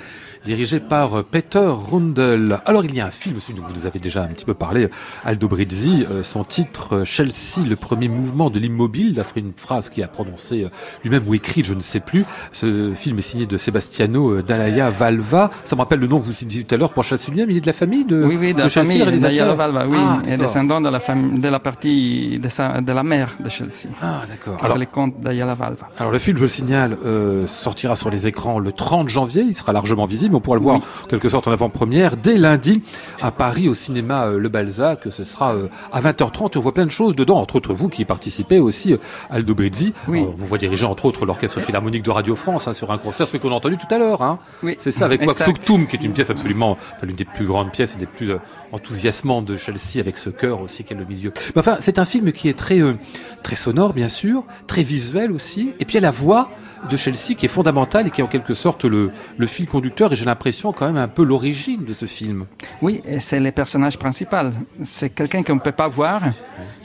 dirigée 0.45 0.79
par 0.79 1.23
Peter 1.23 1.65
Rundel. 1.91 2.59
Alors 2.65 2.85
il 2.85 2.95
y 2.95 3.01
a 3.01 3.07
un 3.07 3.11
film, 3.11 3.35
dont 3.35 3.63
vous 3.63 3.73
nous 3.73 3.85
avez 3.85 3.99
déjà 3.99 4.23
un 4.23 4.27
petit 4.27 4.45
peu 4.45 4.53
parlé, 4.53 4.89
Aldo 5.25 5.47
Brizzi, 5.47 6.05
euh, 6.09 6.23
son 6.23 6.43
titre 6.43 7.03
Chelsea, 7.03 7.61
le 7.67 7.75
premier 7.75 8.07
mouvement 8.07 8.49
de 8.49 8.59
l'immobile, 8.59 9.13
d'après 9.13 9.41
une 9.41 9.53
phrase 9.53 9.89
qu'il 9.89 10.03
a 10.03 10.07
prononcée 10.07 10.63
euh, 10.63 10.69
lui-même 11.03 11.23
ou 11.27 11.33
écrite, 11.33 11.65
je 11.65 11.73
ne 11.73 11.81
sais 11.81 11.99
plus. 11.99 12.25
Ce 12.51 12.93
film 12.95 13.19
est 13.19 13.23
signé 13.23 13.45
de 13.45 13.57
Sebastiano 13.57 14.31
euh, 14.31 14.43
Dalaya 14.43 14.89
Valva. 14.89 15.49
Ça 15.65 15.75
me 15.75 15.81
rappelle 15.81 15.99
le 15.99 16.07
nom 16.07 16.19
que 16.19 16.25
vous 16.25 16.45
disiez 16.45 16.63
tout 16.63 16.75
à 16.75 16.77
l'heure 16.77 16.93
pour 16.93 17.03
Chelsea 17.03 17.31
mais 17.33 17.43
il 17.43 17.57
est 17.57 17.61
de 17.61 17.67
la 17.67 17.73
famille 17.73 18.05
de 18.05 18.23
Oui, 18.23 18.37
oui, 18.39 18.53
de, 18.53 18.59
la 18.59 18.69
famille 18.69 18.99
Dalaya 18.99 19.53
Valva, 19.53 19.87
oui, 19.87 19.97
ah, 19.99 20.21
et 20.27 20.37
descendant 20.37 20.81
de 20.81 20.89
la, 20.89 20.99
de 20.99 21.47
la 21.47 21.59
partie 21.59 22.39
de 22.39 22.81
de 22.81 22.91
la 22.93 23.03
mère 23.03 23.35
de 23.39 23.49
Chelsea. 23.49 23.89
Ah, 24.01 24.21
d'accord. 24.29 24.57
C'est 24.65 24.77
les 24.77 24.85
contes 24.85 25.19
d'Ayala 25.19 25.55
Valva. 25.55 25.87
Alors, 25.97 26.11
le 26.11 26.19
film, 26.19 26.37
je 26.37 26.43
le 26.43 26.47
signale, 26.47 26.97
euh, 27.05 27.47
sortira 27.47 27.95
sur 27.95 28.09
les 28.09 28.27
écrans 28.27 28.59
le 28.59 28.71
30 28.71 29.09
janvier. 29.09 29.43
Il 29.43 29.53
sera 29.53 29.73
largement 29.73 30.05
visible. 30.05 30.32
On 30.34 30.39
pourra 30.39 30.57
le 30.57 30.63
voir, 30.63 30.77
en 30.77 31.07
quelque 31.07 31.29
sorte, 31.29 31.47
en 31.47 31.51
avant-première 31.51 32.17
dès 32.17 32.38
lundi 32.38 32.81
à 33.21 33.31
Paris, 33.31 33.69
au 33.69 33.73
cinéma 33.73 34.27
euh, 34.27 34.38
Le 34.38 34.49
Balzac. 34.49 35.01
Ce 35.09 35.23
sera 35.23 35.53
euh, 35.53 35.67
à 35.91 36.01
20h30. 36.01 36.57
On 36.57 36.59
voit 36.59 36.73
plein 36.73 36.86
de 36.86 36.91
choses 36.91 37.15
dedans, 37.15 37.38
entre 37.38 37.55
autres 37.55 37.73
vous 37.73 37.89
qui 37.89 38.05
participez 38.05 38.59
aussi, 38.59 38.95
Aldo 39.29 39.55
Brizzi. 39.55 39.93
Oui. 40.07 40.21
on 40.21 40.45
voit 40.45 40.57
diriger, 40.57 40.86
entre 40.86 41.05
autres, 41.05 41.25
l'Orchestre 41.25 41.61
Philharmonique 41.61 42.03
de 42.03 42.11
Radio 42.11 42.36
France 42.36 42.67
hein, 42.67 42.73
sur 42.73 42.91
un 42.91 42.97
concert, 42.97 43.27
ce 43.27 43.38
qu'on 43.38 43.51
a 43.51 43.55
entendu 43.55 43.77
tout 43.77 43.93
à 43.93 43.97
l'heure. 43.97 44.21
Hein. 44.21 44.39
Oui. 44.61 44.75
C'est 44.79 44.91
ça, 44.91 45.05
avec 45.05 45.21
Waksuktum, 45.27 45.88
qui 45.88 45.95
est 45.95 46.03
une 46.03 46.13
pièce 46.13 46.29
absolument, 46.29 46.77
l'une 47.01 47.15
des 47.15 47.25
plus 47.25 47.45
grandes 47.45 47.71
pièces 47.71 47.95
et 47.95 47.99
des 47.99 48.05
plus 48.05 48.31
enthousiasmantes 48.74 49.45
de 49.45 49.57
Chelsea, 49.57 49.99
avec 49.99 50.17
ce 50.17 50.30
cœur 50.30 50.61
aussi 50.61 50.84
qui 50.84 50.93
est 50.93 50.97
le 50.97 51.05
milieu. 51.05 51.32
Mais 51.55 51.59
enfin, 51.59 51.78
c'est 51.80 51.97
un 51.99 52.05
film 52.05 52.32
qui 52.32 52.43
qui 52.43 52.49
est 52.49 52.59
très, 52.59 52.82
euh, 52.82 52.95
très 53.41 53.55
sonore, 53.55 53.93
bien 53.93 54.09
sûr, 54.09 54.43
très 54.67 54.84
visuel 54.84 55.32
aussi. 55.32 55.71
Et 55.80 55.86
puis 55.86 55.93
il 55.93 56.01
y 56.01 56.03
a 56.03 56.07
la 56.07 56.11
voix 56.11 56.51
de 56.91 56.97
Chelsea 56.97 57.36
qui 57.38 57.45
est 57.45 57.49
fondamentale 57.49 58.07
et 58.07 58.11
qui 58.11 58.19
est 58.19 58.24
en 58.24 58.28
quelque 58.28 58.53
sorte 58.53 58.84
le, 58.84 59.11
le 59.38 59.47
fil 59.47 59.65
conducteur 59.65 60.11
et 60.11 60.17
j'ai 60.17 60.26
l'impression 60.26 60.74
quand 60.74 60.88
même 60.88 60.97
un 60.97 61.07
peu 61.07 61.24
l'origine 61.24 61.86
de 61.86 61.93
ce 61.93 62.05
film. 62.05 62.45
Oui, 62.82 63.01
c'est 63.21 63.39
le 63.39 63.49
personnage 63.53 63.97
principal. 63.97 64.51
C'est 64.84 65.11
quelqu'un 65.11 65.41
qu'on 65.41 65.55
ne 65.55 65.61
peut 65.61 65.71
pas 65.71 65.88
voir, 65.88 66.21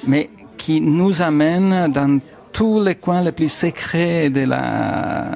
mais 0.07 0.31
qui 0.59 0.81
nous 0.81 1.23
amène 1.23 1.91
dans 1.91 2.21
tous 2.53 2.81
les 2.81 2.95
coins 2.95 3.23
les 3.23 3.33
plus 3.33 3.49
secrets 3.49 4.31
de 4.31 4.43
la 4.43 5.33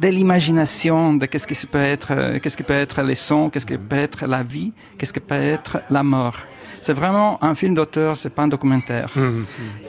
de 0.00 0.08
l'imagination 0.08 1.14
de 1.14 1.26
qu'est-ce 1.26 1.46
qui 1.46 1.66
peut 1.66 1.78
être 1.78 2.38
qu'est-ce 2.40 2.56
qui 2.56 2.62
peut 2.62 2.74
être 2.74 3.02
les 3.02 3.14
sons 3.14 3.50
qu'est-ce 3.50 3.66
qui 3.66 3.76
peut 3.76 3.96
être 3.96 4.26
la 4.26 4.42
vie 4.42 4.72
qu'est-ce 4.98 5.12
qui 5.12 5.20
peut 5.20 5.34
être 5.34 5.82
la 5.90 6.02
mort. 6.02 6.38
C'est 6.82 6.92
vraiment 6.92 7.42
un 7.42 7.54
film 7.54 7.74
d'auteur 7.74 8.16
c'est 8.16 8.30
pas 8.30 8.42
un 8.42 8.48
documentaire. 8.48 9.10
Mmh. 9.16 9.44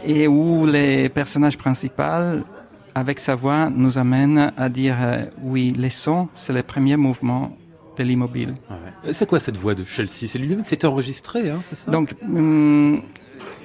et 0.06 0.28
où 0.28 0.66
les 0.66 1.10
personnages 1.10 1.58
principaux 1.58 2.44
avec 2.96 3.20
sa 3.20 3.36
voix 3.36 3.70
nous 3.70 3.98
amène 3.98 4.52
à 4.58 4.70
dire 4.70 4.96
euh, 5.00 5.24
oui 5.44 5.74
les 5.78 5.90
sons 5.90 6.28
c'est 6.36 6.54
les 6.54 6.64
premiers 6.64 6.98
mouvements 6.98 7.56
de 7.98 8.04
l'immobile. 8.04 8.54
C'est 9.12 9.28
quoi 9.28 9.40
cette 9.40 9.58
voix 9.58 9.74
de 9.74 9.84
Chelsea? 9.84 10.28
C'est 10.28 10.40
lui-même 10.40 10.64
c'était 10.64 10.88
enregistré 10.88 11.50
hein, 11.50 11.60
c'est 11.64 11.76
ça? 11.76 11.92
Donc 11.92 12.14
hum, 12.24 13.02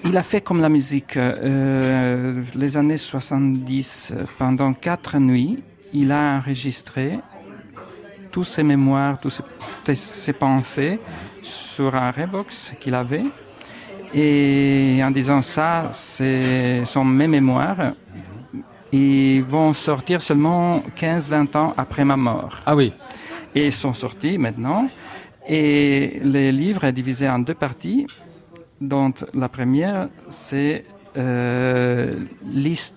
il 0.04 0.16
a 0.16 0.22
fait 0.22 0.40
comme 0.40 0.60
la 0.60 0.68
musique. 0.68 1.16
Euh, 1.16 2.42
les 2.54 2.76
années 2.76 2.96
70, 2.96 4.14
pendant 4.38 4.72
quatre 4.72 5.18
nuits, 5.18 5.62
il 5.92 6.10
a 6.10 6.38
enregistré 6.38 7.18
tous 8.30 8.44
ses 8.44 8.62
mémoires, 8.62 9.20
toutes 9.20 9.40
ses, 9.84 9.94
ses 9.94 10.32
pensées 10.32 10.98
sur 11.42 11.94
un 11.94 12.10
Revox 12.10 12.72
qu'il 12.80 12.94
avait. 12.94 13.24
Et 14.14 15.00
en 15.02 15.10
disant 15.10 15.42
ça, 15.42 15.90
ce 15.92 16.82
sont 16.84 17.04
mes 17.04 17.28
mémoires. 17.28 17.92
Ils 18.92 19.42
vont 19.42 19.72
sortir 19.72 20.20
seulement 20.20 20.82
15-20 20.98 21.56
ans 21.56 21.74
après 21.76 22.04
ma 22.04 22.16
mort. 22.16 22.58
Ah 22.66 22.76
oui. 22.76 22.92
Et 23.54 23.66
ils 23.66 23.72
sont 23.72 23.92
sortis 23.92 24.36
maintenant. 24.36 24.88
Et 25.48 26.20
le 26.22 26.50
livre 26.50 26.84
est 26.84 26.92
divisé 26.92 27.28
en 27.28 27.38
deux 27.38 27.54
parties 27.54 28.06
dont 28.82 29.12
la 29.34 29.48
première, 29.48 30.08
c'est 30.28 30.84
euh, 31.16 32.14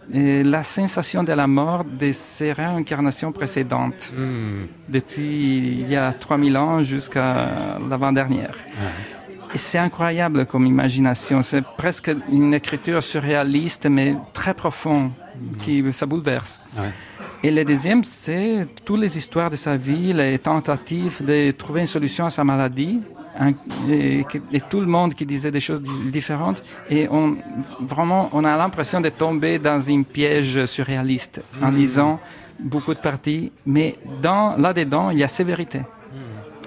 la 0.07 0.63
sensation 0.63 1.23
de 1.23 1.33
la 1.33 1.47
mort 1.47 1.83
de 1.83 2.11
ses 2.11 2.53
réincarnations 2.53 3.31
précédentes, 3.31 4.13
mm. 4.15 4.67
depuis 4.89 5.81
il 5.81 5.89
y 5.89 5.95
a 5.95 6.13
3000 6.13 6.57
ans 6.57 6.83
jusqu'à 6.83 7.51
l'avant-dernière. 7.89 8.55
Et 9.53 9.57
c'est 9.57 9.77
incroyable 9.77 10.45
comme 10.45 10.65
imagination, 10.65 11.41
c'est 11.41 11.63
presque 11.77 12.11
une 12.31 12.53
écriture 12.53 13.03
surréaliste, 13.03 13.87
mais 13.87 14.15
très 14.33 14.53
profonde, 14.53 15.11
mm. 15.35 15.57
qui 15.57 15.93
ça 15.93 16.05
bouleverse. 16.05 16.61
Ouais. 16.77 16.91
Et 17.43 17.51
le 17.51 17.63
deuxième, 17.63 18.03
c'est 18.03 18.65
toutes 18.85 19.01
les 19.01 19.17
histoires 19.17 19.49
de 19.51 19.55
sa 19.55 19.77
vie, 19.77 20.13
les 20.13 20.39
tentatives 20.39 21.23
de 21.23 21.51
trouver 21.51 21.81
une 21.81 21.87
solution 21.87 22.25
à 22.25 22.29
sa 22.29 22.43
maladie, 22.43 23.01
et, 23.89 24.25
et, 24.51 24.61
tout 24.61 24.79
le 24.79 24.85
monde 24.85 25.13
qui 25.13 25.25
disait 25.25 25.51
des 25.51 25.59
choses 25.59 25.81
différentes. 26.11 26.63
Et 26.89 27.07
on, 27.09 27.37
vraiment, 27.81 28.29
on 28.33 28.43
a 28.43 28.55
l'impression 28.57 29.01
de 29.01 29.09
tomber 29.09 29.59
dans 29.59 29.81
une 29.81 30.05
piège 30.05 30.65
surréaliste 30.65 31.43
en 31.61 31.71
mmh. 31.71 31.75
lisant 31.75 32.19
beaucoup 32.59 32.93
de 32.93 32.99
parties. 32.99 33.51
Mais 33.65 33.95
dans, 34.21 34.55
là-dedans, 34.57 35.09
il 35.09 35.19
y 35.19 35.23
a 35.23 35.27
sévérité. 35.27 35.81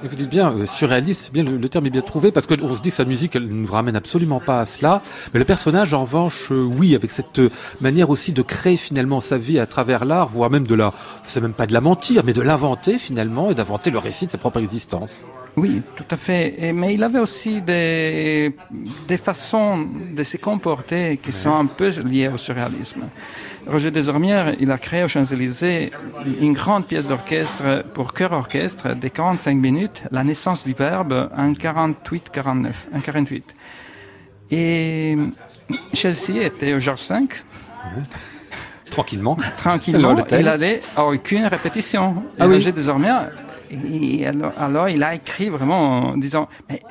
Et 0.05 0.09
vous 0.09 0.15
dites 0.15 0.31
bien, 0.31 0.53
euh, 0.53 0.67
surréaliste, 0.67 1.33
bien, 1.33 1.43
le, 1.43 1.57
le, 1.57 1.69
terme 1.69 1.87
est 1.87 1.91
bien 1.91 2.03
trouvé, 2.03 2.31
parce 2.31 2.47
qu'on 2.47 2.75
se 2.75 2.81
dit 2.81 2.91
que 2.91 2.95
sa 2.95 3.05
musique, 3.05 3.35
elle 3.35 3.47
ne 3.47 3.53
nous 3.53 3.73
ramène 3.73 3.97
absolument 3.97 4.39
pas 4.39 4.61
à 4.61 4.67
cela. 4.67 5.03
Mais 5.33 5.39
le 5.39 5.45
personnage, 5.45 5.93
en 5.93 6.03
revanche, 6.03 6.49
euh, 6.53 6.63
oui, 6.63 6.95
avec 6.95 7.11
cette 7.11 7.41
euh, 7.41 7.51
manière 7.81 8.09
aussi 8.11 8.33
de 8.33 8.43
créer 8.43 8.77
finalement 8.77 9.21
sa 9.21 9.39
vie 9.39 9.59
à 9.59 9.67
travers 9.67 10.05
l'art, 10.05 10.29
voire 10.29 10.51
même 10.51 10.67
de 10.67 10.75
la, 10.75 10.93
c'est 11.25 11.41
même 11.41 11.53
pas 11.53 11.67
de 11.67 11.73
la 11.73 11.81
mentir, 11.81 12.23
mais 12.25 12.33
de 12.33 12.43
l'inventer 12.43 12.99
finalement, 12.99 13.51
et 13.51 13.55
d'inventer 13.55 13.91
le 13.91 13.99
récit 13.99 14.27
de 14.27 14.31
sa 14.31 14.39
propre 14.39 14.59
existence. 14.59 15.27
Oui, 15.57 15.83
tout 15.97 16.05
à 16.11 16.17
fait. 16.17 16.55
Et, 16.59 16.73
mais 16.73 16.95
il 16.95 17.03
avait 17.03 17.19
aussi 17.19 17.61
des, 17.61 18.55
des 19.09 19.17
façons 19.17 19.85
de 20.15 20.23
se 20.23 20.37
comporter 20.37 21.19
qui 21.21 21.33
sont 21.33 21.55
un 21.57 21.67
peu 21.67 21.89
liées 21.89 22.29
au 22.29 22.37
surréalisme. 22.37 23.03
Roger 23.69 23.91
Desormières, 23.91 24.55
il 24.61 24.71
a 24.71 24.79
créé 24.79 25.05
aux 25.05 25.09
Champs-Élysées 25.09 25.93
une 26.41 26.55
grande 26.55 26.87
pièce 26.87 27.07
d'orchestre 27.07 27.85
pour 27.93 28.15
chœur-orchestre 28.15 28.95
de 28.95 29.09
45 29.09 29.55
minutes, 29.57 30.03
La 30.11 30.25
naissance 30.25 30.65
du 30.65 30.73
verbe, 30.73 31.31
en 31.37 31.53
48-49, 31.53 32.67
en 32.95 33.01
48. 33.01 33.55
Et 34.51 35.17
Chelsea 35.93 36.43
était 36.43 36.73
au 36.73 36.79
Georges 36.79 37.09
V. 37.11 37.17
Tranquillement. 38.91 39.37
Tranquillement. 39.59 40.17
Il 40.33 40.49
allait 40.49 40.81
à 40.97 41.05
aucune 41.05 41.45
répétition. 41.45 42.25
Ah 42.39 42.47
et 42.47 42.49
Roger 42.49 42.73
Desormières, 42.73 43.31
et 43.71 44.27
alors, 44.27 44.53
alors, 44.59 44.89
il 44.89 45.03
a 45.03 45.15
écrit 45.15 45.51
vraiment 45.51 46.13
en 46.13 46.17
disant, 46.17 46.49
mais 46.71 46.83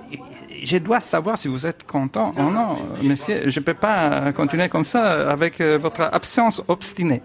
je 0.63 0.77
dois 0.77 0.99
savoir 0.99 1.37
si 1.37 1.47
vous 1.47 1.65
êtes 1.65 1.85
content 1.85 2.33
ou 2.37 2.49
non, 2.49 2.77
monsieur. 3.01 3.49
Je 3.49 3.59
ne 3.59 3.65
peux 3.65 3.73
pas 3.73 4.31
continuer 4.33 4.69
comme 4.69 4.85
ça 4.85 5.29
avec 5.29 5.61
euh, 5.61 5.77
votre 5.77 6.01
absence 6.01 6.61
obstinée. 6.67 7.21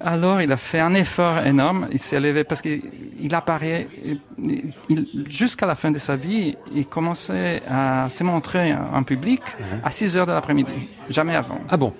Alors, 0.00 0.40
il 0.40 0.52
a 0.52 0.56
fait 0.56 0.78
un 0.78 0.94
effort 0.94 1.44
énorme. 1.44 1.88
Il 1.90 1.98
s'est 1.98 2.20
levé 2.20 2.44
parce 2.44 2.60
qu'il 2.60 3.34
apparaît, 3.34 3.88
jusqu'à 5.26 5.66
la 5.66 5.74
fin 5.74 5.90
de 5.90 5.98
sa 5.98 6.14
vie, 6.14 6.56
il 6.72 6.86
commençait 6.86 7.62
à 7.68 8.08
se 8.08 8.22
montrer 8.22 8.74
en 8.74 9.02
public 9.02 9.42
à 9.82 9.90
6 9.90 10.16
heures 10.16 10.26
de 10.26 10.32
l'après-midi. 10.32 10.72
Jamais 11.08 11.34
avant. 11.34 11.58
Ah 11.68 11.76
bon? 11.76 11.92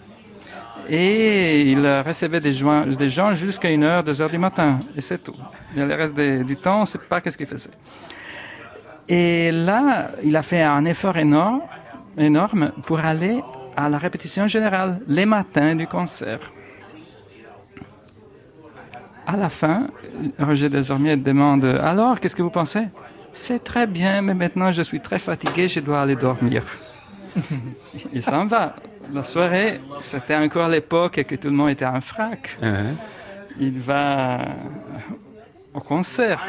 Et 0.88 1.62
il 1.62 1.86
recevait 2.06 2.40
des 2.40 2.52
gens, 2.52 2.82
des 2.86 3.08
gens 3.08 3.34
jusqu'à 3.34 3.68
1 3.68 3.82
heure, 3.82 4.04
2 4.04 4.20
heures 4.22 4.30
du 4.30 4.38
matin. 4.38 4.78
Et 4.96 5.00
c'est 5.00 5.22
tout. 5.22 5.34
Et 5.76 5.80
le 5.84 5.94
reste 5.94 6.14
du 6.14 6.56
temps, 6.56 6.78
on 6.78 6.80
ne 6.82 6.86
sait 6.86 6.98
pas 6.98 7.20
qu'est-ce 7.20 7.36
qu'il 7.36 7.46
faisait. 7.46 7.70
Et 9.08 9.50
là, 9.52 10.10
il 10.22 10.36
a 10.36 10.42
fait 10.42 10.62
un 10.62 10.84
effort 10.84 11.16
énorme, 11.16 11.62
énorme 12.18 12.72
pour 12.86 13.00
aller 13.00 13.40
à 13.76 13.88
la 13.88 13.96
répétition 13.96 14.46
générale 14.46 15.00
les 15.08 15.24
matins 15.24 15.74
du 15.74 15.86
concert. 15.86 16.52
À 19.26 19.36
la 19.36 19.48
fin, 19.48 19.88
Roger 20.38 20.68
Desormiers 20.68 21.16
demande 21.16 21.64
Alors, 21.64 22.18
qu'est-ce 22.20 22.36
que 22.36 22.42
vous 22.42 22.50
pensez? 22.50 22.86
C'est 23.32 23.62
très 23.62 23.86
bien, 23.86 24.22
mais 24.22 24.34
maintenant 24.34 24.72
je 24.72 24.82
suis 24.82 25.00
très 25.00 25.18
fatigué, 25.18 25.68
je 25.68 25.80
dois 25.80 26.00
aller 26.02 26.16
dormir. 26.16 26.64
il 28.12 28.22
s'en 28.22 28.46
va. 28.46 28.74
La 29.12 29.22
soirée, 29.22 29.80
c'était 30.02 30.36
encore 30.36 30.68
l'époque 30.68 31.22
que 31.24 31.34
tout 31.34 31.48
le 31.48 31.54
monde 31.54 31.70
était 31.70 31.86
en 31.86 32.00
frac. 32.00 32.58
Il 33.58 33.80
va 33.80 34.40
au 35.72 35.80
concert 35.80 36.44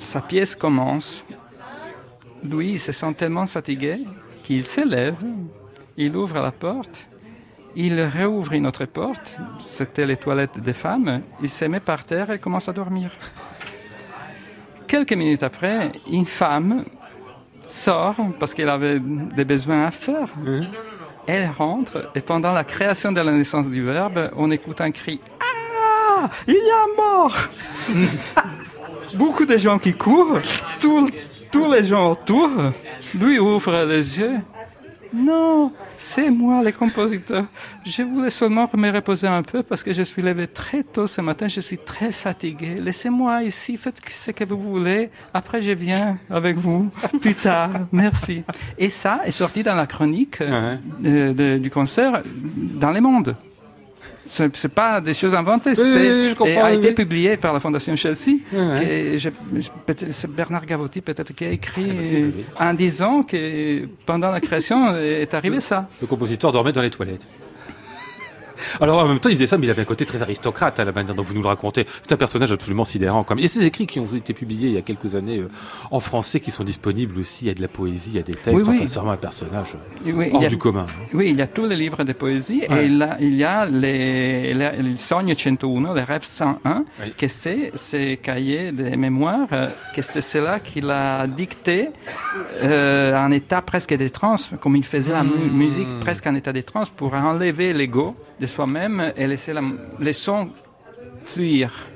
sa 0.00 0.20
pièce 0.20 0.54
commence. 0.54 1.24
Louis 2.42 2.78
se 2.78 2.92
sent 2.92 3.14
tellement 3.14 3.46
fatigué 3.46 3.98
qu'il 4.42 4.64
s'élève, 4.64 5.16
il 5.96 6.16
ouvre 6.16 6.40
la 6.40 6.52
porte, 6.52 7.06
il 7.74 8.00
réouvre 8.00 8.52
une 8.52 8.66
autre 8.66 8.84
porte, 8.84 9.36
c'était 9.58 10.06
les 10.06 10.16
toilettes 10.16 10.60
des 10.60 10.72
femmes, 10.72 11.22
il 11.42 11.50
se 11.50 11.64
met 11.64 11.80
par 11.80 12.04
terre 12.04 12.30
et 12.30 12.38
commence 12.38 12.68
à 12.68 12.72
dormir. 12.72 13.10
Quelques 14.86 15.14
minutes 15.14 15.42
après, 15.42 15.90
une 16.10 16.26
femme 16.26 16.84
sort 17.66 18.16
parce 18.38 18.54
qu'elle 18.54 18.68
avait 18.68 19.00
des 19.00 19.44
besoins 19.44 19.86
à 19.86 19.90
faire. 19.90 20.32
Elle 21.26 21.50
rentre 21.50 22.10
et 22.14 22.20
pendant 22.20 22.52
la 22.52 22.62
création 22.62 23.10
de 23.10 23.20
la 23.20 23.32
naissance 23.32 23.68
du 23.68 23.82
verbe, 23.82 24.30
on 24.36 24.50
écoute 24.52 24.80
un 24.80 24.92
cri 24.92 25.20
Ah 25.40 26.30
Il 26.46 26.54
y 26.54 26.58
a 26.58 26.86
mort 26.96 27.36
beaucoup 29.14 29.46
de 29.46 29.56
gens 29.56 29.78
qui 29.78 29.94
courent, 29.94 30.40
tous, 30.80 31.08
tous 31.50 31.72
les 31.72 31.84
gens 31.84 32.12
autour, 32.12 32.50
lui 33.18 33.38
ouvre 33.38 33.84
les 33.84 34.18
yeux. 34.18 34.38
Non, 35.14 35.72
c'est 35.96 36.30
moi 36.30 36.62
le 36.62 36.72
compositeur. 36.72 37.46
Je 37.84 38.02
voulais 38.02 38.30
seulement 38.30 38.68
me 38.76 38.90
reposer 38.90 39.26
un 39.26 39.42
peu 39.42 39.62
parce 39.62 39.82
que 39.82 39.92
je 39.92 40.02
suis 40.02 40.20
levé 40.20 40.46
très 40.46 40.82
tôt 40.82 41.06
ce 41.06 41.20
matin, 41.20 41.48
je 41.48 41.60
suis 41.60 41.78
très 41.78 42.12
fatigué. 42.12 42.76
Laissez-moi 42.80 43.44
ici, 43.44 43.76
faites 43.76 44.00
ce 44.08 44.30
que 44.32 44.44
vous 44.44 44.58
voulez. 44.58 45.10
Après, 45.32 45.62
je 45.62 45.70
viens 45.70 46.18
avec 46.28 46.56
vous 46.56 46.90
plus 47.20 47.34
tard. 47.34 47.70
Merci. 47.92 48.42
Et 48.76 48.90
ça 48.90 49.20
est 49.24 49.30
sorti 49.30 49.62
dans 49.62 49.74
la 49.74 49.86
chronique 49.86 50.38
euh, 50.42 51.58
du 51.58 51.70
concert 51.70 52.22
dans 52.24 52.90
les 52.90 53.00
mondes 53.00 53.36
c'est 54.26 54.68
pas 54.74 55.00
des 55.00 55.14
choses 55.14 55.34
inventées. 55.34 55.74
c'est 55.74 56.34
a 56.62 56.72
été 56.72 56.92
publié 56.92 57.36
par 57.36 57.52
la 57.52 57.60
Fondation 57.60 57.94
Chelsea. 57.96 58.38
c'est 60.10 60.30
Bernard 60.30 60.66
Gavotti 60.66 61.00
peut-être 61.00 61.32
qui 61.32 61.44
a 61.44 61.50
écrit 61.50 61.90
ah 61.90 62.58
bah 62.58 62.70
en 62.70 62.74
disant 62.74 63.22
que 63.22 63.86
pendant 64.04 64.30
la 64.30 64.40
création 64.40 64.96
est 64.96 65.32
arrivé 65.34 65.60
ça. 65.60 65.88
Le 66.00 66.06
compositeur 66.06 66.52
dormait 66.52 66.72
dans 66.72 66.82
les 66.82 66.90
toilettes. 66.90 67.26
Alors 68.80 68.98
en 68.98 69.08
même 69.08 69.18
temps, 69.18 69.28
il 69.28 69.36
faisait 69.36 69.46
ça, 69.46 69.58
mais 69.58 69.66
il 69.66 69.70
avait 69.70 69.82
un 69.82 69.86
côté 69.86 70.04
très 70.06 70.22
aristocrate 70.22 70.78
à 70.80 70.84
la 70.84 70.92
manière 70.92 71.14
dont 71.14 71.22
vous 71.22 71.34
nous 71.34 71.42
le 71.42 71.48
racontez. 71.48 71.86
C'est 72.02 72.12
un 72.12 72.16
personnage 72.16 72.52
absolument 72.52 72.84
sidérant. 72.84 73.24
Comme... 73.24 73.38
Et 73.38 73.48
ces 73.48 73.64
écrits 73.64 73.86
qui 73.86 74.00
ont 74.00 74.06
été 74.14 74.34
publiés 74.34 74.68
il 74.68 74.74
y 74.74 74.78
a 74.78 74.82
quelques 74.82 75.14
années 75.16 75.38
euh, 75.40 75.48
en 75.90 76.00
français, 76.00 76.40
qui 76.40 76.50
sont 76.50 76.64
disponibles 76.64 77.18
aussi, 77.18 77.44
il 77.44 77.48
y 77.48 77.50
a 77.50 77.54
de 77.54 77.62
la 77.62 77.68
poésie, 77.68 78.10
il 78.10 78.16
y 78.16 78.18
a 78.18 78.22
des 78.22 78.34
textes. 78.34 78.48
Oui, 78.52 78.62
oui. 78.66 78.76
Enfin, 78.78 78.86
c'est 78.86 78.94
vraiment 78.98 79.12
un 79.12 79.16
personnage 79.16 79.76
Oui, 80.04 80.30
hors 80.32 80.44
a- 80.44 80.48
du 80.48 80.58
commun. 80.58 80.86
Oui, 81.14 81.28
il 81.30 81.36
y 81.38 81.42
a 81.42 81.46
tous 81.46 81.66
les 81.66 81.76
livres 81.76 82.04
de 82.04 82.12
poésie 82.12 82.62
Ouais. 82.70 82.86
et 82.86 82.88
là, 82.88 83.16
il 83.20 83.34
y 83.34 83.44
a 83.44 83.66
les, 83.66 84.54
les, 84.54 84.96
Sogno 84.96 85.34
101, 85.34 85.94
les 85.94 86.02
rêves 86.02 86.24
101, 86.24 86.84
Oui. 87.00 87.12
que 87.16 87.28
c'est 87.28 87.72
ces 87.74 88.16
cahiers 88.16 88.72
de 88.72 88.96
mémoire, 88.96 89.46
euh, 89.52 89.68
que 89.94 90.02
c'est 90.02 90.20
cela 90.20 90.60
qu'il 90.60 90.90
a 90.90 91.26
dicté 91.26 91.90
euh, 92.62 93.16
en 93.16 93.30
état 93.30 93.62
presque 93.62 93.94
de 93.96 94.08
transe, 94.08 94.50
comme 94.60 94.76
il 94.76 94.84
faisait 94.84 95.12
la 95.12 95.22
mu- 95.24 95.50
musique 95.52 95.88
presque 96.00 96.26
en 96.26 96.34
état 96.34 96.52
de 96.52 96.60
transe 96.60 96.90
pour 96.90 97.14
enlever 97.14 97.72
l'ego 97.72 98.14
de 98.40 98.45
soi-même 98.46 99.12
et 99.16 99.26
laisser 99.26 99.52
la, 99.52 99.62
les 100.00 100.12
sons 100.12 100.48
fluir. 101.24 101.86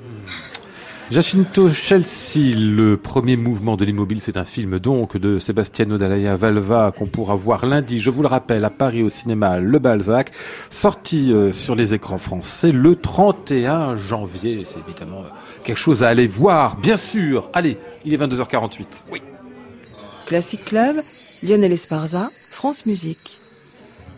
Jacinto 1.11 1.69
Chelsea, 1.71 2.55
le 2.55 2.97
premier 2.97 3.35
mouvement 3.35 3.77
de 3.77 3.85
l'immobile, 3.85 4.21
c'est 4.21 4.37
un 4.37 4.45
film 4.45 4.79
donc 4.79 5.17
de 5.17 5.41
Sebastiano 5.41 5.99
Dalaya 5.99 6.37
Valva 6.37 6.93
qu'on 6.97 7.07
pourra 7.07 7.35
voir 7.35 7.67
lundi, 7.67 7.99
je 7.99 8.11
vous 8.11 8.23
le 8.23 8.29
rappelle, 8.29 8.65
à 8.65 8.71
Paris 8.71 9.03
au 9.03 9.09
cinéma 9.09 9.59
Le 9.59 9.81
Balzac, 9.81 10.31
sorti 10.69 11.33
euh, 11.33 11.51
sur 11.51 11.75
les 11.75 11.95
écrans 11.95 12.19
français 12.19 12.71
le 12.71 12.95
31 12.95 13.97
janvier. 13.97 14.65
C'est 14.65 14.79
évidemment 14.89 15.23
euh, 15.23 15.31
quelque 15.65 15.79
chose 15.79 16.05
à 16.05 16.09
aller 16.11 16.29
voir, 16.29 16.77
bien 16.77 16.97
sûr. 16.97 17.51
Allez, 17.55 17.77
il 18.05 18.15
est 18.15 18.17
22h48. 18.17 19.07
Oui. 19.11 19.21
Classic 20.27 20.65
Club, 20.65 20.95
Lionel 21.43 21.73
Esparza, 21.73 22.29
France 22.53 22.87
Musique. 22.87 23.40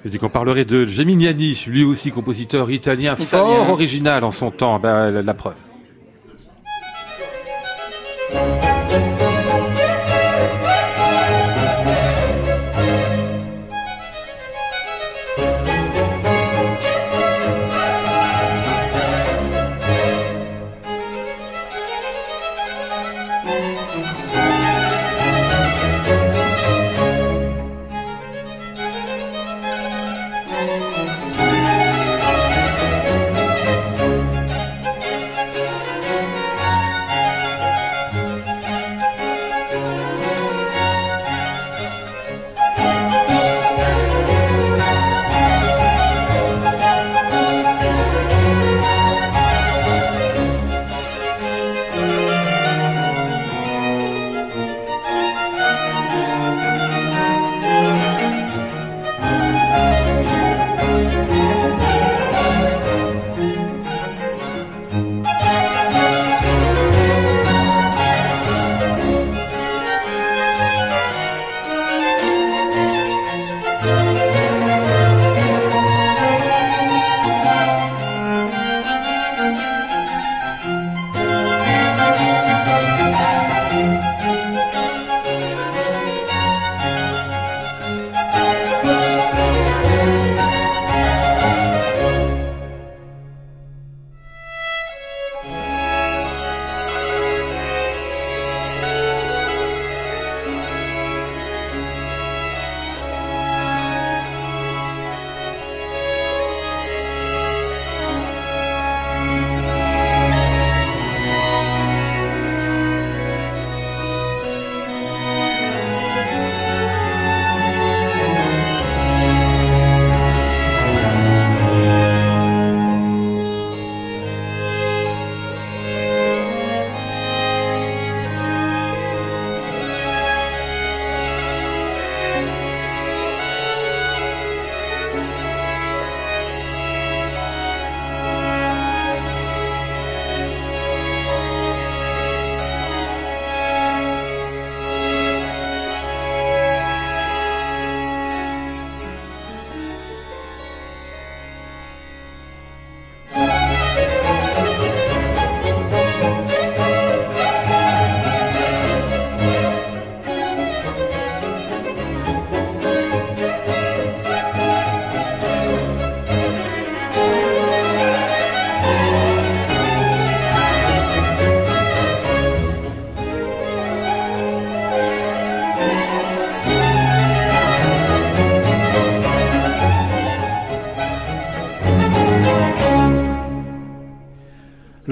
Je 0.05 0.11
dis 0.11 0.19
qu'on 0.19 0.29
parlerait 0.29 0.65
de 0.65 0.85
Geminiani, 0.85 1.65
lui 1.69 1.85
aussi 1.85 2.11
compositeur 2.11 2.71
italien, 2.71 3.15
Italien. 3.15 3.25
fort 3.27 3.71
original 3.71 4.25
en 4.25 4.31
son 4.33 4.51
temps. 4.51 4.79
Ben, 4.81 5.11
la- 5.11 5.23
la 5.23 5.35
preuve. 5.35 5.55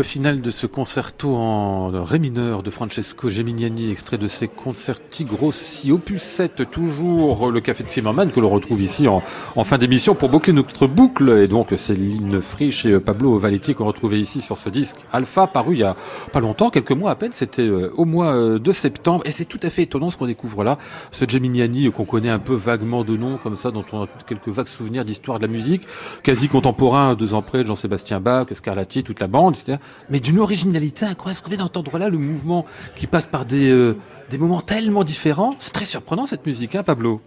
Le 0.01 0.05
final 0.05 0.40
de 0.40 0.51
ce 0.51 0.66
concerto 0.66 1.36
en 1.36 1.90
ré 2.03 2.18
mineur 2.18 2.62
de 2.62 2.70
Francesco 2.70 3.28
Geminiani, 3.28 3.90
extrait 3.90 4.16
de 4.16 4.28
ses 4.28 4.48
concerti 4.48 5.26
grossi, 5.26 5.92
opus 5.92 6.22
7, 6.22 6.70
toujours 6.70 7.51
le 7.51 7.61
Café 7.61 7.84
de 7.84 7.90
Zimmermann, 7.90 8.30
que 8.30 8.40
l'on 8.40 8.48
retrouve 8.48 8.80
ici 8.80 9.07
en, 9.09 9.20
fin 9.62 9.76
d'émission 9.76 10.14
pour 10.14 10.30
boucler 10.30 10.55
notre 10.55 10.86
boucle. 10.86 11.28
Et 11.42 11.48
donc, 11.48 11.74
Céline 11.76 12.40
Frisch 12.40 12.86
et 12.86 12.98
Pablo 12.98 13.36
Valetti 13.36 13.74
qu'on 13.74 13.84
retrouvait 13.84 14.18
ici 14.18 14.40
sur 14.40 14.57
ce 14.57 14.70
disque 14.70 14.96
Alpha, 15.12 15.46
paru 15.46 15.74
il 15.74 15.80
y 15.80 15.84
a 15.84 15.94
pas 16.32 16.40
longtemps, 16.40 16.70
quelques 16.70 16.92
mois 16.92 17.11
à 17.11 17.14
peine, 17.14 17.32
c'était 17.32 17.61
euh, 17.61 17.92
au 17.94 18.07
mois 18.07 18.34
euh, 18.34 18.59
de 18.59 18.72
septembre. 18.72 19.20
Et 19.26 19.32
c'est 19.32 19.44
tout 19.44 19.61
à 19.62 19.68
fait 19.68 19.82
étonnant 19.82 20.09
ce 20.09 20.16
qu'on 20.16 20.24
découvre 20.24 20.64
là. 20.64 20.78
Ce 21.11 21.28
Geminiani 21.28 21.92
qu'on 21.92 22.07
connaît 22.07 22.30
un 22.30 22.38
peu 22.38 22.55
vaguement 22.55 23.05
de 23.05 23.18
nom, 23.18 23.36
comme 23.36 23.55
ça, 23.55 23.70
dont 23.70 23.84
on 23.92 24.05
a 24.05 24.07
quelques 24.26 24.48
vagues 24.48 24.68
souvenirs 24.68 25.05
d'histoire 25.05 25.38
de 25.38 25.46
la 25.46 25.53
musique, 25.53 25.82
quasi 26.22 26.48
contemporain, 26.48 27.14
deux 27.16 27.34
ans 27.34 27.42
près, 27.42 27.59
de 27.59 27.66
Jean-Sébastien 27.66 28.18
Bach, 28.18 28.46
Scarlatti, 28.51 29.03
toute 29.03 29.20
la 29.20 29.26
bande, 29.26 29.57
etc. 29.57 29.76
Mais 30.09 30.20
d'une 30.20 30.38
originalité 30.38 31.07
incroyable. 31.07 31.57
D'entendre 31.57 31.99
là 31.99 32.09
le 32.09 32.18
mouvement 32.18 32.64
qui 32.97 33.07
passe 33.07 33.26
par 33.26 33.45
des, 33.45 33.70
euh, 33.70 33.97
des 34.28 34.38
moments 34.38 34.61
tellement 34.61 35.05
différents. 35.05 35.55
C'est 35.61 35.72
très 35.72 35.84
surprenant 35.84 36.26
cette 36.26 36.45
musique, 36.47 36.74
hein, 36.74 36.82
Pablo? 36.82 37.20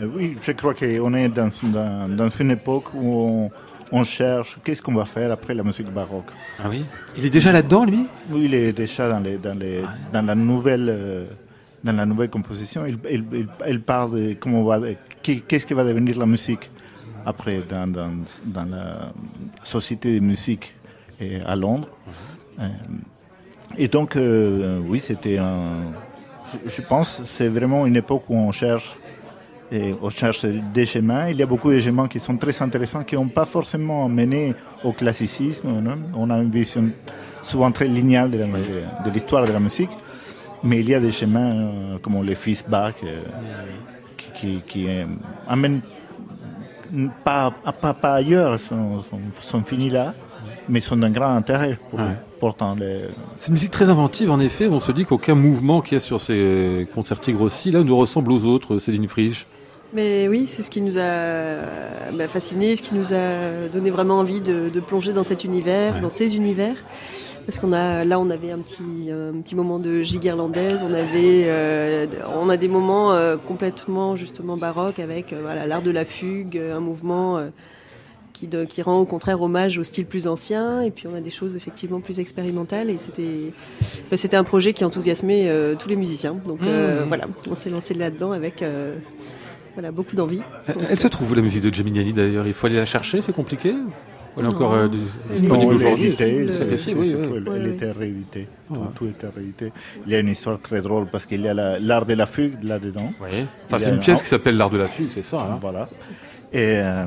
Euh, 0.00 0.08
oui, 0.14 0.36
je 0.42 0.52
crois 0.52 0.74
qu'on 0.74 1.14
est 1.14 1.28
dans, 1.28 1.50
dans, 1.64 2.16
dans 2.16 2.28
une 2.28 2.50
époque 2.50 2.92
où 2.94 3.12
on, 3.28 3.50
on 3.92 4.04
cherche 4.04 4.58
qu'est-ce 4.62 4.82
qu'on 4.82 4.94
va 4.94 5.04
faire 5.04 5.30
après 5.32 5.54
la 5.54 5.62
musique 5.62 5.90
baroque. 5.92 6.30
Ah 6.58 6.68
oui? 6.68 6.84
Il 7.16 7.24
est 7.24 7.30
déjà 7.30 7.52
là-dedans, 7.52 7.84
lui? 7.84 8.06
Oui, 8.30 8.42
il 8.46 8.54
est 8.54 8.72
déjà 8.72 9.08
dans, 9.08 9.20
les, 9.20 9.38
dans, 9.38 9.58
les, 9.58 9.82
dans 10.12 10.22
la 10.26 10.34
nouvelle. 10.34 10.88
euh, 10.90 11.24
dans 11.84 11.92
la 11.92 12.06
nouvelle 12.06 12.30
composition, 12.30 12.84
il, 12.84 12.98
il, 13.08 13.24
il, 13.32 13.48
il 13.68 13.80
parle 13.80 14.10
de 14.18 14.34
comment 14.34 14.64
va, 14.64 14.80
qu'est- 15.22 15.40
qu'est-ce 15.46 15.64
qui 15.64 15.74
va 15.74 15.84
devenir 15.84 16.18
la 16.18 16.26
musique 16.26 16.68
après 17.24 17.60
dans, 17.70 17.86
dans, 17.86 18.10
dans, 18.44 18.64
la 18.64 19.12
société 19.62 20.18
de 20.18 20.24
à 21.44 21.56
Londres. 21.56 21.88
Et 23.76 23.88
donc, 23.88 24.16
oui, 24.16 25.00
c'était 25.04 25.38
un. 25.38 25.92
Je, 26.52 26.70
je 26.70 26.82
pense 26.82 27.22
c'est 27.24 27.48
vraiment 27.48 27.86
une 27.86 27.96
époque 27.96 28.24
où 28.28 28.36
on 28.36 28.52
cherche 28.52 28.96
et 29.70 29.92
on 30.00 30.10
cherche 30.10 30.44
des 30.44 30.86
chemins. 30.86 31.28
Il 31.28 31.36
y 31.36 31.42
a 31.42 31.46
beaucoup 31.46 31.70
de 31.70 31.80
chemins 31.80 32.08
qui 32.08 32.20
sont 32.20 32.36
très 32.36 32.60
intéressants, 32.62 33.04
qui 33.04 33.14
n'ont 33.16 33.28
pas 33.28 33.44
forcément 33.44 34.08
mené 34.08 34.54
au 34.84 34.92
classicisme. 34.92 35.82
On 36.14 36.30
a 36.30 36.36
une 36.36 36.50
vision 36.50 36.90
souvent 37.42 37.70
très 37.72 37.88
linéale 37.88 38.30
de 38.30 39.10
l'histoire 39.10 39.46
de, 39.46 39.52
la 39.52 39.60
musique, 39.60 39.90
mais 40.62 40.80
il 40.80 40.88
y 40.88 40.94
a 40.94 41.00
des 41.00 41.12
chemins 41.12 41.54
euh, 41.54 41.98
comme 41.98 42.22
les 42.24 42.34
fils 42.34 42.64
Bach 42.66 42.94
euh, 43.04 43.22
qui, 44.34 44.62
qui, 44.66 44.88
euh, 44.88 45.06
amènent 45.48 45.80
pas, 47.24 47.52
ailleurs, 48.02 48.58
sont, 48.60 49.02
sont, 49.40 49.62
finis 49.62 49.90
là, 49.90 50.14
mais 50.68 50.80
sont 50.80 50.96
d'un 50.96 51.10
grand 51.10 51.34
intérêt 51.34 51.78
pour, 51.90 52.00
pourtant. 52.40 52.74
Les... 52.74 53.02
C'est 53.38 53.48
une 53.48 53.54
musique 53.54 53.70
très 53.70 53.88
inventive, 53.88 54.30
en 54.30 54.40
effet. 54.40 54.68
On 54.68 54.80
se 54.80 54.92
dit 54.92 55.04
qu'aucun 55.04 55.34
mouvement 55.34 55.80
qui 55.80 55.94
est 55.94 56.00
sur 56.00 56.20
ces 56.20 56.86
concerti 56.94 57.32
grossis 57.32 57.70
là 57.70 57.82
ne 57.82 57.92
ressemble 57.92 58.32
aux 58.32 58.44
autres, 58.44 58.78
Céline 58.78 59.08
Frisch. 59.08 59.46
Mais 59.92 60.28
oui, 60.28 60.46
c'est 60.46 60.62
ce 60.62 60.70
qui 60.70 60.80
nous 60.80 60.98
a 60.98 61.56
bah, 62.12 62.28
fasciné, 62.28 62.76
ce 62.76 62.82
qui 62.82 62.94
nous 62.94 63.12
a 63.14 63.68
donné 63.72 63.90
vraiment 63.90 64.18
envie 64.18 64.40
de, 64.40 64.80
plonger 64.80 65.12
dans 65.12 65.22
cet 65.22 65.44
univers, 65.44 66.00
dans 66.00 66.10
ces 66.10 66.36
univers. 66.36 66.76
Parce 67.46 67.60
qu'on 67.60 67.72
a 67.72 68.04
là, 68.04 68.18
on 68.18 68.28
avait 68.28 68.50
un 68.50 68.58
petit 68.58 69.08
un 69.10 69.40
petit 69.40 69.54
moment 69.54 69.78
de 69.78 70.02
gigue 70.02 70.24
irlandaise. 70.24 70.80
On 70.82 70.92
avait 70.92 71.44
euh, 71.46 72.06
on 72.36 72.48
a 72.48 72.56
des 72.56 72.66
moments 72.66 73.12
euh, 73.12 73.36
complètement 73.36 74.16
justement 74.16 74.56
baroques 74.56 74.98
avec 74.98 75.32
euh, 75.32 75.38
voilà 75.40 75.64
l'art 75.64 75.82
de 75.82 75.92
la 75.92 76.04
fugue, 76.04 76.58
un 76.58 76.80
mouvement 76.80 77.40
qui, 78.36 78.48
qui 78.68 78.82
rend 78.82 78.98
au 78.98 79.04
contraire 79.04 79.40
hommage 79.40 79.78
au 79.78 79.84
style 79.84 80.06
plus 80.06 80.26
ancien. 80.26 80.82
Et 80.82 80.90
puis 80.90 81.06
on 81.06 81.16
a 81.16 81.20
des 81.20 81.30
choses 81.30 81.56
effectivement 81.56 82.00
plus 82.00 82.20
expérimentales. 82.20 82.90
Et 82.90 82.98
c'était 82.98 83.52
c'était 84.14 84.36
un 84.36 84.44
projet 84.44 84.72
qui 84.72 84.84
enthousiasmait 84.84 85.50
tous 85.78 85.88
les 85.88 85.96
musiciens. 85.96 86.36
Donc 86.46 86.60
mmh. 86.60 87.08
voilà, 87.08 87.24
on 87.50 87.56
s'est 87.56 87.70
lancé 87.70 87.94
là-dedans 87.94 88.32
avec 88.32 88.62
voilà, 89.76 89.92
beaucoup 89.92 90.16
d'envie. 90.16 90.40
Elle, 90.88 90.98
se 90.98 91.06
trouve 91.06 91.32
où 91.32 91.34
la 91.34 91.42
musique 91.42 91.62
de 91.62 91.72
Geminiani 91.72 92.14
d'ailleurs? 92.14 92.46
Il 92.46 92.54
faut 92.54 92.66
aller 92.66 92.76
la 92.76 92.86
chercher, 92.86 93.20
c'est 93.20 93.34
compliqué? 93.34 93.74
Elle 94.38 94.44
est 94.44 94.48
encore 94.48 94.72
euh, 94.72 94.88
disponible 95.30 95.74
aujourd'hui? 95.74 96.10
C'est 96.10 96.64
possible, 96.64 97.00
oui. 97.00 97.14
Elle 97.54 97.66
était 97.68 97.90
rééditée. 97.90 98.48
Tout, 98.94 99.06
est 99.06 99.34
réédité. 99.34 99.72
Il 100.06 100.12
y 100.12 100.14
a 100.14 100.20
une 100.20 100.28
histoire 100.28 100.58
très 100.60 100.80
drôle 100.80 101.06
parce 101.06 101.26
qu'il 101.26 101.42
y 101.42 101.48
a 101.48 101.52
l'art 101.54 102.06
de 102.06 102.14
la 102.14 102.24
fugue 102.24 102.62
là-dedans. 102.62 103.10
Oui. 103.20 103.46
Enfin, 103.66 103.78
c'est 103.78 103.90
une 103.90 103.98
pièce 103.98 104.22
qui 104.22 104.28
s'appelle 104.28 104.56
l'art 104.56 104.70
de 104.70 104.78
la 104.78 104.86
fugue, 104.86 105.10
c'est 105.10 105.22
ça. 105.22 105.40
Hein. 105.40 105.58
Voilà. 105.60 105.90
Et, 106.54 106.78
euh, 106.78 107.04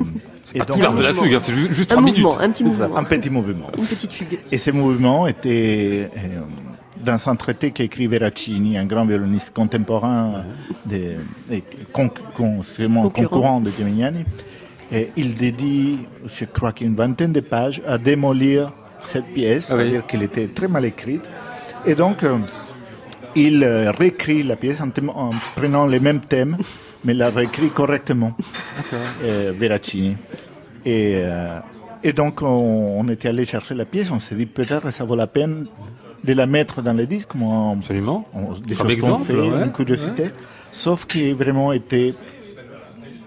et 0.54 0.58
donc, 0.58 0.76
tout 0.76 0.80
l'art 0.80 0.94
de 0.94 1.02
la 1.02 1.14
fugue, 1.14 1.34
hein, 1.34 1.38
c'est 1.40 1.54
juste, 1.54 1.92
un 1.92 2.00
mouvement, 2.00 2.38
un 2.40 2.50
petit 2.50 2.64
mouvement. 2.64 2.96
Un 2.96 3.04
petit 3.04 3.30
mouvement. 3.30 3.70
Une 3.76 3.84
petite 3.84 4.12
fugue. 4.12 4.38
Et 4.50 4.58
ces 4.58 4.72
mouvements 4.72 5.26
étaient 5.26 6.10
euh, 6.16 6.40
dans 7.04 7.28
un 7.28 7.36
traité 7.36 7.70
qu'écrit 7.70 8.06
Veracini, 8.06 8.78
un 8.78 8.84
grand 8.84 9.06
violoniste 9.06 9.52
contemporain, 9.52 10.44
de, 10.86 11.16
et 11.50 11.62
con, 11.92 12.10
con, 12.36 12.62
concurrent 13.10 13.60
de 13.60 13.70
Geminiani. 13.70 14.24
Et 14.92 15.10
il 15.16 15.34
dédie, 15.34 16.00
je 16.26 16.44
crois 16.44 16.72
qu'une 16.72 16.96
vingtaine 16.96 17.32
de 17.32 17.40
pages 17.40 17.80
à 17.86 17.96
démolir 17.96 18.72
cette 19.00 19.26
pièce, 19.26 19.66
ah 19.70 19.74
c'est-à-dire 19.76 20.06
qu'elle 20.06 20.22
était 20.22 20.48
très 20.48 20.68
mal 20.68 20.84
écrite. 20.84 21.30
Et 21.86 21.94
donc, 21.94 22.24
euh, 22.24 22.38
il 23.34 23.62
euh, 23.62 23.92
réécrit 23.92 24.42
la 24.42 24.56
pièce 24.56 24.80
en, 24.80 24.90
prenant 25.54 25.86
les 25.86 26.00
mêmes 26.00 26.20
thèmes, 26.20 26.56
mais 27.04 27.14
la 27.14 27.30
réécrit 27.30 27.70
correctement, 27.70 28.36
euh, 29.24 29.52
Veracini. 29.58 30.16
Et, 30.84 31.22
et 32.02 32.12
donc, 32.12 32.40
on, 32.42 33.06
était 33.08 33.28
allé 33.28 33.44
chercher 33.44 33.74
la 33.74 33.84
pièce, 33.84 34.10
on 34.10 34.20
s'est 34.20 34.34
dit 34.34 34.46
peut-être 34.46 34.90
ça 34.90 35.04
vaut 35.04 35.16
la 35.16 35.26
peine 35.26 35.66
de 36.24 36.32
la 36.32 36.46
mettre 36.46 36.82
dans 36.82 36.92
le 36.92 37.06
disque. 37.06 37.34
Moi, 37.34 37.74
Absolument. 37.76 38.26
des 38.66 38.74
choses 38.74 38.98
qu'on 38.98 39.18
fait, 39.18 39.34
une 39.34 39.72
curiosité. 39.72 40.30
Sauf 40.70 41.06
qui 41.06 41.32
vraiment 41.32 41.72
était 41.72 42.14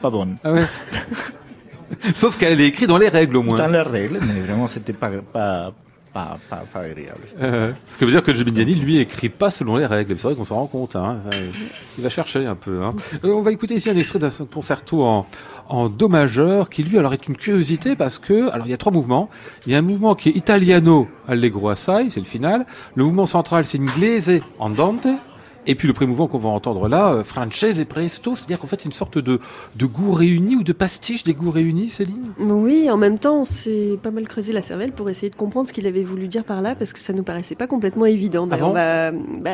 pas 0.02 0.10
bonne. 0.10 0.36
Ah 0.44 0.54
ouais. 0.54 0.64
Sauf 2.16 2.38
qu'elle 2.38 2.60
est 2.60 2.68
écrite 2.68 2.88
dans 2.88 2.98
les 2.98 3.10
règles 3.10 3.38
au 3.38 3.44
moins. 3.44 3.58
Dans 3.58 3.68
les 3.68 3.82
règles, 3.82 4.20
mais 4.22 4.42
vraiment 4.42 4.68
c'était 4.68 4.94
pas, 4.94 5.10
pas, 5.10 5.74
pas, 6.14 6.38
pas, 6.50 6.64
pas 6.72 6.80
agréable. 6.80 7.22
Euh, 7.42 7.74
ce 7.92 7.98
qui 7.98 8.06
veut 8.06 8.12
dire 8.12 8.24
que 8.24 8.34
Geminiani, 8.34 8.76
lui, 8.76 9.00
écrit 9.00 9.30
pas 9.30 9.50
selon 9.50 9.78
les 9.78 9.86
règles. 9.86 10.18
C'est 10.18 10.28
vrai 10.28 10.36
qu'on 10.36 10.46
s'en 10.46 10.56
rend 10.56 10.68
compte. 10.68 10.96
Hein. 10.96 11.22
Il 11.98 12.04
va 12.04 12.10
chercher 12.10 12.46
un 12.46 12.56
peu. 12.56 12.84
Hein. 12.84 12.94
Euh, 13.24 13.34
on 13.34 13.42
va 13.42 13.52
écouter 13.52 13.76
ici 13.76 13.90
un 13.90 13.98
extrait 13.98 14.20
d'un 14.20 14.30
concerto 14.52 15.04
en, 15.04 15.26
en 15.70 15.90
do 15.90 16.08
majeur 16.08 16.70
qui 16.70 16.84
lui 16.84 16.98
alors 17.00 17.14
est 17.14 17.28
une 17.28 17.36
curiosité 17.36 17.96
parce 17.96 18.20
que 18.20 18.50
alors 18.52 18.68
il 18.68 18.70
y 18.70 18.74
a 18.74 18.78
trois 18.78 18.92
mouvements. 18.92 19.30
Il 19.66 19.72
y 19.72 19.76
a 19.76 19.80
un 19.80 19.84
mouvement 19.84 20.16
qui 20.16 20.30
est 20.30 20.36
italiano 20.36 21.08
allegro 21.28 21.70
assai, 21.70 22.08
c'est 22.10 22.20
le 22.20 22.26
final. 22.26 22.66
Le 22.96 23.04
mouvement 23.04 23.26
central 23.26 23.66
c'est 23.66 23.80
inglese 23.80 24.40
andante 24.60 25.08
et 25.66 25.76
puis 25.76 25.88
le 25.88 25.94
premier 25.94 26.10
mouvement 26.10 26.28
qu'on 26.28 26.38
va 26.38 26.50
entendre 26.50 26.88
là, 26.88 27.14
euh, 27.14 27.24
Frances 27.24 27.64
et 27.64 27.86
Presto, 27.86 28.36
c'est-à-dire 28.36 28.60
qu'en 28.60 28.68
fait 28.68 28.82
c'est 28.82 28.88
une 28.90 28.94
sorte 28.94 29.18
de, 29.18 29.40
de 29.76 29.86
goût 29.86 30.12
réuni 30.12 30.56
ou 30.56 30.64
de 30.64 30.74
pastiche 30.74 31.24
des 31.24 31.34
goûts 31.34 31.52
réunis, 31.52 31.90
Céline? 31.90 32.34
Oui, 32.40 32.90
en 32.90 32.98
même 32.98 33.20
temps 33.20 33.42
on 33.42 33.46
s'est 33.46 33.98
pas 34.02 34.12
mal 34.12 34.28
creusé 34.28 34.54
la 34.54 34.62
cervelle 34.62 34.92
pour 34.92 35.10
essayer 35.10 35.30
de 35.30 35.36
comprendre 35.36 35.68
ce 35.68 35.74
qu'il 35.74 35.88
avait 35.88 36.04
voulu 36.04 36.28
dire 36.28 36.44
par 36.44 36.62
là, 36.62 36.76
parce 36.76 36.94
que 36.94 37.00
ça 37.00 37.14
nous 37.14 37.24
paraissait 37.24 37.56
pas 37.56 37.68
complètement 37.68 38.06
évident. 38.06 38.48
Ah, 38.52 38.58
bon? 38.58 38.74
bah, 38.74 39.12
bah, 39.12 39.52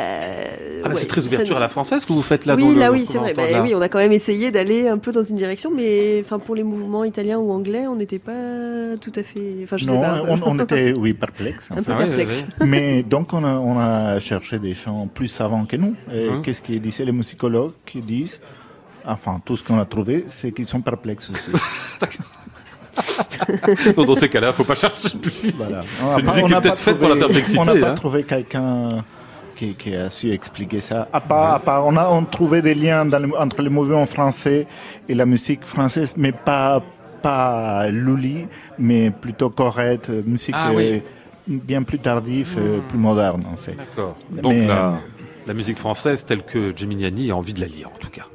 ah 0.84 0.90
bah 0.90 0.96
c'est 0.96 1.08
très 1.08 1.26
ouverture 1.26 1.58
à 1.58 1.60
la 1.60 1.70
française 1.70 2.06
que 2.06 2.14
vous 2.14 2.22
faites 2.22 2.46
là. 2.46 2.56
Oui, 2.56 2.76
là 2.76 2.92
oui, 2.92 3.06
c'est 3.06 3.18
vrai. 3.18 3.34
Bah, 3.34 3.44
oui, 3.64 3.74
on 3.76 3.82
a 3.82 3.90
quand 3.90 4.00
même 4.00 4.12
essayé 4.12 4.52
d'aller 4.52 4.88
un 4.88 4.98
peu 4.98 5.12
dans 5.12 5.24
une 5.24 5.36
direction, 5.36 5.72
mais 5.76 6.20
enfin 6.22 6.40
pour 6.40 6.56
les 6.56 6.64
mouvements 6.64 7.04
italiens 7.04 7.40
ou 7.40 7.52
anglais, 7.52 7.88
on 7.88 7.96
n'était 7.96 8.20
pas 8.20 8.98
tout 9.02 9.12
à 9.16 9.24
fait. 9.24 9.58
Enfin, 9.64 9.78
je 9.78 9.86
non, 9.86 10.02
sais 10.02 10.08
pas. 10.08 10.24
On, 10.28 10.40
on, 10.46 10.60
était 10.60 10.94
oui 10.98 11.14
perplexe. 11.14 11.70
Un 11.76 11.84
peu 11.84 11.94
perplexe. 11.94 12.46
mais 12.66 13.04
donc 13.04 13.34
on 13.34 13.44
a, 13.44 13.54
on 13.54 13.80
a 13.80 14.20
cherché 14.20 14.60
des 14.60 14.74
chants 14.74 15.08
plus 15.14 15.28
savants 15.28 15.66
que 15.66 15.76
nous. 15.76 15.96
Hein? 16.12 16.42
qu'est-ce 16.44 16.62
qu'ils 16.62 16.82
disaient 16.82 17.06
les 17.06 17.12
musicologues 17.12 17.74
qui 17.86 18.02
disent, 18.02 18.40
enfin 19.06 19.42
tout 19.44 19.58
ce 19.58 19.64
qu'on 19.64 19.80
a 19.80 19.86
trouvé, 19.86 20.26
c'est 20.30 20.52
qu'ils 20.52 20.68
sont 20.68 20.82
perplexes 20.82 21.30
aussi. 21.30 21.52
dans 23.96 24.16
ces 24.16 24.30
cas-là, 24.30 24.48
il 24.48 24.52
ne 24.52 24.56
faut 24.56 24.64
pas 24.64 24.76
chercher 24.76 25.18
plus. 25.18 25.52
Voilà. 25.56 25.84
C'est 26.10 26.22
une 26.22 26.28
musique 26.28 26.46
qui 26.46 26.54
est 26.54 26.62
peut-être 26.62 26.80
faite 26.80 26.98
pour 26.98 27.10
la 27.10 27.16
perplexité. 27.16 27.60
On 27.60 27.66
n'a 27.66 27.76
pas 27.76 27.92
hein. 27.92 27.94
trouvé 27.94 28.24
quelqu'un 28.24 29.04
qui, 29.56 29.74
qui, 29.74 29.96
a 29.96 30.10
su 30.10 30.32
expliquer 30.32 30.82
ça. 30.82 31.08
À 31.12 31.22
part, 31.22 31.54
à 31.54 31.60
part 31.60 31.86
on 31.86 31.96
a 31.98 32.10
on 32.10 32.24
trouvé 32.26 32.62
des 32.62 32.74
liens 32.74 33.06
dans 33.06 33.32
entre 33.38 33.62
le 33.62 33.70
mouvement 33.70 34.06
français 34.06 34.68
et 35.08 35.14
la 35.14 35.26
musique 35.26 35.66
française, 35.66 36.14
mais 36.18 36.32
pas 36.32 36.82
pas 37.22 37.88
Lully, 37.90 38.48
mais 38.78 39.12
plutôt 39.12 39.50
correcte, 39.50 40.10
musique 40.10 40.56
ah 40.58 40.72
euh, 40.72 41.00
bien 41.48 41.84
plus 41.84 42.00
tardive, 42.00 42.58
hmm. 42.58 42.88
plus 42.88 42.98
moderne 42.98 43.44
en 43.52 43.58
fait. 43.58 43.76
D'accord. 43.76 44.16
Donc 44.32 44.54
là. 44.68 45.00
La 45.50 45.56
musique 45.56 45.80
française 45.80 46.28
telle 46.28 46.44
que 46.44 46.78
Geminiani 46.78 47.32
a 47.32 47.36
envie 47.36 47.56
de 47.56 47.62
la 47.62 47.66
lire 47.66 47.90
en 47.90 47.98
tout 47.98 48.12
cas. 48.12 48.28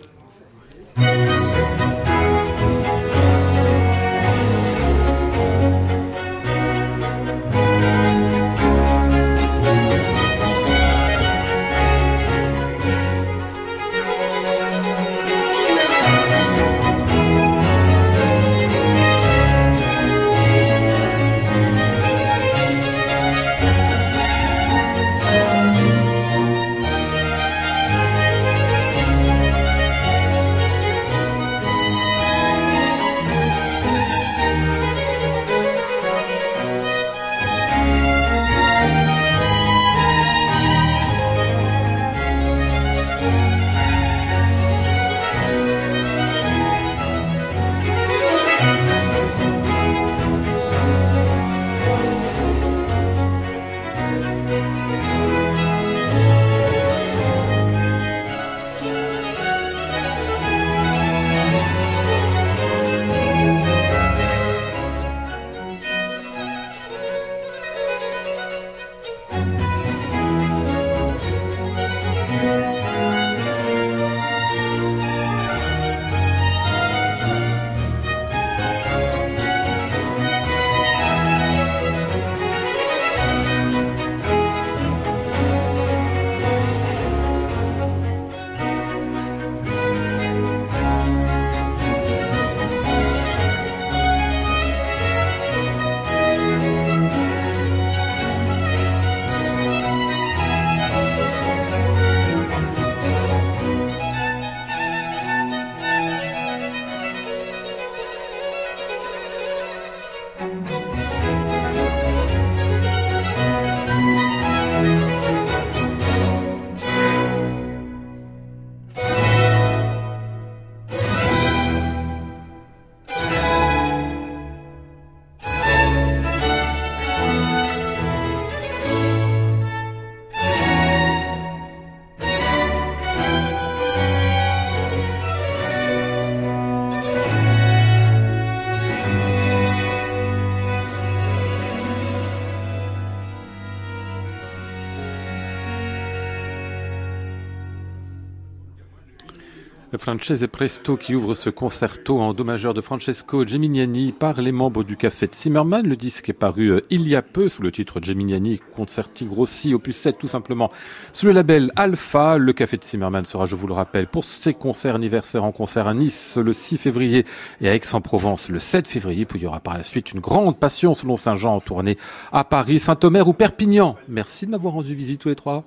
Francese 150.05 150.46
Presto 150.52 150.98
qui 150.98 151.14
ouvre 151.14 151.32
ce 151.32 151.48
concerto 151.48 152.20
en 152.20 152.34
do 152.34 152.44
majeur 152.44 152.74
de 152.74 152.82
Francesco 152.82 153.46
Geminiani 153.46 154.12
par 154.12 154.42
les 154.42 154.52
membres 154.52 154.84
du 154.84 154.98
Café 154.98 155.26
de 155.26 155.34
Zimmermann. 155.34 155.88
Le 155.88 155.96
disque 155.96 156.28
est 156.28 156.34
paru 156.34 156.72
euh, 156.72 156.82
il 156.90 157.09
y 157.09 157.16
a 157.16 157.22
peu 157.22 157.48
sous 157.48 157.62
le 157.62 157.72
titre 157.72 158.00
Geminiani 158.02 158.61
Concerti 158.76 159.24
Grossi 159.24 159.72
opus 159.72 159.96
7 159.96 160.18
tout 160.18 160.26
simplement 160.26 160.70
sous 161.14 161.24
le 161.24 161.32
label 161.32 161.72
Alpha. 161.74 162.36
Le 162.36 162.52
Café 162.52 162.76
de 162.76 162.84
Zimmermann 162.84 163.24
sera, 163.24 163.46
je 163.46 163.55
vous 163.55 163.66
le 163.66 163.72
rappelle, 163.72 164.07
pour 164.07 164.26
ses 164.26 164.52
concerts 164.52 164.94
anniversaires 164.94 165.42
en 165.42 165.52
concert 165.52 165.86
à 165.86 165.94
Nice 165.94 166.36
le 166.36 166.52
6 166.52 166.76
février 166.76 167.24
et 167.62 167.70
à 167.70 167.74
Aix-en-Provence 167.74 168.50
le 168.50 168.59
7 168.59 168.86
février. 168.86 169.24
Puis 169.24 169.38
il 169.38 169.44
y 169.44 169.46
aura 169.46 169.61
par 169.61 169.78
la 169.78 169.84
suite 169.84 170.12
une 170.12 170.20
grande 170.20 170.61
passion 170.61 170.92
selon 170.92 171.16
Saint-Jean 171.16 171.55
en 171.55 171.61
tournée 171.61 171.96
à 172.30 172.44
Paris, 172.44 172.78
Saint-Omer 172.78 173.26
ou 173.26 173.32
Perpignan. 173.32 173.96
Merci 174.07 174.44
de 174.44 174.50
m'avoir 174.50 174.74
rendu 174.74 174.94
visite 174.94 175.22
tous 175.22 175.30
les 175.30 175.34
trois. 175.34 175.64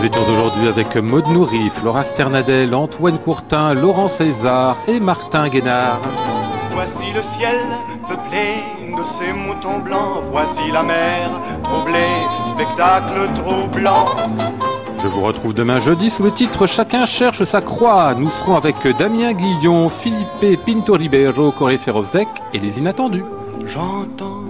Nous 0.00 0.06
étions 0.06 0.32
aujourd'hui 0.32 0.66
avec 0.66 0.96
Maud 0.96 1.26
Nourri, 1.28 1.68
Flora 1.68 2.04
Sternadel, 2.04 2.74
Antoine 2.74 3.18
Courtin, 3.18 3.74
Laurent 3.74 4.08
César 4.08 4.78
et 4.88 4.98
Martin 4.98 5.50
Guénard. 5.50 6.00
Voici 6.72 7.12
le 7.12 7.22
ciel 7.34 7.58
peuplé 8.08 8.62
de 8.96 9.02
ces 9.18 9.30
moutons 9.34 9.80
blancs, 9.80 10.24
voici 10.30 10.70
la 10.72 10.82
mer 10.82 11.30
troublée, 11.64 12.16
spectacle 12.48 13.28
troublant. 13.34 14.06
Je 15.02 15.06
vous 15.06 15.20
retrouve 15.20 15.52
demain 15.52 15.78
jeudi 15.78 16.08
sous 16.08 16.22
le 16.22 16.30
titre 16.30 16.66
Chacun 16.66 17.04
cherche 17.04 17.42
sa 17.42 17.60
croix. 17.60 18.14
Nous 18.14 18.30
serons 18.30 18.56
avec 18.56 18.76
Damien 18.96 19.34
Guillon, 19.34 19.90
Philippe 19.90 20.64
Pinto 20.64 20.94
Ribeiro, 20.94 21.52
Corée 21.52 21.76
Serovzek 21.76 22.28
et 22.54 22.58
les 22.58 22.78
inattendus. 22.78 23.24
J'entends 23.66 24.49